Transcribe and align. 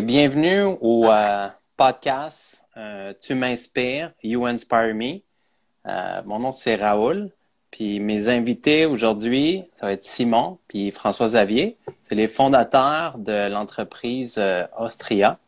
bienvenue 0.00 0.62
au 0.80 1.04
euh, 1.10 1.48
podcast 1.76 2.64
euh, 2.78 3.12
Tu 3.20 3.34
m'inspires, 3.34 4.12
You 4.22 4.46
Inspire 4.46 4.94
Me. 4.94 5.20
Euh, 5.86 6.22
mon 6.24 6.38
nom 6.38 6.50
c'est 6.50 6.76
Raoul. 6.76 7.30
Puis 7.70 8.00
mes 8.00 8.28
invités 8.28 8.86
aujourd'hui, 8.86 9.64
ça 9.74 9.86
va 9.86 9.92
être 9.92 10.04
Simon 10.04 10.58
puis 10.66 10.90
François 10.92 11.26
Xavier. 11.26 11.76
C'est 12.04 12.14
les 12.14 12.26
fondateurs 12.26 13.18
de 13.18 13.48
l'entreprise 13.48 14.42
Austria. 14.78 15.38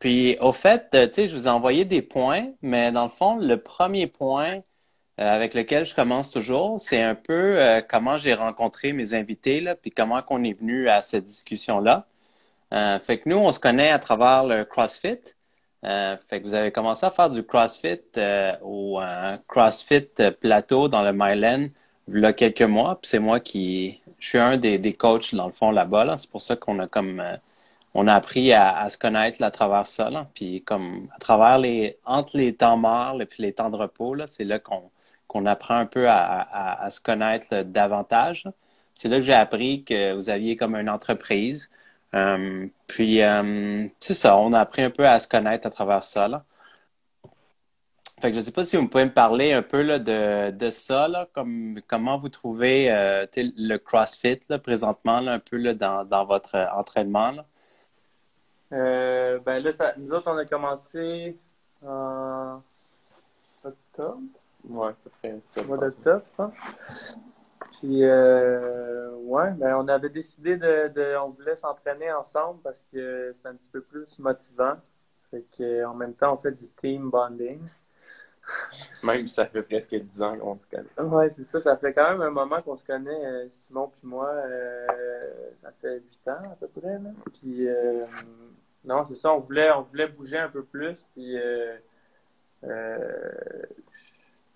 Puis 0.00 0.36
au 0.40 0.52
fait, 0.52 0.88
tu 0.90 0.98
sais, 1.12 1.28
je 1.28 1.36
vous 1.36 1.46
ai 1.46 1.50
envoyé 1.50 1.84
des 1.84 2.02
points, 2.02 2.50
mais 2.62 2.92
dans 2.92 3.04
le 3.04 3.10
fond, 3.10 3.36
le 3.36 3.56
premier 3.56 4.06
point 4.06 4.60
avec 5.16 5.54
lequel 5.54 5.84
je 5.84 5.94
commence 5.94 6.30
toujours, 6.30 6.78
c'est 6.78 7.02
un 7.02 7.16
peu 7.16 7.58
comment 7.88 8.16
j'ai 8.16 8.34
rencontré 8.34 8.92
mes 8.92 9.14
invités, 9.14 9.60
là, 9.60 9.74
puis 9.74 9.90
comment 9.90 10.22
qu'on 10.22 10.44
est 10.44 10.58
venu 10.58 10.88
à 10.88 11.02
cette 11.02 11.24
discussion-là. 11.24 12.06
Euh, 12.72 12.98
fait 12.98 13.20
que 13.20 13.28
nous, 13.28 13.36
on 13.36 13.52
se 13.52 13.58
connaît 13.58 13.90
à 13.90 13.98
travers 13.98 14.44
le 14.44 14.64
CrossFit. 14.64 15.18
Euh, 15.84 16.16
fait 16.28 16.40
que 16.40 16.46
vous 16.46 16.54
avez 16.54 16.72
commencé 16.72 17.06
à 17.06 17.10
faire 17.10 17.30
du 17.30 17.44
CrossFit 17.44 18.00
euh, 18.16 18.52
au 18.62 19.00
CrossFit 19.46 20.08
Plateau 20.40 20.88
dans 20.88 21.02
le 21.02 21.12
Myland 21.12 21.68
il 22.08 22.20
y 22.20 22.24
a 22.26 22.32
quelques 22.32 22.62
mois. 22.62 23.00
Puis 23.00 23.10
c'est 23.10 23.18
moi 23.18 23.40
qui, 23.40 24.00
je 24.18 24.28
suis 24.28 24.38
un 24.38 24.56
des, 24.56 24.78
des 24.78 24.92
coachs 24.92 25.34
dans 25.34 25.46
le 25.46 25.52
fond 25.52 25.70
là-bas. 25.70 26.16
C'est 26.16 26.30
pour 26.30 26.40
ça 26.40 26.56
qu'on 26.56 26.78
a 26.80 26.88
comme, 26.88 27.22
on 27.94 28.06
a 28.06 28.14
appris 28.14 28.52
à, 28.52 28.88
se 28.90 28.98
connaître 28.98 29.42
à 29.42 29.50
travers 29.50 29.86
ça. 29.86 30.10
Là. 30.10 30.28
Puis 30.34 30.62
comme 30.64 31.08
à 31.14 31.18
travers 31.18 31.58
les, 31.58 31.98
entre 32.04 32.36
les 32.36 32.54
temps 32.56 32.76
morts 32.76 33.20
et 33.20 33.26
puis 33.26 33.42
les 33.42 33.52
temps 33.52 33.70
de 33.70 33.76
repos, 33.76 34.14
là, 34.14 34.26
c'est 34.26 34.44
là 34.44 34.58
qu'on 34.58 34.90
qu'on 35.28 35.44
apprend 35.46 35.76
un 35.76 35.86
peu 35.86 36.08
à, 36.08 36.16
à, 36.16 36.84
à 36.84 36.90
se 36.90 37.00
connaître 37.02 37.62
davantage. 37.62 38.48
C'est 38.94 39.08
là 39.08 39.16
que 39.18 39.22
j'ai 39.22 39.34
appris 39.34 39.84
que 39.84 40.14
vous 40.14 40.30
aviez 40.30 40.56
comme 40.56 40.74
une 40.74 40.88
entreprise 40.88 41.70
euh, 42.14 42.66
puis, 42.86 43.22
euh, 43.22 43.86
c'est 44.00 44.14
ça, 44.14 44.36
on 44.38 44.52
a 44.52 44.60
appris 44.60 44.82
un 44.82 44.90
peu 44.90 45.06
à 45.06 45.18
se 45.18 45.28
connaître 45.28 45.66
à 45.66 45.70
travers 45.70 46.02
ça. 46.02 46.28
Là. 46.28 46.44
Fait 48.20 48.28
que 48.28 48.34
je 48.34 48.40
ne 48.40 48.44
sais 48.44 48.52
pas 48.52 48.64
si 48.64 48.76
vous 48.76 48.88
pouvez 48.88 49.04
me 49.04 49.12
parler 49.12 49.52
un 49.52 49.62
peu 49.62 49.82
là, 49.82 49.98
de, 49.98 50.50
de 50.50 50.70
ça, 50.70 51.06
là, 51.06 51.28
comme, 51.32 51.80
comment 51.86 52.18
vous 52.18 52.28
trouvez 52.28 52.90
euh, 52.90 53.26
le 53.36 53.76
CrossFit 53.76 54.40
là, 54.48 54.58
présentement, 54.58 55.20
là, 55.20 55.32
un 55.34 55.38
peu 55.38 55.56
là, 55.56 55.74
dans, 55.74 56.04
dans 56.04 56.24
votre 56.24 56.56
entraînement. 56.74 57.30
Là? 57.30 57.44
Euh, 58.72 59.38
ben 59.38 59.62
là, 59.62 59.72
ça, 59.72 59.94
nous 59.96 60.12
autres, 60.12 60.30
on 60.30 60.36
a 60.36 60.44
commencé 60.44 61.38
en 61.86 62.60
octobre. 63.64 64.20
Ouais, 64.68 64.92
peut-être. 65.04 65.66
Mois 65.66 65.78
d'octobre, 65.78 66.22
je 66.26 66.34
pense. 66.34 66.52
Puis, 67.78 68.02
euh, 68.02 69.10
ouais, 69.14 69.52
ben, 69.52 69.76
on 69.76 69.86
avait 69.88 70.08
décidé 70.08 70.56
de, 70.56 70.88
de 70.88 71.16
on 71.16 71.30
voulait 71.30 71.56
s'entraîner 71.56 72.12
ensemble 72.12 72.60
parce 72.62 72.84
que 72.92 73.32
c'était 73.34 73.48
un 73.48 73.54
petit 73.54 73.68
peu 73.68 73.80
plus 73.80 74.18
motivant. 74.18 74.76
Fait 75.30 75.44
que, 75.56 75.84
en 75.84 75.94
même 75.94 76.14
temps, 76.14 76.34
on 76.34 76.36
fait 76.38 76.52
du 76.52 76.68
team 76.70 77.10
bonding. 77.10 77.60
Même 79.04 79.26
si 79.26 79.34
ça 79.34 79.46
fait 79.46 79.62
presque 79.62 79.94
10 79.94 80.22
ans 80.22 80.38
qu'on 80.38 80.58
se 80.58 80.66
connaît. 80.66 81.08
Ouais, 81.08 81.30
c'est 81.30 81.44
ça. 81.44 81.60
Ça 81.60 81.76
fait 81.76 81.92
quand 81.92 82.10
même 82.10 82.22
un 82.22 82.30
moment 82.30 82.58
qu'on 82.58 82.76
se 82.76 82.84
connaît, 82.84 83.26
euh, 83.26 83.48
Simon 83.48 83.88
puis 83.88 84.00
moi. 84.08 84.28
Euh, 84.28 84.86
ça 85.60 85.70
fait 85.72 86.00
8 86.00 86.28
ans 86.28 86.52
à 86.52 86.56
peu 86.58 86.68
près. 86.68 86.98
Là. 86.98 87.10
Puis, 87.34 87.68
euh, 87.68 88.06
non, 88.84 89.04
c'est 89.04 89.16
ça. 89.16 89.32
On 89.32 89.40
voulait, 89.40 89.70
on 89.70 89.82
voulait 89.82 90.08
bouger 90.08 90.38
un 90.38 90.48
peu 90.48 90.64
plus. 90.64 91.04
Puis, 91.14 91.36
euh, 91.38 91.76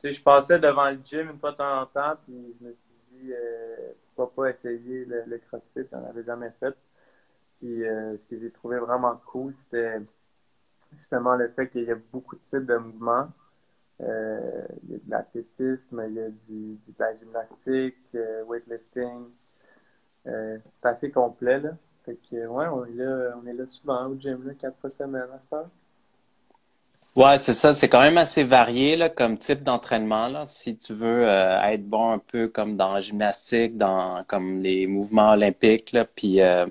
je 0.02 0.22
passais 0.22 0.58
devant 0.58 0.90
le 0.90 0.98
gym 1.04 1.30
une 1.30 1.38
fois 1.38 1.52
de 1.52 1.56
temps 1.56 1.82
en 1.82 1.86
temps. 1.86 2.16
Puis, 2.24 2.56
je 2.60 2.66
me 2.66 2.72
suis 2.72 2.91
euh, 3.30 3.92
pourquoi 4.14 4.44
pas 4.44 4.50
essayer 4.50 5.04
le, 5.04 5.38
CrossFit, 5.38 5.86
j'en 5.90 6.04
avais 6.04 6.24
jamais 6.24 6.50
fait. 6.60 6.74
Puis 7.58 7.84
euh, 7.84 8.16
ce 8.18 8.26
que 8.26 8.38
j'ai 8.38 8.50
trouvé 8.50 8.78
vraiment 8.78 9.20
cool, 9.26 9.54
c'était 9.56 10.00
justement 10.92 11.36
le 11.36 11.48
fait 11.48 11.68
qu'il 11.68 11.84
y 11.84 11.90
a 11.90 11.96
beaucoup 12.12 12.36
de 12.36 12.42
types 12.42 12.66
de 12.66 12.76
mouvements. 12.76 13.28
Euh, 14.00 14.66
il 14.84 14.90
y 14.92 14.94
a 14.94 14.98
de 14.98 15.10
l'athlétisme, 15.10 16.02
il 16.08 16.14
y 16.14 16.20
a 16.20 16.28
du, 16.30 16.78
de 16.88 16.94
la 16.98 17.16
gymnastique, 17.16 18.16
weightlifting. 18.46 19.26
c'est 20.24 20.86
assez 20.86 21.10
complet, 21.10 21.60
là. 21.60 21.76
Fait 22.04 22.16
que, 22.16 22.46
ouais, 22.46 22.66
on 22.66 22.84
est 22.84 22.94
là, 22.94 23.38
on 23.40 23.46
est 23.46 23.52
là 23.52 23.66
souvent 23.66 24.06
au 24.08 24.18
gym, 24.18 24.44
là, 24.44 24.54
quatre 24.54 24.76
fois 24.80 24.90
semaine 24.90 25.28
à 25.32 25.38
Ouais, 27.14 27.38
c'est 27.38 27.52
ça. 27.52 27.74
C'est 27.74 27.90
quand 27.90 28.00
même 28.00 28.16
assez 28.16 28.42
varié 28.42 28.96
là, 28.96 29.10
comme 29.10 29.36
type 29.36 29.62
d'entraînement. 29.62 30.28
Là. 30.28 30.46
Si 30.46 30.78
tu 30.78 30.94
veux 30.94 31.28
euh, 31.28 31.60
être 31.62 31.86
bon 31.86 32.12
un 32.12 32.18
peu 32.18 32.48
comme 32.48 32.76
dans 32.76 32.94
la 32.94 33.00
gymnastique, 33.02 33.76
dans 33.76 34.24
comme 34.24 34.62
les 34.62 34.86
mouvements 34.86 35.32
olympiques, 35.32 35.92
là, 35.92 36.06
puis 36.06 36.40
euh, 36.40 36.66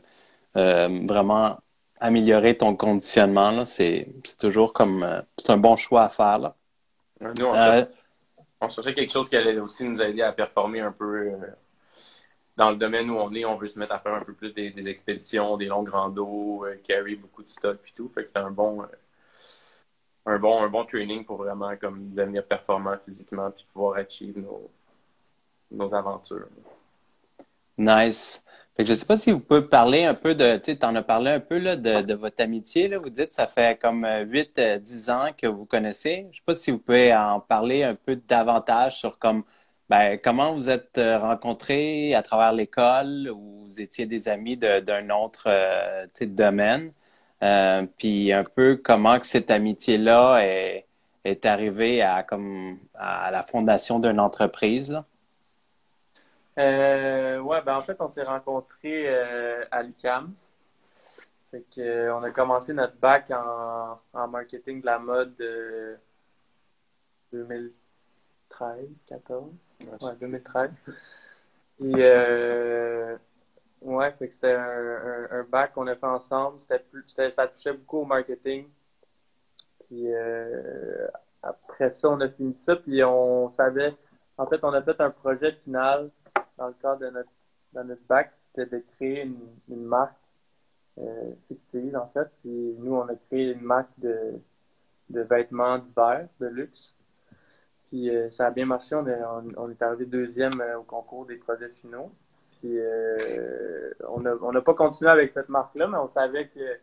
euh, 0.58 1.02
vraiment 1.08 1.60
améliorer 2.00 2.58
ton 2.58 2.76
conditionnement, 2.76 3.52
là, 3.52 3.66
c'est, 3.66 4.08
c'est 4.24 4.40
toujours 4.40 4.74
comme 4.74 5.24
c'est 5.38 5.52
un 5.52 5.58
bon 5.58 5.76
choix 5.76 6.06
à 6.06 6.10
faire. 6.10 6.40
Là. 6.40 6.56
Nous, 7.22 7.46
on, 7.46 7.88
on, 8.62 8.70
cherchait 8.70 8.96
quelque 8.96 9.14
chose 9.14 9.30
qui 9.30 9.38
allait 9.38 9.60
aussi 9.60 9.84
nous 9.84 10.02
aider 10.02 10.24
à 10.24 10.32
performer 10.32 10.80
un 10.80 10.92
peu 10.92 11.34
dans 12.58 12.72
le 12.72 12.78
domaine 12.78 13.12
où 13.12 13.18
on 13.18 13.32
est. 13.36 13.46
On 13.46 13.58
veut 13.58 13.70
se 13.70 13.78
mettre 13.78 13.94
à 13.94 14.00
faire 14.00 14.16
un 14.16 14.22
peu 14.22 14.34
plus 14.34 14.54
des, 14.54 14.72
des 14.72 14.90
expéditions, 14.90 15.56
des 15.58 15.68
longs 15.68 15.86
randos, 15.86 16.66
carry 16.84 17.16
beaucoup 17.16 17.44
de 17.44 17.52
stock 17.52 17.78
et 17.88 17.92
tout. 17.96 18.10
Fait 18.16 18.24
que 18.24 18.30
c'est 18.32 18.40
un 18.40 18.50
bon 18.50 18.84
un 20.26 20.38
bon, 20.38 20.62
un 20.62 20.70
bon 20.70 20.86
training 20.86 21.26
pour 21.26 21.38
vraiment 21.38 21.76
comme 21.78 22.14
devenir 22.14 22.46
performant 22.46 22.96
physiquement 23.06 23.52
puis 23.52 23.66
pouvoir 23.74 23.98
achieve 23.98 24.38
nos, 24.38 24.70
nos 25.72 25.94
aventures. 25.94 26.48
Nice. 27.78 28.46
Je 28.78 28.84
ne 28.84 28.96
sais 28.96 29.06
pas 29.06 29.18
si 29.18 29.32
vous 29.32 29.40
pouvez 29.40 29.62
parler 29.62 30.06
un 30.06 30.14
peu 30.14 30.34
de, 30.34 30.58
tu 30.58 30.78
en 30.84 30.96
as 30.96 31.02
parlé 31.02 31.32
un 31.32 31.40
peu 31.40 31.58
là, 31.58 31.76
de, 31.76 32.02
de 32.02 32.14
votre 32.14 32.42
amitié. 32.42 32.88
Là. 32.88 32.98
Vous 33.00 33.10
dites 33.10 33.30
que 33.30 33.36
ça 33.36 33.48
fait 33.48 33.80
comme 33.80 34.06
8-10 34.06 35.10
euh, 35.10 35.14
ans 35.14 35.30
que 35.38 35.46
vous 35.46 35.66
connaissez. 35.66 36.22
Je 36.24 36.28
ne 36.28 36.34
sais 36.34 36.42
pas 36.46 36.54
si 36.56 36.72
vous 36.72 36.80
pouvez 36.80 37.14
en 37.14 37.40
parler 37.40 37.84
un 37.84 37.96
peu 37.96 38.16
davantage 38.16 38.98
sur 38.98 39.20
comme 39.20 39.44
ben, 39.90 40.18
comment 40.24 40.54
vous 40.54 40.70
êtes 40.70 40.98
euh, 40.98 41.20
rencontrés 41.20 42.16
à 42.16 42.24
travers 42.24 42.54
l'école 42.54 43.30
ou 43.30 43.66
vous 43.66 43.82
étiez 43.82 44.06
des 44.06 44.30
amis 44.30 44.56
d'un 44.56 45.10
autre 45.10 45.44
euh, 45.48 46.06
domaine. 46.22 46.92
Euh, 47.44 47.86
puis 47.98 48.32
un 48.32 48.44
peu 48.44 48.80
comment 48.82 49.20
que 49.20 49.26
cette 49.26 49.50
amitié-là 49.50 50.40
est, 50.46 50.86
est 51.24 51.46
arrivée 51.46 52.02
à, 52.02 52.24
comme, 52.24 52.78
à 52.94 53.32
la 53.32 53.44
fondation 53.44 54.00
d'une 54.00 54.20
entreprise. 54.20 54.92
Là. 54.92 55.06
Euh, 56.58 57.40
ouais, 57.40 57.62
ben 57.62 57.78
en 57.78 57.82
fait, 57.82 58.00
on 58.00 58.10
s'est 58.10 58.24
rencontrés 58.24 59.06
euh, 59.08 59.64
à 59.72 59.84
l'UCAM. 59.84 60.34
Fait 61.50 61.66
que, 61.74 61.82
euh, 61.82 62.16
on 62.16 62.24
a 62.24 62.32
commencé 62.32 62.74
notre 62.74 62.96
bac 62.98 63.32
en, 63.32 64.00
en 64.14 64.28
marketing 64.28 64.82
de 64.82 64.86
la 64.86 65.00
mode 65.00 65.36
2013, 67.32 69.06
14. 69.08 69.52
Ouais, 70.02 70.16
2013. 70.20 70.70
Et 71.84 71.94
euh, 71.98 73.18
Ouais, 73.82 74.12
fait 74.14 74.28
que 74.28 74.34
c'était 74.34 74.54
un, 74.54 75.28
un, 75.32 75.44
bac 75.44 75.74
qu'on 75.74 75.88
a 75.88 75.96
fait 75.96 76.06
ensemble. 76.06 76.60
C'était 76.60 76.80
plus, 76.80 77.04
ça 77.08 77.48
touchait 77.48 77.74
beaucoup 77.74 78.00
au 78.00 78.06
marketing. 78.06 78.68
Puis 79.88 80.14
euh, 80.14 81.08
après 81.42 81.90
ça, 81.92 82.10
on 82.10 82.20
a 82.22 82.30
fini 82.30 82.54
ça, 82.56 82.76
puis 82.76 83.04
on 83.04 83.50
savait. 83.52 83.96
En 84.38 84.46
fait, 84.48 84.64
on 84.64 84.74
a 84.74 84.82
fait 84.82 85.00
un 85.02 85.10
projet 85.10 85.52
final 85.54 86.12
dans 86.58 86.68
le 86.68 86.74
cadre 86.82 87.02
de 87.02 87.10
notre, 87.10 87.30
de 87.74 87.84
notre 87.84 88.04
bac, 88.08 88.32
c'était 88.54 88.78
de 88.78 88.84
créer 88.96 89.24
une, 89.24 89.40
une 89.70 89.84
marque 89.84 90.16
euh, 91.00 91.32
fictive, 91.48 91.96
en 91.96 92.08
fait. 92.08 92.30
Puis 92.42 92.76
nous, 92.80 92.96
on 92.96 93.08
a 93.08 93.16
créé 93.16 93.54
une 93.54 93.62
marque 93.62 93.92
de, 93.98 94.40
de 95.10 95.22
vêtements 95.22 95.78
d'hiver, 95.80 96.28
de 96.40 96.48
luxe. 96.48 96.94
Puis 97.88 98.10
euh, 98.10 98.30
ça 98.30 98.48
a 98.48 98.52
bien 98.52 98.66
marché. 98.66 98.96
On 98.96 99.08
est, 99.08 99.22
on 99.58 99.70
est 99.70 99.82
arrivé 99.82 100.06
deuxième 100.06 100.60
euh, 100.62 100.80
au 100.80 100.84
concours 100.84 101.26
des 101.26 101.36
projets 101.36 101.70
finaux. 101.70 102.12
Puis 102.62 102.78
euh, 102.78 103.92
on 104.08 104.52
n'a 104.52 104.62
pas 104.62 104.76
continué 104.76 105.10
avec 105.10 105.34
cette 105.34 105.50
marque-là, 105.50 105.88
mais 105.88 105.98
on 105.98 106.10
savait 106.10 106.48
que 106.48 106.78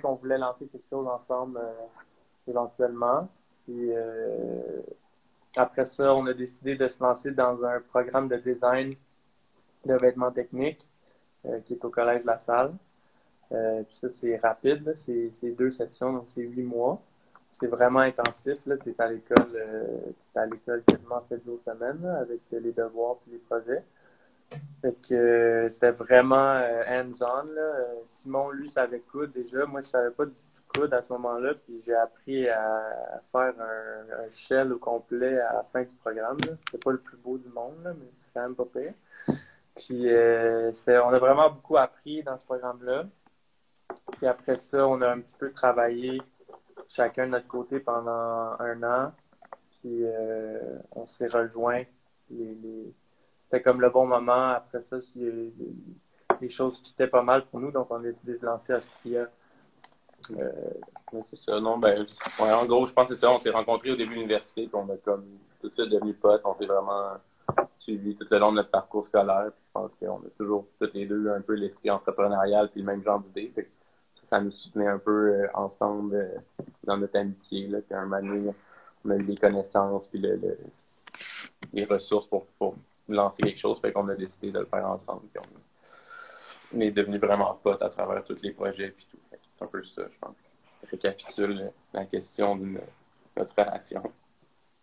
qu'on 0.00 0.14
voulait 0.14 0.38
lancer 0.38 0.66
quelque 0.68 0.88
chose 0.88 1.06
ensemble 1.06 1.58
euh, 1.58 2.48
éventuellement. 2.48 3.28
Puis 3.64 3.90
euh, 3.94 4.80
après 5.54 5.84
ça, 5.84 6.14
on 6.14 6.26
a 6.26 6.32
décidé 6.32 6.76
de 6.76 6.88
se 6.88 7.02
lancer 7.02 7.30
dans 7.30 7.62
un 7.62 7.80
programme 7.80 8.28
de 8.28 8.36
design 8.36 8.94
de 9.84 9.94
vêtements 9.94 10.32
techniques 10.32 10.84
qui 11.64 11.74
est 11.74 11.84
au 11.84 11.90
Collège 11.90 12.24
La 12.24 12.38
Salle. 12.38 12.72
puis 13.50 13.94
ça, 13.94 14.08
c'est 14.10 14.36
rapide, 14.38 14.94
c'est 14.96 15.50
deux 15.56 15.70
sessions, 15.70 16.12
donc 16.12 16.24
c'est 16.28 16.42
huit 16.42 16.64
mois. 16.64 17.00
C'est 17.52 17.68
vraiment 17.68 18.00
intensif. 18.00 18.58
Tu 18.64 18.90
es 18.90 19.00
à 19.00 19.08
l'école 19.08 19.56
à 20.34 20.46
l'école 20.46 20.82
quasiment 20.82 21.22
sept 21.28 21.44
jours 21.44 21.60
semaine 21.64 22.04
avec 22.04 22.40
les 22.50 22.72
devoirs 22.72 23.18
et 23.28 23.32
les 23.32 23.38
projets. 23.38 23.84
Fait 24.80 24.94
que 25.02 25.14
euh, 25.14 25.70
c'était 25.70 25.90
vraiment 25.90 26.36
euh, 26.36 26.82
hands-on. 26.88 27.48
Euh, 27.48 27.84
Simon, 28.06 28.50
lui, 28.50 28.68
savait 28.68 29.00
coudre 29.00 29.32
déjà. 29.32 29.66
Moi, 29.66 29.80
je 29.80 29.88
savais 29.88 30.10
pas 30.10 30.26
du 30.26 30.32
tout 30.32 30.80
coudre 30.80 30.94
à 30.94 31.02
ce 31.02 31.12
moment-là. 31.12 31.54
Puis 31.54 31.80
j'ai 31.84 31.94
appris 31.94 32.48
à, 32.48 33.22
faire 33.32 33.54
un, 33.58 34.30
shell 34.30 34.72
au 34.72 34.78
complet 34.78 35.40
à 35.40 35.54
la 35.54 35.62
fin 35.64 35.82
du 35.82 35.94
programme. 35.96 36.38
C'est 36.70 36.82
pas 36.82 36.92
le 36.92 36.98
plus 36.98 37.16
beau 37.16 37.38
du 37.38 37.48
monde, 37.48 37.82
mais 37.84 38.06
c'est 38.18 38.32
quand 38.34 38.42
même 38.42 38.54
pas 38.54 38.66
pire. 38.66 38.94
Puis 39.74 40.08
on 40.08 41.12
a 41.12 41.18
vraiment 41.18 41.50
beaucoup 41.50 41.76
appris 41.76 42.22
dans 42.22 42.38
ce 42.38 42.44
programme-là. 42.44 43.06
Puis 44.12 44.26
après 44.26 44.56
ça, 44.56 44.86
on 44.86 45.00
a 45.02 45.10
un 45.10 45.20
petit 45.20 45.36
peu 45.36 45.50
travaillé 45.52 46.22
chacun 46.88 47.26
de 47.26 47.32
notre 47.32 47.48
côté 47.48 47.80
pendant 47.80 48.56
un 48.58 48.82
an. 48.82 49.12
Puis 49.80 50.00
euh, 50.02 50.78
on 50.92 51.06
s'est 51.06 51.28
rejoints. 51.28 51.84
C'était 53.46 53.62
comme 53.62 53.80
le 53.80 53.90
bon 53.90 54.06
moment. 54.06 54.48
Après 54.48 54.82
ça, 54.82 54.96
les, 55.14 55.52
les 56.40 56.48
choses 56.48 56.82
étaient 56.92 57.06
pas 57.06 57.22
mal 57.22 57.46
pour 57.46 57.60
nous, 57.60 57.70
donc 57.70 57.86
on 57.90 57.96
a 57.96 58.02
décidé 58.02 58.32
de 58.32 58.38
se 58.38 58.44
lancer 58.44 58.72
à 58.72 58.80
Stria. 58.80 59.28
Euh, 60.32 60.50
c'est 61.30 61.36
ça, 61.36 61.60
non, 61.60 61.78
ben, 61.78 62.04
en 62.40 62.66
gros, 62.66 62.86
je 62.88 62.92
pense 62.92 63.08
que 63.08 63.14
c'est 63.14 63.20
ça. 63.20 63.30
On 63.30 63.38
s'est 63.38 63.50
rencontrés 63.50 63.92
au 63.92 63.96
début 63.96 64.14
de 64.14 64.16
l'université, 64.16 64.66
puis 64.66 64.74
on 64.74 64.92
a 64.92 64.96
comme 64.96 65.24
tout 65.60 65.68
de 65.68 65.74
suite 65.74 65.88
devenu 65.88 66.12
potes. 66.14 66.42
On 66.44 66.56
s'est 66.56 66.66
vraiment 66.66 67.12
suivi 67.78 68.16
tout 68.16 68.26
le 68.28 68.38
long 68.38 68.50
de 68.50 68.56
notre 68.56 68.70
parcours 68.70 69.06
scolaire. 69.06 69.52
je 69.56 69.72
pense 69.72 69.92
qu'on 70.00 70.16
a 70.16 70.30
toujours, 70.36 70.66
tous 70.80 70.90
les 70.92 71.06
deux, 71.06 71.30
un 71.30 71.40
peu 71.40 71.54
l'esprit 71.54 71.92
entrepreneurial 71.92 72.68
puis 72.70 72.80
le 72.80 72.86
même 72.86 73.04
genre 73.04 73.20
d'idée. 73.20 73.52
Ça, 74.24 74.40
nous 74.40 74.50
soutenait 74.50 74.88
un 74.88 74.98
peu 74.98 75.34
euh, 75.34 75.46
ensemble 75.54 76.16
euh, 76.16 76.64
dans 76.82 76.96
notre 76.96 77.16
amitié. 77.16 77.68
Là, 77.68 77.78
puis 77.80 77.94
un 77.94 78.06
moment 78.06 78.52
on 79.04 79.10
a 79.10 79.14
eu 79.14 79.22
les 79.22 79.36
connaissances 79.36 80.08
puis 80.08 80.20
les 81.72 81.84
ressources 81.84 82.26
pour 82.26 82.44
lancer 83.08 83.42
quelque 83.42 83.58
chose. 83.58 83.80
Fait 83.80 83.92
qu'on 83.92 84.08
a 84.08 84.14
décidé 84.14 84.50
de 84.50 84.60
le 84.60 84.66
faire 84.66 84.86
ensemble. 84.88 85.22
on, 86.74 86.80
est 86.80 86.90
devenus 86.90 87.20
vraiment 87.20 87.58
potes 87.62 87.82
à 87.82 87.88
travers 87.88 88.24
tous 88.24 88.40
les 88.42 88.52
projets 88.52 88.90
puis 88.90 89.06
tout. 89.10 89.18
C'est 89.30 89.64
un 89.64 89.68
peu 89.68 89.82
ça, 89.84 90.02
je 90.10 90.18
pense. 90.20 90.34
Ça 90.82 90.88
récapitule 90.90 91.72
la 91.92 92.04
question 92.04 92.56
de 92.56 92.78
notre 93.36 93.54
relation. 93.56 94.02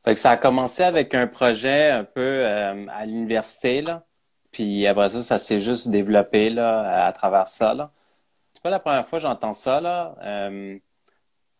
Fait 0.03 0.15
que 0.15 0.19
ça 0.19 0.31
a 0.31 0.37
commencé 0.37 0.83
avec 0.83 1.13
un 1.13 1.27
projet 1.27 1.89
un 1.91 2.03
peu 2.03 2.21
euh, 2.21 2.85
à 2.89 3.05
l'université, 3.05 3.81
là. 3.81 4.03
Puis 4.51 4.85
après 4.85 5.09
ça, 5.09 5.21
ça 5.21 5.39
s'est 5.39 5.59
juste 5.59 5.89
développé 5.89 6.49
là, 6.49 7.05
à 7.05 7.11
travers 7.11 7.47
ça. 7.47 7.73
Là. 7.73 7.91
C'est 8.53 8.61
pas 8.61 8.69
la 8.69 8.79
première 8.79 9.05
fois 9.05 9.19
que 9.19 9.23
j'entends 9.23 9.53
ça. 9.53 9.81
Là. 9.81 10.15
Euh, 10.21 10.77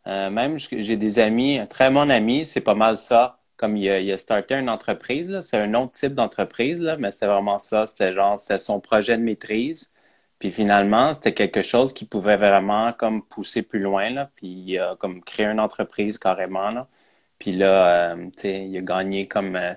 euh, 0.08 0.30
même 0.30 0.60
j'ai 0.60 0.98
des 0.98 1.20
amis, 1.20 1.58
un 1.58 1.66
très 1.66 1.90
bon 1.90 2.10
ami, 2.12 2.46
c'est 2.46 2.62
pas 2.62 2.76
mal 2.76 2.98
ça. 2.98 3.40
Comme 3.58 3.78
il 3.78 3.90
a, 4.12 4.18
starté 4.18 4.56
une 4.56 4.70
entreprise, 4.70 5.40
c'est 5.42 5.58
un 5.58 5.74
autre 5.76 5.94
type 5.94 6.14
d'entreprise, 6.16 6.82
mais 7.00 7.12
c'était 7.12 7.28
vraiment 7.28 7.60
ça. 7.60 7.88
C'était 7.88 8.14
genre, 8.14 8.38
c'était 8.38 8.58
son 8.58 8.80
projet 8.80 9.18
de 9.18 9.24
maîtrise. 9.24 9.92
Puis 10.40 10.52
finalement, 10.52 11.14
c'était 11.14 11.34
quelque 11.34 11.62
chose 11.62 11.94
qui 11.94 12.06
pouvait 12.06 12.36
vraiment 12.38 12.94
comme 12.94 13.24
pousser 13.24 13.62
plus 13.62 13.80
loin, 13.80 14.10
là, 14.10 14.30
puis 14.36 14.48
il 14.48 14.96
comme 15.00 15.24
créé 15.24 15.46
une 15.46 15.60
entreprise 15.60 16.18
carrément. 16.18 16.72
Là. 16.72 16.88
Puis 17.44 17.52
là, 17.52 18.14
euh, 18.14 18.30
il 18.44 18.78
a 18.78 18.82
gagné 18.82 19.28
comme. 19.28 19.58
Euh, 19.58 19.74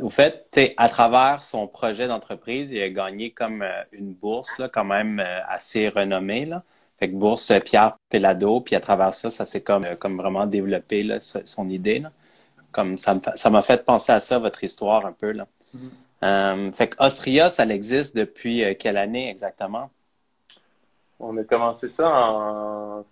au 0.00 0.08
fait, 0.10 0.58
à 0.78 0.88
travers 0.88 1.42
son 1.42 1.66
projet 1.66 2.08
d'entreprise, 2.08 2.70
il 2.72 2.80
a 2.82 2.88
gagné 2.88 3.30
comme 3.32 3.62
euh, 3.62 3.82
une 3.92 4.14
bourse 4.14 4.58
là, 4.58 4.70
quand 4.70 4.84
même 4.84 5.22
assez 5.48 5.88
renommée. 5.90 6.46
Là. 6.46 6.64
Fait 6.98 7.10
que 7.10 7.14
bourse 7.16 7.52
Pierre 7.64 7.98
Pelado, 8.08 8.60
puis 8.62 8.74
à 8.76 8.80
travers 8.80 9.12
ça, 9.14 9.30
ça 9.30 9.44
s'est 9.46 9.62
comme, 9.62 9.96
comme 9.96 10.16
vraiment 10.16 10.46
développé 10.46 11.02
là, 11.02 11.18
son 11.20 11.68
idée. 11.68 11.98
Là. 12.00 12.12
Comme 12.72 12.96
ça 12.98 13.50
m'a 13.50 13.62
fait 13.62 13.84
penser 13.84 14.12
à 14.12 14.20
ça, 14.20 14.38
votre 14.38 14.62
histoire 14.62 15.04
un 15.06 15.12
peu. 15.12 15.32
Là. 15.32 15.46
Mm-hmm. 16.22 16.72
fait 16.72 16.88
que 16.88 17.04
Austria, 17.04 17.50
ça 17.50 17.64
existe 17.66 18.16
depuis 18.16 18.64
quelle 18.78 18.96
année 18.96 19.28
exactement? 19.28 19.90
On 21.18 21.36
a 21.36 21.44
commencé 21.44 21.88
ça 21.88 22.08
en 22.10 23.04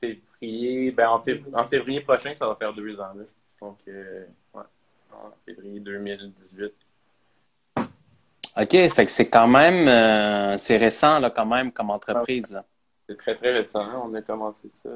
février. 0.00 0.90
Ben, 0.90 1.08
en, 1.08 1.64
février, 1.64 2.00
prochain, 2.00 2.34
ça 2.34 2.46
va 2.46 2.56
faire 2.56 2.72
deux 2.72 2.98
ans. 2.98 3.12
Donc, 3.60 3.78
euh, 3.88 4.24
ouais, 4.54 4.62
en 5.12 5.30
février 5.44 5.80
2018. 5.80 6.72
OK, 8.56 8.70
fait 8.70 9.04
que 9.04 9.10
c'est 9.10 9.28
quand 9.28 9.48
même 9.48 9.88
euh, 9.88 10.56
c'est 10.58 10.76
récent 10.76 11.18
là, 11.18 11.30
quand 11.30 11.46
même 11.46 11.72
comme 11.72 11.90
entreprise. 11.90 12.58
C'est 13.08 13.18
très 13.18 13.34
très 13.34 13.52
récent. 13.52 13.80
Hein. 13.80 14.02
On 14.04 14.14
a 14.14 14.22
commencé 14.22 14.68
ça. 14.68 14.88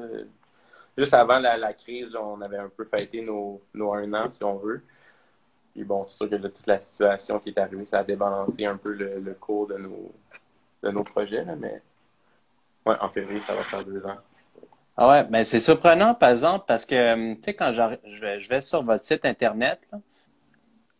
Juste 0.99 1.13
avant 1.13 1.39
la, 1.39 1.71
crise, 1.71 2.13
on 2.13 2.41
avait 2.41 2.57
un 2.57 2.67
peu 2.67 2.83
fêté 2.83 3.21
nos, 3.21 3.61
un 3.93 4.13
an, 4.13 4.29
si 4.29 4.43
on 4.43 4.57
veut. 4.57 4.83
Puis 5.73 5.85
bon, 5.85 6.05
c'est 6.09 6.17
sûr 6.17 6.29
que 6.29 6.35
toute 6.35 6.67
la 6.67 6.81
situation 6.81 7.39
qui 7.39 7.49
est 7.49 7.57
arrivée, 7.57 7.85
ça 7.85 7.99
a 7.99 8.03
débalancé 8.03 8.65
un 8.65 8.75
peu 8.75 8.91
le, 8.91 9.33
cours 9.39 9.67
de 9.67 9.77
nos, 9.77 10.11
de 10.83 10.91
nos 10.91 11.03
projets, 11.03 11.45
mais 11.57 11.81
ouais, 12.85 12.95
en 12.99 13.07
février, 13.07 13.39
ça 13.39 13.55
va 13.55 13.63
faire 13.63 13.85
deux 13.85 14.05
ans. 14.05 14.17
Ah 14.97 15.07
ouais, 15.07 15.27
mais 15.29 15.45
c'est 15.45 15.61
surprenant, 15.61 16.15
par 16.15 16.31
exemple, 16.31 16.65
parce 16.67 16.85
que, 16.85 17.13
hum, 17.13 17.37
tu 17.37 17.43
sais, 17.43 17.53
quand 17.53 17.71
je 17.71 17.81
vais, 17.81 18.41
je 18.41 18.49
vais 18.49 18.59
sur 18.59 18.83
votre 18.83 19.01
site 19.01 19.23
Internet, 19.23 19.87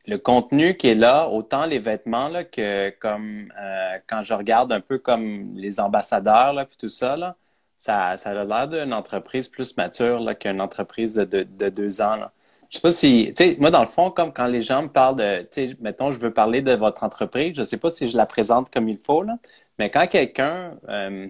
le 0.08 0.18
contenu 0.18 0.78
qui 0.78 0.88
est 0.88 0.96
là, 0.96 1.28
autant 1.28 1.66
les 1.66 1.80
vêtements, 1.80 2.30
là, 2.30 2.46
que 2.46 2.90
comme 3.02 3.52
euh, 3.60 3.98
quand 4.08 4.24
je 4.24 4.34
regarde 4.34 4.72
un 4.72 4.80
peu 4.80 4.98
comme 4.98 5.56
les 5.56 5.82
ambassadeurs, 5.82 6.54
là, 6.54 6.64
puis 6.64 6.78
tout 6.78 6.88
ça, 6.88 7.18
là, 7.18 7.36
ça, 7.80 8.18
ça 8.18 8.32
a 8.32 8.46
l'air 8.46 8.68
d'une 8.68 8.94
entreprise 8.94 9.48
plus 9.48 9.76
mature 9.78 10.20
là, 10.20 10.36
qu'une 10.36 10.62
entreprise 10.62 11.16
de, 11.16 11.44
de, 11.44 11.70
deux 11.70 12.02
ans. 12.02 12.18
Là. 12.18 12.34
Je 12.70 12.76
sais 12.76 12.82
pas 12.82 12.92
si, 12.92 13.34
tu 13.36 13.44
sais, 13.44 13.58
moi, 13.60 13.72
dans 13.72 13.82
le 13.82 13.88
fond, 13.88 14.12
comme 14.12 14.34
quand 14.34 14.46
les 14.48 14.62
gens 14.62 14.84
me 14.84 14.90
parlent 14.90 15.16
de, 15.16 15.42
tu 15.44 15.70
sais, 15.70 15.78
mettons, 15.80 16.12
je 16.12 16.20
veux 16.20 16.34
parler 16.34 16.62
de 16.62 16.74
votre 16.74 17.04
entreprise, 17.04 17.54
je 17.56 17.64
sais 17.64 17.78
pas 17.78 17.92
si 17.92 18.10
je 18.10 18.18
la 18.18 18.26
présente 18.26 18.70
comme 18.70 18.90
il 18.90 19.00
faut, 19.00 19.24
là, 19.24 19.38
mais 19.80 19.90
quand 19.90 20.06
quelqu'un... 20.08 20.78
Euh, 20.90 21.30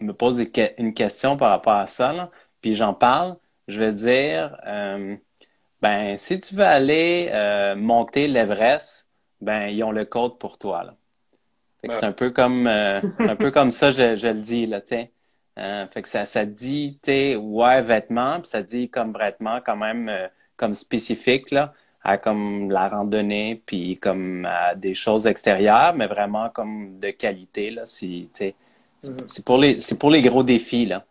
me 0.00 0.12
pose 0.12 0.42
une 0.78 0.94
question 0.94 1.36
par 1.36 1.50
rapport 1.50 1.74
à 1.74 1.86
ça, 1.86 2.30
puis 2.60 2.74
j'en 2.74 2.94
parle, 2.94 3.36
je 3.68 3.78
vais 3.78 3.92
dire, 3.92 4.56
euh, 4.66 5.16
ben, 5.82 6.16
si 6.16 6.40
tu 6.40 6.54
veux 6.54 6.64
aller 6.64 7.28
euh, 7.30 7.76
monter 7.76 8.26
l'Everest, 8.26 9.10
ben, 9.40 9.68
ils 9.68 9.84
ont 9.84 9.92
le 9.92 10.04
code 10.06 10.38
pour 10.38 10.58
toi. 10.58 10.84
Là. 10.84 10.94
C'est 11.90 12.04
un 12.04 12.12
peu 12.12 12.30
comme 12.30 12.66
un 12.66 13.36
peu 13.38 13.50
comme 13.50 13.70
ça, 13.70 13.90
je, 13.90 14.16
je, 14.16 14.28
le 14.28 14.40
dis, 14.40 14.66
là, 14.66 14.80
fait 15.90 16.02
que 16.02 16.08
ça, 16.08 16.24
ça 16.24 16.44
dit, 16.46 16.98
tu 17.02 17.36
ouais, 17.36 17.82
vêtements, 17.82 18.40
puis 18.40 18.48
ça 18.48 18.62
dit 18.62 18.88
comme 18.88 19.16
vêtements 19.16 19.60
quand 19.64 19.76
même 19.76 20.10
comme 20.56 20.74
spécifique, 20.74 21.50
là, 21.50 21.74
à 22.02 22.18
comme 22.18 22.70
la 22.70 22.88
randonnée, 22.88 23.62
puis 23.66 23.98
comme 23.98 24.46
à 24.46 24.74
des 24.74 24.94
choses 24.94 25.26
extérieures, 25.26 25.94
mais 25.94 26.06
vraiment 26.06 26.50
comme 26.50 26.98
de 26.98 27.10
qualité, 27.10 27.70
là, 27.70 27.86
si, 27.86 28.28
tu 28.34 28.54
Mhm. 29.04 29.24
C'est 29.28 29.44
pour 29.44 29.58
les 29.58 29.80
c'est 29.80 29.98
pour 29.98 30.10
les 30.10 30.22
gros 30.22 30.42
défis 30.42 30.86
là. 30.86 31.04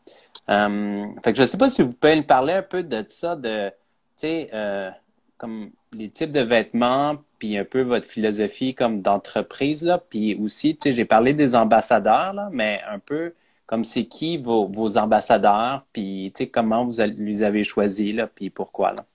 Euh, 0.50 1.06
fait 1.24 1.34
que 1.34 1.40
je 1.40 1.46
sais 1.46 1.57
pas 1.57 1.69
si 1.69 1.81
vous 1.81 1.92
pouvez 1.94 2.16
me 2.16 2.24
parler 2.24 2.54
un 2.54 2.62
peu 2.63 2.84
de 2.84 3.04
ça, 3.07 3.36
de 3.36 3.69
tu 3.69 3.75
sais 4.18 4.50
euh, 4.54 4.90
comme 5.38 5.72
les 5.94 6.10
types 6.10 6.31
de 6.31 6.42
vêtements, 6.42 7.18
puis 7.40 7.57
un 7.57 7.66
peu 7.66 7.81
votre 7.81 8.07
philosophie 8.07 8.75
comme 8.75 9.01
d'entreprise 9.01 9.84
là, 9.84 9.98
puis 9.98 10.36
aussi 10.36 10.75
tu 10.75 10.90
sais 10.90 10.96
j'ai 10.96 11.06
parlé 11.06 11.34
des 11.34 11.56
ambassadeurs 11.56 12.34
là, 12.34 12.50
mais 12.51 12.81
un 12.88 13.00
peu 13.00 13.34
comme 13.69 13.83
c'est 13.83 14.06
qui 14.06 14.38
vos, 14.39 14.66
vos 14.66 14.98
ambassadeurs, 14.98 15.86
puis 15.94 16.31
tu 16.33 16.46
sais 16.46 16.50
comment 16.50 16.84
vous 16.84 17.00
les 17.17 17.43
avez 17.43 17.63
choisis 17.63 18.15
là, 18.15 18.25
puis 18.25 18.50
pourquoi 18.50 18.93
là. 18.93 19.05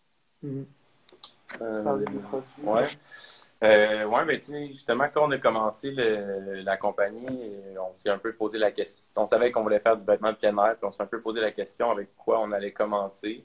Mhm. 0.43 0.64
Euh, 1.61 1.97
ouais. 2.62 2.87
Euh, 3.64 4.05
oui, 4.05 4.21
mais 4.26 4.40
justement, 4.69 5.07
quand 5.12 5.26
on 5.26 5.31
a 5.33 5.38
commencé 5.38 5.90
la 5.90 6.76
compagnie, 6.76 7.52
on 7.81 7.97
s'est 7.97 8.11
un 8.11 8.19
peu 8.19 8.33
posé 8.35 8.59
la 8.59 8.71
question. 8.71 9.23
On 9.23 9.26
savait 9.26 9.50
qu'on 9.50 9.62
voulait 9.62 9.81
faire 9.81 9.97
du 9.97 10.05
vêtement 10.05 10.31
de 10.31 10.37
plein 10.37 10.57
air, 10.57 10.76
puis 10.76 10.87
on 10.87 10.93
s'est 10.93 11.02
un 11.02 11.07
peu 11.07 11.21
posé 11.21 11.40
la 11.40 11.50
question 11.50 11.90
avec 11.90 12.14
quoi 12.17 12.40
on 12.40 12.52
allait 12.52 12.73
commencer. 12.73 13.45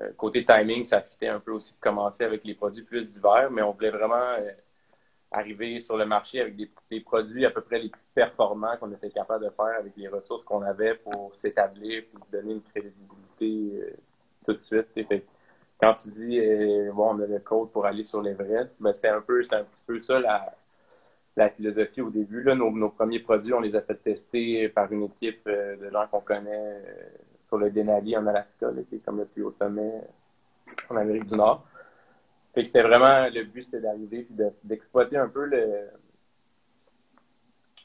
Euh, 0.00 0.10
côté 0.16 0.44
timing, 0.44 0.82
ça 0.82 1.00
fitait 1.00 1.28
un 1.28 1.38
peu 1.38 1.52
aussi 1.52 1.74
de 1.74 1.80
commencer 1.80 2.24
avec 2.24 2.42
les 2.42 2.54
produits 2.54 2.82
plus 2.82 3.08
divers, 3.08 3.50
mais 3.52 3.62
on 3.62 3.70
voulait 3.70 3.90
vraiment 3.90 4.16
euh, 4.16 4.50
arriver 5.30 5.80
sur 5.80 5.96
le 5.96 6.06
marché 6.06 6.40
avec 6.40 6.56
des, 6.56 7.00
produits 7.00 7.46
à 7.46 7.50
peu 7.50 7.60
près 7.60 7.78
les 7.78 7.88
plus 7.88 8.00
performants 8.14 8.76
qu'on 8.78 8.90
était 8.92 9.10
capable 9.10 9.44
de 9.44 9.50
faire 9.50 9.78
avec 9.78 9.92
les 9.96 10.08
ressources 10.08 10.44
qu'on 10.44 10.62
avait 10.62 10.94
pour 10.94 11.32
s'établir 11.36 11.98
et 11.98 12.08
donner 12.32 12.54
une 12.54 12.62
crédibilité 12.62 13.94
tout 14.44 14.54
de 14.54 14.60
suite 14.60 14.88
quand 15.80 15.94
tu 15.94 16.10
dis 16.10 16.38
euh, 16.38 16.92
bon, 16.92 17.14
on 17.14 17.20
a 17.20 17.26
le 17.26 17.38
code 17.38 17.70
pour 17.70 17.86
aller 17.86 18.04
sur 18.04 18.20
l'Everest, 18.20 18.82
ben, 18.82 18.92
c'est 18.92 19.08
un 19.08 19.20
peu, 19.20 19.42
un 19.50 19.64
petit 19.64 19.82
peu 19.86 20.00
ça 20.00 20.20
la, 20.20 21.48
philosophie 21.50 22.02
au 22.02 22.10
début. 22.10 22.42
Là, 22.42 22.54
nos, 22.54 22.90
premiers 22.90 23.20
produits, 23.20 23.54
on 23.54 23.60
les 23.60 23.74
a 23.74 23.80
fait 23.80 23.94
tester 23.94 24.68
par 24.68 24.92
une 24.92 25.04
équipe 25.04 25.40
euh, 25.46 25.76
de 25.76 25.90
gens 25.90 26.06
qu'on 26.10 26.20
connaît 26.20 26.50
euh, 26.52 26.82
sur 27.48 27.56
le 27.56 27.70
Denali 27.70 28.14
en 28.14 28.26
Alaska, 28.26 28.68
qui 28.90 28.96
est 28.96 28.98
comme 28.98 29.18
le 29.18 29.24
plus 29.24 29.42
haut 29.42 29.54
sommet 29.58 30.02
en 30.90 30.96
Amérique 30.96 31.24
du 31.24 31.36
Nord. 31.36 31.64
Fait 32.54 32.62
que 32.62 32.66
c'était 32.66 32.82
vraiment 32.82 33.28
le 33.28 33.44
but, 33.44 33.64
c'était 33.64 33.80
d'arriver 33.80 34.26
et 34.28 34.44
d'exploiter 34.64 35.16
un 35.16 35.28
peu 35.28 35.48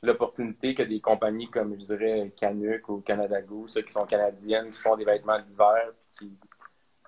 l'opportunité 0.01 0.73
que 0.73 0.83
des 0.83 0.99
compagnies 0.99 1.49
comme 1.49 1.73
je 1.79 1.85
dirais 1.85 2.31
Canuck 2.35 2.89
ou 2.89 3.01
Canada 3.01 3.41
Goose, 3.41 3.79
qui 3.85 3.91
sont 3.91 4.05
canadiennes, 4.05 4.71
qui 4.71 4.79
font 4.79 4.95
des 4.95 5.05
vêtements 5.05 5.39
d'hiver, 5.39 5.93
qui 6.17 6.31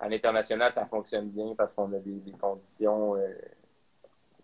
à 0.00 0.08
l'international, 0.08 0.72
ça 0.72 0.86
fonctionne 0.86 1.28
bien 1.28 1.54
parce 1.56 1.72
qu'on 1.72 1.92
a 1.92 1.98
des, 1.98 2.32
conditions 2.40 3.16
euh, 3.16 3.34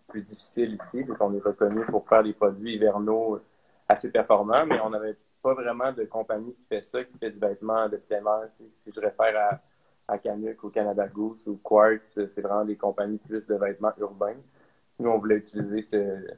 plus 0.07 0.21
difficiles 0.21 0.75
ici. 0.75 1.03
Donc, 1.05 1.17
on 1.21 1.33
est 1.33 1.43
reconnu 1.43 1.85
pour 1.85 2.07
faire 2.07 2.23
des 2.23 2.33
produits 2.33 2.75
hivernaux 2.75 3.39
assez 3.87 4.11
performants, 4.11 4.65
mais 4.65 4.79
on 4.81 4.89
n'avait 4.89 5.15
pas 5.41 5.53
vraiment 5.53 5.91
de 5.93 6.03
compagnie 6.05 6.53
qui 6.53 6.65
fait 6.65 6.83
ça, 6.83 7.03
qui 7.03 7.17
fait 7.17 7.31
du 7.31 7.39
vêtement 7.39 7.87
de 7.87 7.97
plein. 7.97 8.21
Si 8.57 8.91
je 8.93 8.99
réfère 8.99 9.37
à, 9.37 9.61
à 10.07 10.17
Canuck 10.17 10.63
ou 10.63 10.69
Canada 10.69 11.07
Goose 11.07 11.47
ou 11.47 11.57
Quartz, 11.57 12.01
c'est 12.15 12.41
vraiment 12.41 12.65
des 12.65 12.75
compagnies 12.75 13.17
plus 13.17 13.45
de 13.45 13.55
vêtements 13.55 13.93
urbains. 13.97 14.37
Nous, 14.99 15.09
on 15.09 15.17
voulait 15.17 15.37
utiliser 15.37 15.81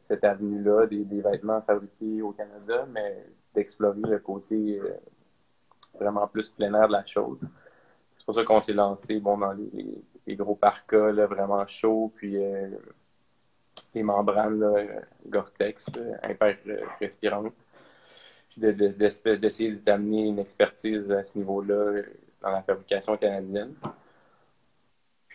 cette 0.02 0.24
avenue-là, 0.24 0.88
des, 0.88 1.22
vêtements 1.22 1.62
fabriqués 1.62 2.22
au 2.22 2.32
Canada, 2.32 2.88
mais 2.92 3.26
d'explorer 3.54 4.02
le 4.02 4.20
côté 4.20 4.80
euh, 4.80 4.96
vraiment 6.00 6.28
plus 6.28 6.50
plein 6.50 6.74
air 6.74 6.88
de 6.88 6.94
la 6.94 7.06
chose. 7.06 7.40
C'est 8.18 8.26
pour 8.26 8.36
ça 8.36 8.44
qu'on 8.44 8.62
s'est 8.62 8.74
lancé 8.74 9.20
bon, 9.20 9.38
dans 9.38 9.54
les, 9.54 10.36
gros 10.36 10.56
parkas 10.56 11.12
vraiment 11.28 11.66
chauds, 11.68 12.12
puis 12.16 12.38
les 13.94 14.04
membranes 14.04 14.66
Gore-Tex, 15.28 15.88
hyper 16.28 16.58
respirantes. 17.00 17.54
Puis 18.50 18.62
d'essayer 18.74 19.76
d'amener 19.76 20.28
une 20.28 20.40
expertise 20.40 21.10
à 21.12 21.24
ce 21.24 21.38
niveau-là 21.38 22.02
dans 22.42 22.52
la 22.52 22.62
fabrication 22.62 23.18
canadienne. 23.18 23.74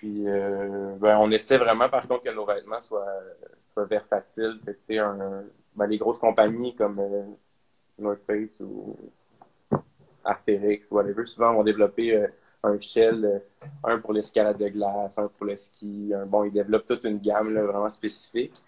Puis, 0.03 0.29
euh, 0.29 0.97
ben, 0.99 1.17
on 1.19 1.31
essaie 1.31 1.59
vraiment, 1.59 1.89
par 1.89 2.09
contre, 2.09 2.25
que 2.25 2.31
nos 2.31 2.45
vêtements 2.45 2.83
soient, 2.83 3.07
versatiles. 3.77 4.61
un, 4.99 5.45
ben, 5.77 5.87
les 5.87 5.97
grosses 5.97 6.19
compagnies 6.19 6.75
comme 6.75 6.99
euh, 6.99 7.23
North 7.99 8.21
Face 8.27 8.59
ou 8.59 8.97
Arc'teryx, 10.25 10.91
whatever, 10.91 11.25
souvent 11.27 11.55
vont 11.55 11.63
développer 11.63 12.17
euh, 12.17 12.27
un 12.65 12.81
shell, 12.81 13.43
un 13.85 13.99
pour 13.99 14.13
l'escalade 14.13 14.59
de 14.59 14.69
glace, 14.69 15.19
un 15.19 15.29
pour 15.29 15.47
le 15.47 15.57
ski. 15.57 16.13
bon, 16.27 16.45
ils 16.45 16.53
développent 16.53 16.87
toute 16.87 17.05
une 17.05 17.19
gamme 17.19 17.57
vraiment 17.59 17.89
spécifique. 17.89 18.63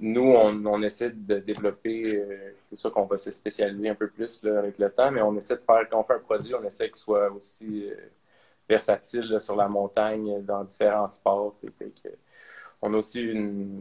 nous, 0.00 0.22
on, 0.22 0.82
essaie 0.82 1.10
de 1.10 1.38
développer, 1.38 2.22
c'est 2.76 2.82
sûr 2.82 2.92
qu'on 2.92 3.06
va 3.06 3.16
se 3.16 3.30
spécialiser 3.30 3.88
un 3.88 3.94
peu 3.94 4.08
plus 4.08 4.44
avec 4.44 4.78
le 4.78 4.90
temps, 4.90 5.10
mais 5.10 5.22
on 5.22 5.34
essaie 5.36 5.56
de 5.56 5.62
faire, 5.62 5.88
quand 5.88 5.98
on 6.00 6.04
fait 6.04 6.14
un 6.14 6.18
produit, 6.18 6.54
on 6.54 6.62
essaie 6.64 6.88
qu'il 6.88 6.98
soit 6.98 7.30
aussi 7.32 7.90
versatile 8.68 9.40
sur 9.40 9.56
la 9.56 9.68
montagne 9.68 10.42
dans 10.44 10.64
différents 10.64 11.08
sports. 11.08 11.54
on 12.82 12.94
a 12.94 12.96
aussi 12.98 13.22
une, 13.22 13.80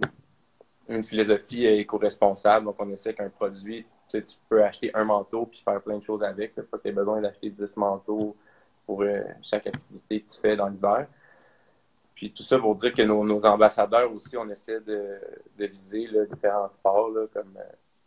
philosophie 1.03 1.65
éco-responsable. 1.65 2.65
Donc, 2.65 2.75
on 2.79 2.89
essaie 2.91 3.13
qu'un 3.13 3.29
produit, 3.29 3.85
tu 4.09 4.23
peux 4.47 4.63
acheter 4.63 4.91
un 4.93 5.03
manteau 5.03 5.45
puis 5.47 5.59
faire 5.59 5.81
plein 5.81 5.97
de 5.97 6.03
choses 6.03 6.23
avec. 6.23 6.55
Pas 6.55 6.77
que 6.77 6.87
tu 6.87 6.93
besoin 6.93 7.21
d'acheter 7.21 7.49
10 7.49 7.75
manteaux 7.77 8.35
pour 8.85 9.01
euh, 9.01 9.23
chaque 9.41 9.67
activité 9.67 10.21
que 10.21 10.29
tu 10.29 10.39
fais 10.39 10.55
dans 10.55 10.69
l'hiver. 10.69 11.07
Puis 12.13 12.31
tout 12.31 12.43
ça 12.43 12.57
pour 12.57 12.75
dire 12.75 12.93
que 12.93 13.01
nos, 13.01 13.45
ambassadeurs 13.45 14.13
aussi, 14.13 14.37
on 14.37 14.47
essaie 14.49 14.79
de, 14.79 15.19
viser 15.57 16.07
différents 16.31 16.69
sports. 16.69 17.11
comme 17.33 17.57
euh, 17.57 17.63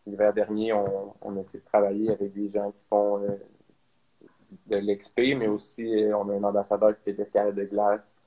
l'hiver 0.09 0.33
dernier, 0.33 0.73
on, 0.73 1.15
on, 1.21 1.37
a 1.37 1.41
essayé 1.41 1.61
de 1.61 1.65
travailler 1.65 2.11
avec 2.11 2.33
des 2.33 2.51
gens 2.51 2.71
qui 2.71 2.83
font 2.89 3.23
euh, 3.23 3.37
de 4.67 4.77
l'XP, 4.77 5.19
mais 5.37 5.49
aussi 5.49 6.05
euh, 6.05 6.17
on 6.17 6.29
a 6.31 6.35
un 6.35 6.45
ambassadeur 6.45 6.97
qui 6.97 7.05
fait 7.05 7.13
des 7.13 7.27
carrés 7.27 7.53
de 7.53 7.65
glace. 7.65 8.19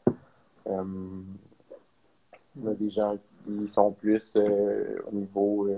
Euh, 0.67 0.83
on 2.61 2.67
a 2.67 2.73
des 2.73 2.89
gens 2.89 3.17
qui 3.45 3.69
sont 3.69 3.91
plus 3.91 4.35
au 4.35 5.11
niveau 5.11 5.69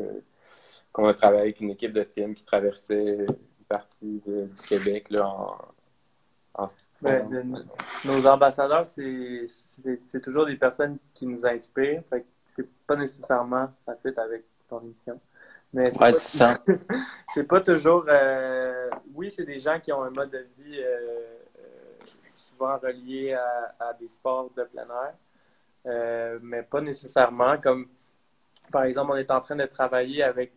qu'on 0.91 1.07
a 1.07 1.13
travaillé 1.13 1.41
avec 1.43 1.61
une 1.61 1.69
équipe 1.69 1.93
de 1.93 2.03
team 2.03 2.33
qui 2.33 2.43
traversait 2.43 3.25
une 3.25 3.65
partie 3.69 4.21
du 4.25 4.61
Québec 4.67 5.09
là, 5.09 5.27
en, 5.27 6.63
en 6.63 6.67
ben, 7.03 7.65
nos 8.05 8.25
ambassadeurs, 8.25 8.87
c'est 8.87 10.21
toujours 10.21 10.45
des 10.45 10.55
personnes 10.55 10.97
qui 11.13 11.25
nous 11.25 11.45
inspirent. 11.45 12.03
c'est 12.47 12.67
pas 12.87 12.95
nécessairement 12.95 13.69
ça 13.85 13.95
fait 14.01 14.17
avec 14.17 14.45
ton 14.69 14.81
émission. 14.81 15.19
Mais 15.73 15.91
c'est 15.91 15.99
pas, 15.99 16.11
c'est 17.33 17.43
pas 17.43 17.61
toujours. 17.61 18.05
Euh, 18.07 18.89
oui, 19.13 19.31
c'est 19.31 19.43
des 19.43 19.59
gens 19.59 19.79
qui 19.79 19.91
ont 19.91 20.03
un 20.03 20.11
mode 20.11 20.29
de 20.29 20.45
vie 20.57 20.79
euh, 20.79 21.39
euh, 21.57 22.05
souvent 22.35 22.77
relié 22.77 23.33
à, 23.33 23.93
des 23.99 24.07
sports 24.07 24.51
de 24.55 24.63
plein 24.63 24.85
air, 25.85 26.39
mais 26.43 26.61
pas 26.61 26.79
nécessairement. 26.79 27.57
Comme 27.57 27.87
par 28.71 28.83
exemple, 28.83 29.11
on 29.13 29.17
est 29.17 29.31
en 29.31 29.41
train 29.41 29.55
de 29.55 29.65
travailler 29.65 30.23
avec 30.23 30.53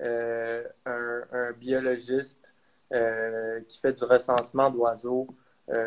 un, 0.00 0.62
un, 0.86 1.52
biologiste 1.52 2.54
qui 3.68 3.80
fait 3.80 3.92
du 3.92 4.04
recensement 4.04 4.70
d'oiseaux 4.70 5.26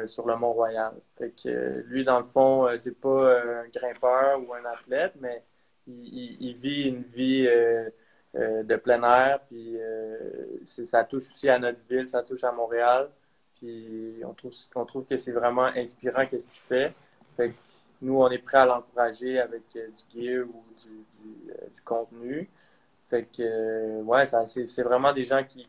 sur 0.06 0.28
le 0.28 0.36
Mont-Royal. 0.36 0.94
Fait 1.18 1.32
que 1.32 1.82
lui, 1.88 2.04
dans 2.04 2.20
le 2.20 2.26
fond, 2.26 2.68
c'est 2.78 3.00
pas 3.00 3.40
un 3.40 3.68
grimpeur 3.70 4.42
ou 4.46 4.54
un 4.54 4.66
athlète, 4.66 5.14
mais 5.22 5.44
il, 5.88 6.38
il 6.42 6.56
vit 6.56 6.90
une 6.90 7.04
vie 7.04 7.48
euh, 8.36 8.64
de 8.64 8.76
plein 8.76 9.02
air. 9.04 9.40
Puis 9.48 9.78
euh, 9.80 10.58
ça 10.66 11.06
touche 11.06 11.30
aussi 11.30 11.48
à 11.48 11.58
notre 11.58 11.80
ville, 11.90 12.10
ça 12.10 12.22
touche 12.22 12.44
à 12.44 12.52
Montréal. 12.52 13.10
Puis 13.56 14.22
on 14.26 14.34
trouve, 14.34 14.54
on 14.76 14.86
trouve 14.86 15.06
que 15.06 15.18
c'est 15.18 15.32
vraiment 15.32 15.66
inspirant 15.66 16.26
qu'est-ce 16.28 16.50
qu'il 16.50 16.60
fait. 16.60 16.94
fait 17.38 17.54
nous, 18.02 18.22
on 18.22 18.30
est 18.30 18.40
prêt 18.40 18.58
à 18.58 18.66
l'encourager 18.66 19.40
avec 19.40 19.64
euh, 19.78 19.88
du 19.88 20.22
gear 20.22 20.46
ou 20.48 20.64
du, 20.84 21.06
du, 21.74 21.82
contenu. 21.84 22.50
Fait 23.10 23.24
que, 23.26 24.02
ouais, 24.02 24.26
c'est 24.26 24.84
vraiment 24.84 25.14
des 25.14 25.24
gens 25.24 25.44
qui, 25.44 25.68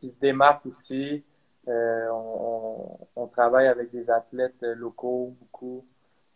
qui, 0.00 0.08
se 0.08 0.14
démarquent 0.20 0.66
aussi. 0.66 1.22
on, 1.66 3.26
travaille 3.32 3.66
avec 3.66 3.90
des 3.90 4.08
athlètes 4.10 4.62
locaux 4.62 5.34
beaucoup. 5.40 5.84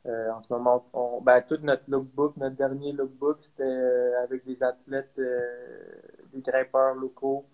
Euh, 0.06 0.30
en 0.30 0.40
ce 0.40 0.52
moment, 0.52 0.84
ben, 1.22 1.42
tout 1.42 1.58
notre 1.62 1.82
lookbook, 1.88 2.36
notre 2.36 2.54
dernier 2.54 2.92
lookbook, 2.92 3.38
c'était 3.42 3.64
euh, 3.64 4.22
avec 4.22 4.44
des 4.44 4.62
athlètes, 4.62 5.12
euh, 5.18 6.00
des 6.32 6.40
grimpeurs 6.42 6.94
locaux 6.94 7.46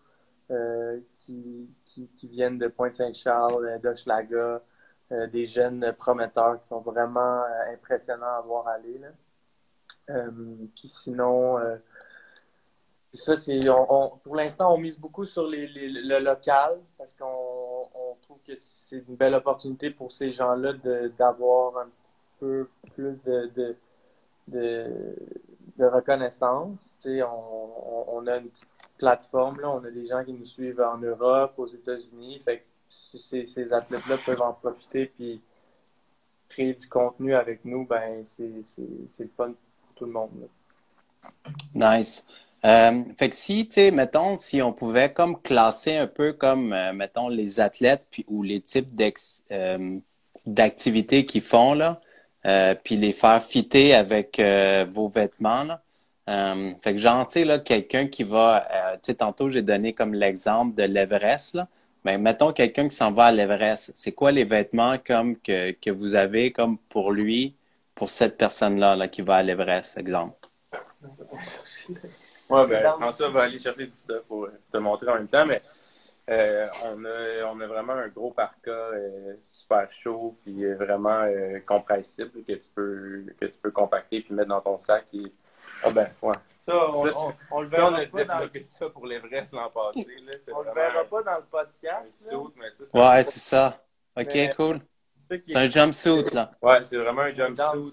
qui, 1.19 1.69
viennent 2.25 2.59
de 2.59 2.69
Pointe-Saint-Charles, 2.69 3.81
d'Hochelaga, 3.83 4.63
des 5.31 5.47
jeunes 5.47 5.93
prometteurs 5.99 6.61
qui 6.61 6.69
sont 6.69 6.81
vraiment 6.81 7.43
impressionnants 7.73 8.37
à 8.39 8.41
voir 8.43 8.69
aller. 8.69 8.99
Là. 8.99 10.25
sinon, 10.87 11.59
ça, 13.15 13.37
c'est, 13.37 13.61
pour 14.23 14.37
l'instant, 14.37 14.75
on 14.75 14.79
mise 14.79 14.99
beaucoup 14.99 15.25
sur 15.25 15.47
les, 15.47 15.67
le 15.69 16.19
local 16.19 16.81
parce 16.99 17.15
qu'on 17.15 17.89
on 17.95 18.15
trouve 18.21 18.39
que 18.47 18.57
c'est 18.57 19.05
une 19.09 19.17
belle 19.17 19.35
opportunité 19.35 19.91
pour 19.91 20.13
ces 20.13 20.33
gens-là 20.33 20.75
d'avoir 21.19 21.79
un 21.79 21.89
plus 22.95 23.19
de, 24.49 25.17
reconnaissance. 25.79 26.79
On, 27.07 28.05
on, 28.09 28.27
a 28.27 28.37
une 28.37 28.49
petite 28.49 28.69
plateforme, 28.99 29.61
là, 29.61 29.71
on 29.71 29.85
a 29.85 29.91
des 29.91 30.07
gens 30.07 30.25
qui 30.25 30.33
nous 30.33 30.45
suivent 30.45 30.81
en 30.81 30.99
Europe, 30.99 31.55
aux 31.57 31.67
États-Unis. 31.67 32.41
Fait 32.45 32.65
si 32.89 33.47
ces, 33.47 33.73
athlètes-là 33.73 34.19
peuvent 34.25 34.43
en 34.43 34.53
profiter 34.53 35.07
puis 35.07 35.41
créer 36.49 36.75
du 36.75 36.89
contenu 36.89 37.35
avec 37.35 37.65
nous, 37.65 37.87
ben 37.87 38.23
c'est 38.25 38.45
le 38.45 39.29
fun 39.29 39.53
pour 39.81 39.95
tout 39.95 40.05
le 40.05 40.13
monde. 40.13 40.49
Nice. 41.75 42.27
Euh, 42.65 43.03
fait 43.19 43.31
que 43.31 43.35
si, 43.35 43.67
tu 43.67 43.75
sais, 43.75 43.91
mettons, 43.91 44.39
si 44.39 44.63
on 44.63 44.73
pouvait 44.73 45.13
comme 45.13 45.41
classer 45.41 45.97
un 45.97 46.07
peu 46.07 46.33
comme, 46.33 46.73
euh, 46.73 46.93
mettons, 46.93 47.29
les 47.29 47.59
athlètes 47.59 48.07
puis, 48.11 48.25
ou 48.29 48.43
les 48.43 48.61
types 48.61 48.89
euh, 49.51 49.99
d'activités 50.47 51.25
qu'ils 51.25 51.43
font, 51.43 51.75
là, 51.75 52.01
euh, 52.45 52.75
puis 52.83 52.97
les 52.97 53.13
faire 53.13 53.43
fitter 53.43 53.95
avec 53.95 54.39
euh, 54.39 54.85
vos 54.91 55.09
vêtements. 55.09 55.79
Euh, 56.29 56.73
fait 56.83 56.93
que 56.93 56.99
genre, 56.99 57.27
tu 57.27 57.45
sais, 57.45 57.63
quelqu'un 57.65 58.07
qui 58.07 58.25
va, 58.25 58.67
tu 58.95 58.99
sais, 59.03 59.15
tantôt 59.15 59.49
j'ai 59.49 59.63
donné 59.63 59.93
comme 59.93 60.15
l'exemple 60.15 60.75
de 60.75 60.85
l'Everest. 60.85 61.57
Mais 62.05 62.17
ben, 62.17 62.23
mettons 62.23 62.53
quelqu'un 62.53 62.89
qui 62.89 62.97
s'en 62.97 63.13
va 63.13 63.27
à 63.27 63.33
l'Everest. 63.33 63.93
C'est 63.95 64.13
quoi 64.13 64.33
les 64.33 64.45
vêtements 64.45 64.97
comme 64.99 65.37
que, 65.37 65.71
que 65.71 65.91
vous 65.91 66.17
avez 66.17 66.51
comme 66.51 66.79
pour 66.79 67.13
lui, 67.13 67.55
pour 67.95 68.11
cette 68.11 68.37
personne-là 68.37 68.97
là, 68.97 69.07
qui 69.07 69.23
va 69.23 69.37
à 69.37 69.43
l'Everest, 69.43 69.99
exemple? 69.99 70.49
Ouais, 72.51 72.67
ben, 72.67 72.83
François 73.01 73.31
va 73.31 73.43
aller 73.45 73.61
chercher 73.61 73.87
du 73.87 73.95
stuff 73.95 74.23
pour 74.29 74.49
te 74.73 74.79
montrer 74.79 75.11
en 75.11 75.15
même 75.15 75.29
temps, 75.29 75.47
mais 75.47 75.63
euh, 76.29 76.69
on, 76.85 77.05
a, 77.05 77.45
on 77.47 77.61
a 77.61 77.67
vraiment 77.67 77.95
un 77.95 78.09
gros 78.09 78.31
parka 78.31 78.71
euh, 78.71 79.35
super 79.43 79.91
chaud 79.91 80.37
puis 80.43 80.73
vraiment 80.75 81.23
euh, 81.23 81.59
compressible 81.67 82.45
que 82.45 82.53
tu 82.53 82.69
peux 82.75 83.25
que 83.41 83.47
tu 83.47 83.59
peux 83.59 83.73
compacter 83.73 84.21
puis 84.21 84.33
mettre 84.33 84.49
dans 84.49 84.61
ton 84.61 84.79
sac. 84.79 85.05
Et... 85.13 85.33
Ah 85.83 85.91
ben, 85.91 86.09
ouais. 86.23 86.35
Ça, 86.69 86.91
on, 86.91 87.07
on, 87.09 87.35
on, 87.51 87.61
le 87.63 87.67
verra 87.67 87.91
on 87.91 87.95
a 87.95 88.07
pas 88.07 88.25
développé 88.25 88.61
dans... 88.61 88.65
ça 88.65 88.89
pour 88.89 89.05
l'Everest 89.05 89.53
l'an 89.53 89.69
passé. 89.71 90.07
Là. 90.25 90.33
On 90.55 90.63
le 90.63 90.73
verra 90.73 91.05
pas 91.05 91.23
dans 91.25 91.37
le 91.39 91.45
podcast. 91.51 92.13
ça, 92.13 92.39
ouais, 92.39 93.23
c'est 93.25 93.41
ça. 93.41 93.83
OK, 94.17 94.55
cool. 94.57 94.81
C'est 95.45 95.57
un 95.57 95.69
jumpsuit, 95.69 96.31
là. 96.33 96.53
Ouais, 96.63 96.85
c'est 96.85 96.99
vraiment 96.99 97.23
un 97.23 97.35
jumpsuit 97.35 97.93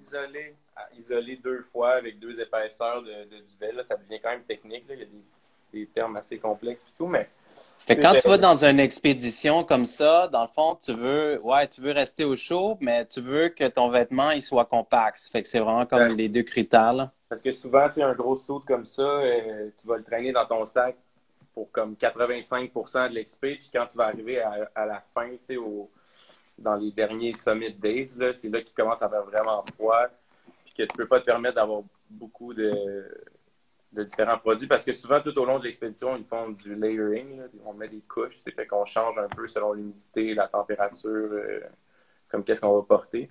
isolé. 0.00 0.54
isolé 0.96 1.36
deux 1.42 1.62
fois 1.62 1.94
avec 1.94 2.20
deux 2.20 2.38
épaisseurs 2.38 3.02
de, 3.02 3.24
de 3.24 3.40
duvet. 3.40 3.72
Là. 3.72 3.82
Ça 3.82 3.96
devient 3.96 4.20
quand 4.20 4.30
même 4.30 4.44
technique. 4.44 4.86
Là. 4.88 4.94
Il 4.94 5.00
y 5.00 5.02
a 5.02 5.06
des, 5.06 5.24
des 5.80 5.86
termes 5.86 6.16
assez 6.16 6.38
complexes 6.38 6.82
et 6.82 6.92
tout, 6.96 7.06
mais 7.06 7.28
quand 7.96 8.14
tu 8.20 8.28
vas 8.28 8.38
dans 8.38 8.64
une 8.64 8.80
expédition 8.80 9.64
comme 9.64 9.86
ça, 9.86 10.28
dans 10.28 10.42
le 10.42 10.48
fond, 10.48 10.78
tu 10.80 10.92
veux, 10.92 11.40
ouais, 11.42 11.66
tu 11.68 11.80
veux 11.80 11.92
rester 11.92 12.24
au 12.24 12.36
chaud, 12.36 12.76
mais 12.80 13.06
tu 13.06 13.20
veux 13.20 13.48
que 13.48 13.66
ton 13.68 13.88
vêtement 13.88 14.30
il 14.30 14.42
soit 14.42 14.66
compact. 14.66 15.20
Fait 15.30 15.42
que 15.42 15.48
c'est 15.48 15.60
vraiment 15.60 15.86
comme 15.86 16.08
les 16.08 16.28
deux 16.28 16.42
critères. 16.42 17.10
Parce 17.28 17.42
que 17.42 17.52
souvent, 17.52 17.88
tu 17.88 18.02
as 18.02 18.08
un 18.08 18.14
gros 18.14 18.36
saut 18.36 18.60
comme 18.60 18.86
ça, 18.86 19.02
euh, 19.02 19.70
tu 19.80 19.86
vas 19.86 19.96
le 19.96 20.04
traîner 20.04 20.32
dans 20.32 20.46
ton 20.46 20.64
sac 20.64 20.96
pour 21.52 21.70
comme 21.70 21.94
85% 21.94 23.08
de 23.08 23.14
l'expé, 23.14 23.56
puis 23.56 23.70
quand 23.72 23.86
tu 23.86 23.98
vas 23.98 24.04
arriver 24.04 24.40
à, 24.40 24.86
la 24.86 25.02
fin, 25.12 25.28
tu 25.30 25.38
sais, 25.40 25.56
dans 26.58 26.76
les 26.76 26.92
derniers 26.92 27.34
Summit 27.34 27.72
Days, 27.72 28.14
c'est 28.34 28.48
là 28.48 28.62
qu'il 28.62 28.74
commence 28.74 29.02
à 29.02 29.08
faire 29.08 29.24
vraiment 29.24 29.64
froid, 29.74 30.06
puis 30.64 30.74
que 30.74 30.82
tu 30.84 30.96
peux 30.96 31.06
pas 31.06 31.20
te 31.20 31.26
permettre 31.26 31.56
d'avoir 31.56 31.82
beaucoup 32.08 32.54
de 32.54 33.04
de 33.92 34.02
différents 34.02 34.38
produits 34.38 34.66
parce 34.66 34.84
que 34.84 34.92
souvent, 34.92 35.20
tout 35.20 35.36
au 35.38 35.44
long 35.44 35.58
de 35.58 35.64
l'expédition, 35.64 36.16
ils 36.16 36.24
font 36.24 36.50
du 36.50 36.74
layering. 36.74 37.42
On 37.64 37.72
met 37.72 37.88
des 37.88 38.02
couches. 38.02 38.38
C'est 38.44 38.52
fait 38.52 38.66
qu'on 38.66 38.84
change 38.84 39.18
un 39.18 39.28
peu 39.28 39.48
selon 39.48 39.72
l'humidité, 39.72 40.34
la 40.34 40.48
température, 40.48 41.08
euh, 41.10 41.60
comme 42.28 42.44
qu'est-ce 42.44 42.60
qu'on 42.60 42.76
va 42.76 42.82
porter. 42.82 43.28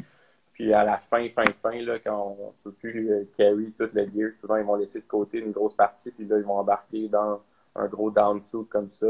Puis 0.53 0.73
à 0.73 0.83
la 0.83 0.97
fin, 0.97 1.29
fin, 1.29 1.51
fin, 1.53 1.79
là, 1.81 1.99
quand 1.99 2.35
on 2.39 2.47
ne 2.47 2.51
peut 2.63 2.71
plus 2.71 3.11
euh, 3.11 3.23
carry 3.37 3.71
tout 3.77 3.89
le 3.93 4.05
gear, 4.05 4.31
souvent 4.41 4.57
ils 4.57 4.65
vont 4.65 4.75
laisser 4.75 5.01
de 5.01 5.05
côté 5.05 5.37
une 5.37 5.51
grosse 5.51 5.75
partie, 5.75 6.11
puis 6.11 6.25
là, 6.25 6.37
ils 6.39 6.45
vont 6.45 6.57
embarquer 6.57 7.07
dans 7.07 7.43
un 7.75 7.85
gros 7.87 8.09
downsuit 8.09 8.65
comme 8.67 8.89
ça 8.89 9.07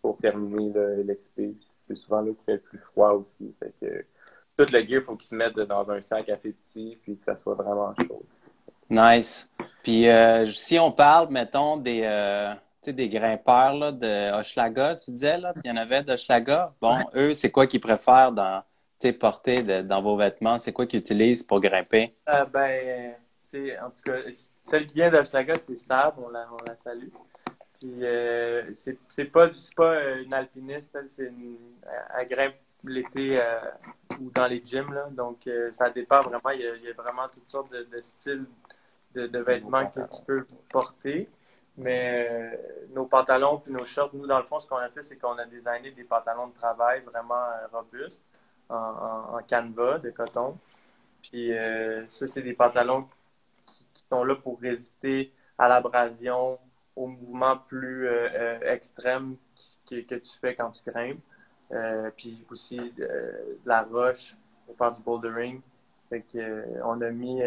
pour 0.00 0.18
terminer 0.18 0.72
l'expé. 1.04 1.56
C'est 1.80 1.96
souvent 1.96 2.20
là 2.20 2.30
qu'il 2.30 2.44
fait 2.44 2.52
le 2.54 2.60
plus 2.60 2.78
froid 2.78 3.12
aussi. 3.12 3.52
Fait 3.58 3.74
que 3.80 4.04
tout 4.56 4.72
le 4.72 4.80
gear, 4.86 5.02
faut 5.02 5.16
qu'il 5.16 5.28
se 5.28 5.34
mette 5.34 5.54
dans 5.54 5.90
un 5.90 6.00
sac 6.00 6.28
assez 6.28 6.52
petit, 6.52 6.96
puis 7.02 7.16
que 7.16 7.24
ça 7.24 7.36
soit 7.36 7.54
vraiment 7.54 7.92
chaud. 8.06 8.24
Nice. 8.90 9.50
Puis 9.82 10.08
euh, 10.08 10.46
si 10.46 10.78
on 10.78 10.92
parle, 10.92 11.28
mettons, 11.30 11.76
des, 11.76 12.02
euh, 12.04 12.54
des 12.86 13.08
grimpeurs 13.08 13.74
là, 13.74 13.92
de 13.92 14.32
Hochelaga, 14.32 14.96
tu 14.96 15.10
disais, 15.10 15.38
là, 15.38 15.52
il 15.64 15.68
y 15.68 15.70
en 15.70 15.76
avait 15.76 16.02
d'Hochelaga? 16.02 16.72
Bon, 16.80 16.98
eux, 17.14 17.34
c'est 17.34 17.50
quoi 17.50 17.66
qu'ils 17.66 17.80
préfèrent 17.80 18.32
dans, 18.32 18.62
porter 19.20 19.62
dans 19.62 20.02
vos 20.02 20.16
vêtements? 20.16 20.58
C'est 20.58 20.72
quoi 20.72 20.86
qu'ils 20.86 21.00
utilisent 21.00 21.42
pour 21.42 21.60
grimper? 21.60 22.14
Euh, 22.28 22.44
ben, 22.46 23.14
en 23.82 23.90
tout 23.90 24.02
cas, 24.04 24.16
celle 24.64 24.86
qui 24.86 24.94
vient 24.94 25.10
d'Hochelaga, 25.10 25.58
c'est 25.58 25.76
Sab, 25.76 26.14
on 26.18 26.28
la, 26.28 26.46
on 26.52 26.64
la 26.66 26.76
salue. 26.76 27.08
Puis 27.80 27.92
euh, 28.02 28.72
c'est, 28.74 29.24
pas, 29.26 29.50
c'est 29.60 29.74
pas 29.74 30.14
une 30.24 30.32
alpiniste, 30.32 30.96
c'est 31.08 31.24
une, 31.24 31.56
elle 32.18 32.28
grimpe 32.28 32.54
l'été 32.86 33.40
euh, 33.40 33.60
ou 34.20 34.30
dans 34.30 34.46
les 34.46 34.62
gyms. 34.64 34.92
Là. 34.92 35.08
Donc, 35.10 35.46
euh, 35.46 35.72
ça 35.72 35.90
dépend 35.90 36.20
vraiment. 36.20 36.50
Il 36.50 36.60
y, 36.60 36.66
a, 36.66 36.76
il 36.76 36.84
y, 36.84 36.90
a, 36.90 36.92
vraiment 36.94 37.28
toutes 37.28 37.48
sortes 37.48 37.70
de, 37.72 37.84
de 37.84 38.00
styles 38.00 38.46
de, 39.14 39.38
vêtements 39.38 39.86
que 39.86 40.00
tu 40.00 40.22
peux 40.26 40.46
porter. 40.70 41.28
Mais 41.76 42.28
euh, 42.30 42.56
nos 42.94 43.06
pantalons 43.06 43.58
puis 43.58 43.72
nos 43.72 43.84
shorts, 43.84 44.10
nous, 44.14 44.26
dans 44.26 44.38
le 44.38 44.44
fond, 44.44 44.60
ce 44.60 44.66
qu'on 44.66 44.76
a 44.76 44.88
fait, 44.88 45.02
c'est 45.02 45.16
qu'on 45.16 45.36
a 45.38 45.44
designé 45.44 45.90
des 45.90 46.04
pantalons 46.04 46.48
de 46.48 46.54
travail 46.54 47.02
vraiment 47.02 47.46
robustes 47.72 48.22
en, 48.68 48.76
en, 49.36 49.38
canevas 49.42 49.98
de 49.98 50.10
coton. 50.10 50.56
Puis 51.22 51.52
euh, 51.52 52.06
ça, 52.08 52.28
c'est 52.28 52.42
des 52.42 52.54
pantalons 52.54 53.08
qui, 53.66 54.04
sont 54.10 54.24
là 54.24 54.36
pour 54.36 54.60
résister 54.60 55.32
à 55.58 55.66
l'abrasion, 55.66 56.58
aux 56.94 57.06
mouvements 57.08 57.56
plus 57.56 58.08
extrêmes 58.62 59.36
que, 59.88 60.00
que, 60.02 60.14
tu 60.14 60.38
fais 60.38 60.54
quand 60.54 60.70
tu 60.70 60.88
grimpes. 60.88 61.20
Puis 62.16 62.44
aussi 62.50 62.78
de 62.78 63.58
la 63.64 63.82
roche 63.82 64.36
pour 64.66 64.76
faire 64.76 64.92
du 64.92 65.02
bouldering. 65.02 65.60
Fait 66.08 66.22
que, 66.22 66.64
on 66.84 67.00
a 67.00 67.10
mis 67.10 67.42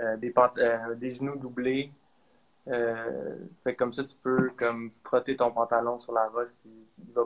euh, 0.00 0.16
des, 0.16 0.34
euh, 0.58 0.94
des 0.96 1.14
genoux 1.14 1.36
doublés. 1.36 1.92
Euh, 2.66 3.36
fait 3.62 3.74
comme 3.76 3.92
ça, 3.92 4.02
tu 4.02 4.16
peux 4.22 4.50
comme 4.56 4.90
frotter 5.04 5.36
ton 5.36 5.52
pantalon 5.52 5.98
sur 5.98 6.12
la 6.12 6.26
roche, 6.28 6.48
puis 6.62 6.72
il 7.06 7.12
va 7.12 7.24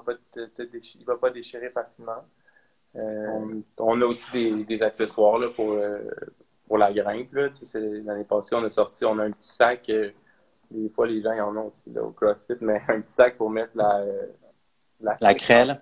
va 1.06 1.16
pas 1.16 1.30
déchirer 1.30 1.70
facilement. 1.70 2.24
On, 2.94 4.02
a 4.02 4.04
aussi 4.04 4.64
des, 4.64 4.82
accessoires 4.82 5.38
là, 5.38 5.48
pour, 5.48 5.78
pour 6.66 6.78
la 6.78 6.92
grimpe. 6.92 7.32
L'année 7.32 8.24
passée, 8.24 8.56
on 8.56 8.64
a 8.64 8.70
sorti, 8.70 9.04
on 9.04 9.18
a 9.18 9.24
un 9.24 9.30
petit 9.30 9.48
sac. 9.48 9.86
des 10.70 10.88
fois, 10.90 11.06
les 11.06 11.22
gens 11.22 11.32
y 11.32 11.40
en 11.40 11.56
ont 11.56 11.72
aussi 11.72 11.96
au 11.98 12.10
CrossFit, 12.10 12.56
mais 12.60 12.82
un 12.88 13.00
petit 13.00 13.14
sac 13.14 13.36
pour 13.36 13.50
mettre 13.50 13.76
la, 13.76 14.04
la, 15.00 15.16
la 15.20 15.34
crêle. 15.34 15.78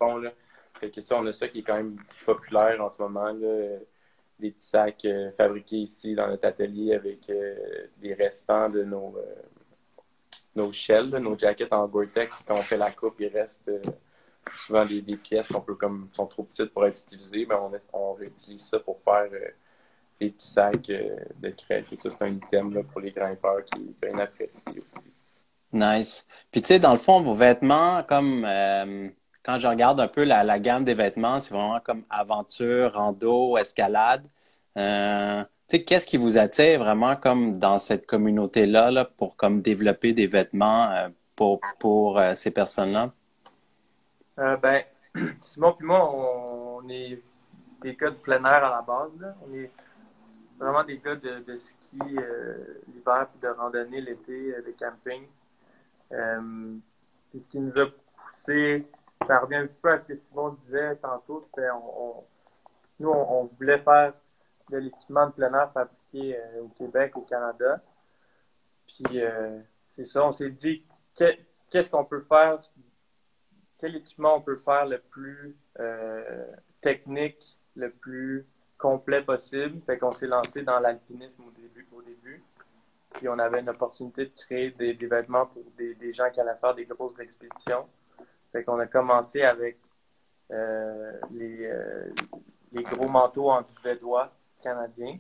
Fait 0.81 0.91
que 0.91 1.01
ça, 1.01 1.17
on 1.17 1.27
a 1.27 1.33
ça 1.33 1.49
qui 1.49 1.61
est 1.61 1.63
quand 1.63 1.77
même 1.77 1.97
populaire 2.25 2.83
en 2.83 2.91
ce 2.91 3.01
moment. 3.01 3.33
Là 3.33 3.79
des 4.39 4.51
petits 4.51 4.67
sacs 4.67 5.05
euh, 5.05 5.31
fabriqués 5.33 5.79
ici 5.79 6.15
dans 6.15 6.29
notre 6.29 6.47
atelier 6.47 6.95
avec 6.95 7.29
euh, 7.31 7.87
des 7.99 8.15
restants 8.15 8.69
de 8.69 8.85
nos, 8.85 9.17
euh, 9.17 9.35
nos 10.55 10.73
shells, 10.73 11.11
nos 11.19 11.39
jackets 11.39 11.73
en 11.73 11.87
Gore-Tex. 11.87 12.45
Quand 12.47 12.57
on 12.57 12.63
fait 12.63 12.77
la 12.77 12.91
coupe, 12.91 13.17
il 13.21 13.29
reste 13.29 13.71
souvent 14.65 14.85
des, 14.85 15.03
pièces 15.17 15.49
qu'on 15.49 15.61
peut 15.61 15.75
comme 15.75 16.09
sont 16.13 16.27
trop 16.27 16.45
petites 16.45 16.73
pour 16.73 16.87
être 16.87 17.01
utilisées, 17.01 17.47
mais 17.47 17.55
on, 17.55 17.73
on 17.93 18.15
réutilise 18.15 18.67
ça 18.67 18.79
pour 18.79 19.01
faire 19.03 19.31
des 20.21 20.31
petits 20.31 20.47
sacs 20.47 20.87
de 20.87 21.51
crêpes. 21.51 21.87
Ça, 21.99 22.11
c'est 22.11 22.23
un 22.23 22.35
item 22.35 22.85
pour 22.85 23.01
les 23.01 23.11
grimpeurs 23.11 23.65
qui 23.65 23.81
est 23.81 24.07
bien 24.07 24.19
apprécié 24.19 24.63
aussi. 24.69 25.16
Nice. 25.77 26.27
Puis 26.51 26.63
tu 26.63 26.69
sais, 26.69 26.79
dans 26.79 26.93
le 26.93 26.99
fond, 26.99 27.21
vos 27.21 27.35
vêtements, 27.35 28.03
comme 28.03 28.45
quand 29.47 29.61
je 29.61 29.69
regarde 29.69 30.01
un 30.01 30.09
peu 30.09 30.25
la, 30.25 30.59
gamme 30.59 30.85
des 30.85 30.95
vêtements, 30.95 31.39
c'est 31.39 31.55
vraiment 31.55 31.79
comme 31.79 32.03
aventure, 32.11 32.95
rando, 32.95 33.57
escalade. 33.57 34.27
Euh, 34.77 35.45
qu'est-ce 35.69 36.05
qui 36.05 36.17
vous 36.17 36.37
attire 36.37 36.81
vraiment 36.81 37.15
comme 37.15 37.57
dans 37.57 37.79
cette 37.79 38.07
communauté-là 38.07 38.91
là, 38.91 39.05
pour 39.05 39.37
comme 39.37 39.63
développer 39.63 40.13
des 40.13 40.27
vêtements 40.27 40.91
euh, 40.91 41.09
pour, 41.37 41.61
pour 41.79 42.19
euh, 42.19 42.35
ces 42.35 42.51
personnes-là? 42.51 43.13
ben, 44.37 44.83
Simon 45.43 45.77
et 45.81 45.85
moi, 45.85 46.13
on, 46.13 46.89
est 46.89 47.23
des 47.83 47.95
gars 47.95 48.11
de 48.11 48.17
plein 48.17 48.45
air 48.45 48.65
à 48.65 48.71
la 48.71 48.83
base. 48.83 49.33
On 49.49 49.55
est 49.55 49.71
vraiment 50.59 50.83
des 50.83 50.99
gars 50.99 51.15
de, 51.15 51.57
ski 51.57 51.99
l'hiver 52.93 53.29
puis 53.29 53.41
de 53.41 53.49
randonnée 53.49 54.01
l'été, 54.01 54.57
de 54.67 54.75
camping. 54.77 55.23
Ce 56.11 57.49
qui 57.51 57.59
nous 57.59 57.79
a 57.81 57.87
poussé 57.87 58.87
ça 59.25 59.39
revient 59.39 59.57
un 59.57 59.67
peu 59.67 59.93
à 59.93 59.99
ce 59.99 60.05
que 60.05 60.15
Simon 60.15 60.57
disait 60.65 60.97
tantôt. 60.97 61.49
On, 61.59 62.25
nous, 63.01 63.11
on, 63.11 63.45
voulait 63.59 63.79
faire 63.79 64.15
de 64.71 64.79
l'équipement 64.79 65.27
de 65.27 65.33
plein 65.33 65.53
air 65.55 65.73
fabriqué 65.73 66.37
euh, 66.37 66.63
au 66.63 66.69
Québec, 66.69 67.17
au 67.17 67.23
Canada. 67.23 67.83
Puis 68.87 69.21
euh, 69.21 69.59
c'est 69.91 70.05
ça, 70.05 70.25
on 70.27 70.33
s'est 70.33 70.51
dit 70.51 70.85
qu'est-ce 71.15 71.91
qu'on 71.91 72.05
peut 72.05 72.21
faire, 72.21 72.61
quel 73.79 73.97
équipement 73.97 74.37
on 74.37 74.41
peut 74.41 74.57
faire 74.57 74.87
le 74.87 74.99
plus 74.99 75.57
euh, 75.81 76.47
technique, 76.81 77.59
le 77.75 77.91
plus 77.91 78.47
complet 78.79 79.23
possible. 79.23 79.81
Fait 79.87 79.99
qu'on 79.99 80.13
s'est 80.13 80.27
lancé 80.27 80.63
dans 80.63 80.79
l'alpinisme 80.79 81.43
au 81.47 81.51
début, 81.51 81.87
au 81.93 82.03
début. 82.03 82.43
Puis 83.17 83.29
on 83.29 83.39
avait 83.39 83.61
une 83.61 83.71
opportunité 83.71 84.27
de 84.27 84.33
créer 84.37 84.71
des, 84.73 84.93
vêtements 85.07 85.47
pour 85.47 85.63
des, 85.77 86.13
gens 86.13 86.31
qui 86.31 86.41
allaient 86.41 86.57
faire 86.57 86.75
des 86.75 86.85
grosses 86.85 87.19
expéditions. 87.19 87.87
Fait 88.53 88.63
qu'on 88.63 88.79
a 88.79 88.87
commencé 88.87 89.43
avec 89.43 89.79
euh, 90.53 91.13
les, 91.33 91.67
euh, 91.67 92.11
les, 92.73 92.83
gros 92.83 93.09
manteaux 93.09 93.51
en 93.51 93.65
suédois 93.65 94.33
canadiens. 94.63 95.19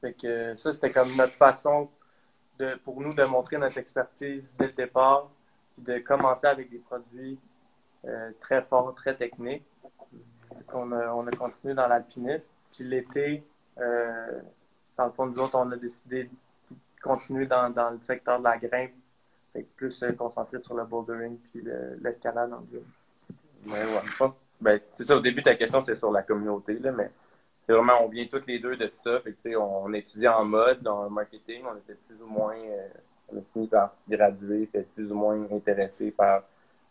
Fait 0.00 0.14
que 0.14 0.56
ça, 0.56 0.72
c'était 0.72 0.90
comme 0.90 1.14
notre 1.16 1.34
façon 1.34 1.90
pour 2.84 3.00
nous 3.02 3.12
de 3.12 3.24
montrer 3.24 3.58
notre 3.58 3.76
expertise 3.76 4.56
dès 4.58 4.68
le 4.68 4.72
départ, 4.72 5.30
de 5.76 5.98
commencer 5.98 6.46
avec 6.46 6.70
des 6.70 6.78
produits 6.78 7.38
euh, 8.06 8.30
très 8.40 8.62
forts, 8.62 8.94
très 8.94 9.14
techniques. 9.14 9.66
On 10.72 10.90
a, 10.92 11.12
on 11.12 11.26
a 11.26 11.30
continué 11.32 11.74
dans 11.74 11.86
l'alpinisme. 11.86 12.42
Puis 12.72 12.84
l'été, 12.84 13.44
dans 13.76 15.04
le 15.04 15.12
fond, 15.12 15.26
nous 15.26 15.38
autres, 15.38 15.58
on 15.58 15.70
a 15.70 15.76
décidé 15.76 16.30
continuer 17.06 17.46
dans, 17.46 17.70
dans 17.70 17.90
le 17.90 17.98
secteur 18.02 18.38
de 18.38 18.44
la 18.44 18.58
grimpe 18.58 18.92
plus 19.76 20.02
euh, 20.02 20.12
concentré 20.12 20.60
sur 20.60 20.74
le 20.74 20.84
bouldering 20.84 21.38
puis 21.38 21.62
l'escalade 22.00 22.52
en 22.52 22.64
gym. 22.70 22.84
Ouais, 23.66 23.84
ouais. 23.84 24.28
Ben, 24.60 24.80
c'est 24.92 25.04
ça, 25.04 25.16
au 25.16 25.20
début, 25.20 25.42
ta 25.42 25.54
question, 25.54 25.80
c'est 25.80 25.96
sur 25.96 26.10
la 26.10 26.22
communauté, 26.22 26.78
là, 26.78 26.92
mais 26.92 27.10
c'est 27.66 27.72
vraiment, 27.72 28.04
on 28.04 28.08
vient 28.08 28.26
toutes 28.26 28.46
les 28.46 28.58
deux 28.58 28.76
de 28.76 28.90
ça. 29.02 29.20
Fait 29.20 29.56
on, 29.56 29.84
on 29.84 29.92
étudie 29.92 30.28
en 30.28 30.44
mode, 30.44 30.80
dans 30.82 31.04
le 31.04 31.10
marketing, 31.10 31.62
on 31.70 31.76
était 31.76 31.98
plus 32.06 32.22
ou 32.22 32.26
moins, 32.26 32.56
euh, 32.56 32.88
on 33.28 33.38
a 33.38 33.42
fini 33.52 33.66
par 33.66 33.94
graduer, 34.08 34.66
fait 34.66 34.86
plus 34.94 35.10
ou 35.10 35.14
moins 35.14 35.46
intéressé 35.50 36.10
par 36.10 36.42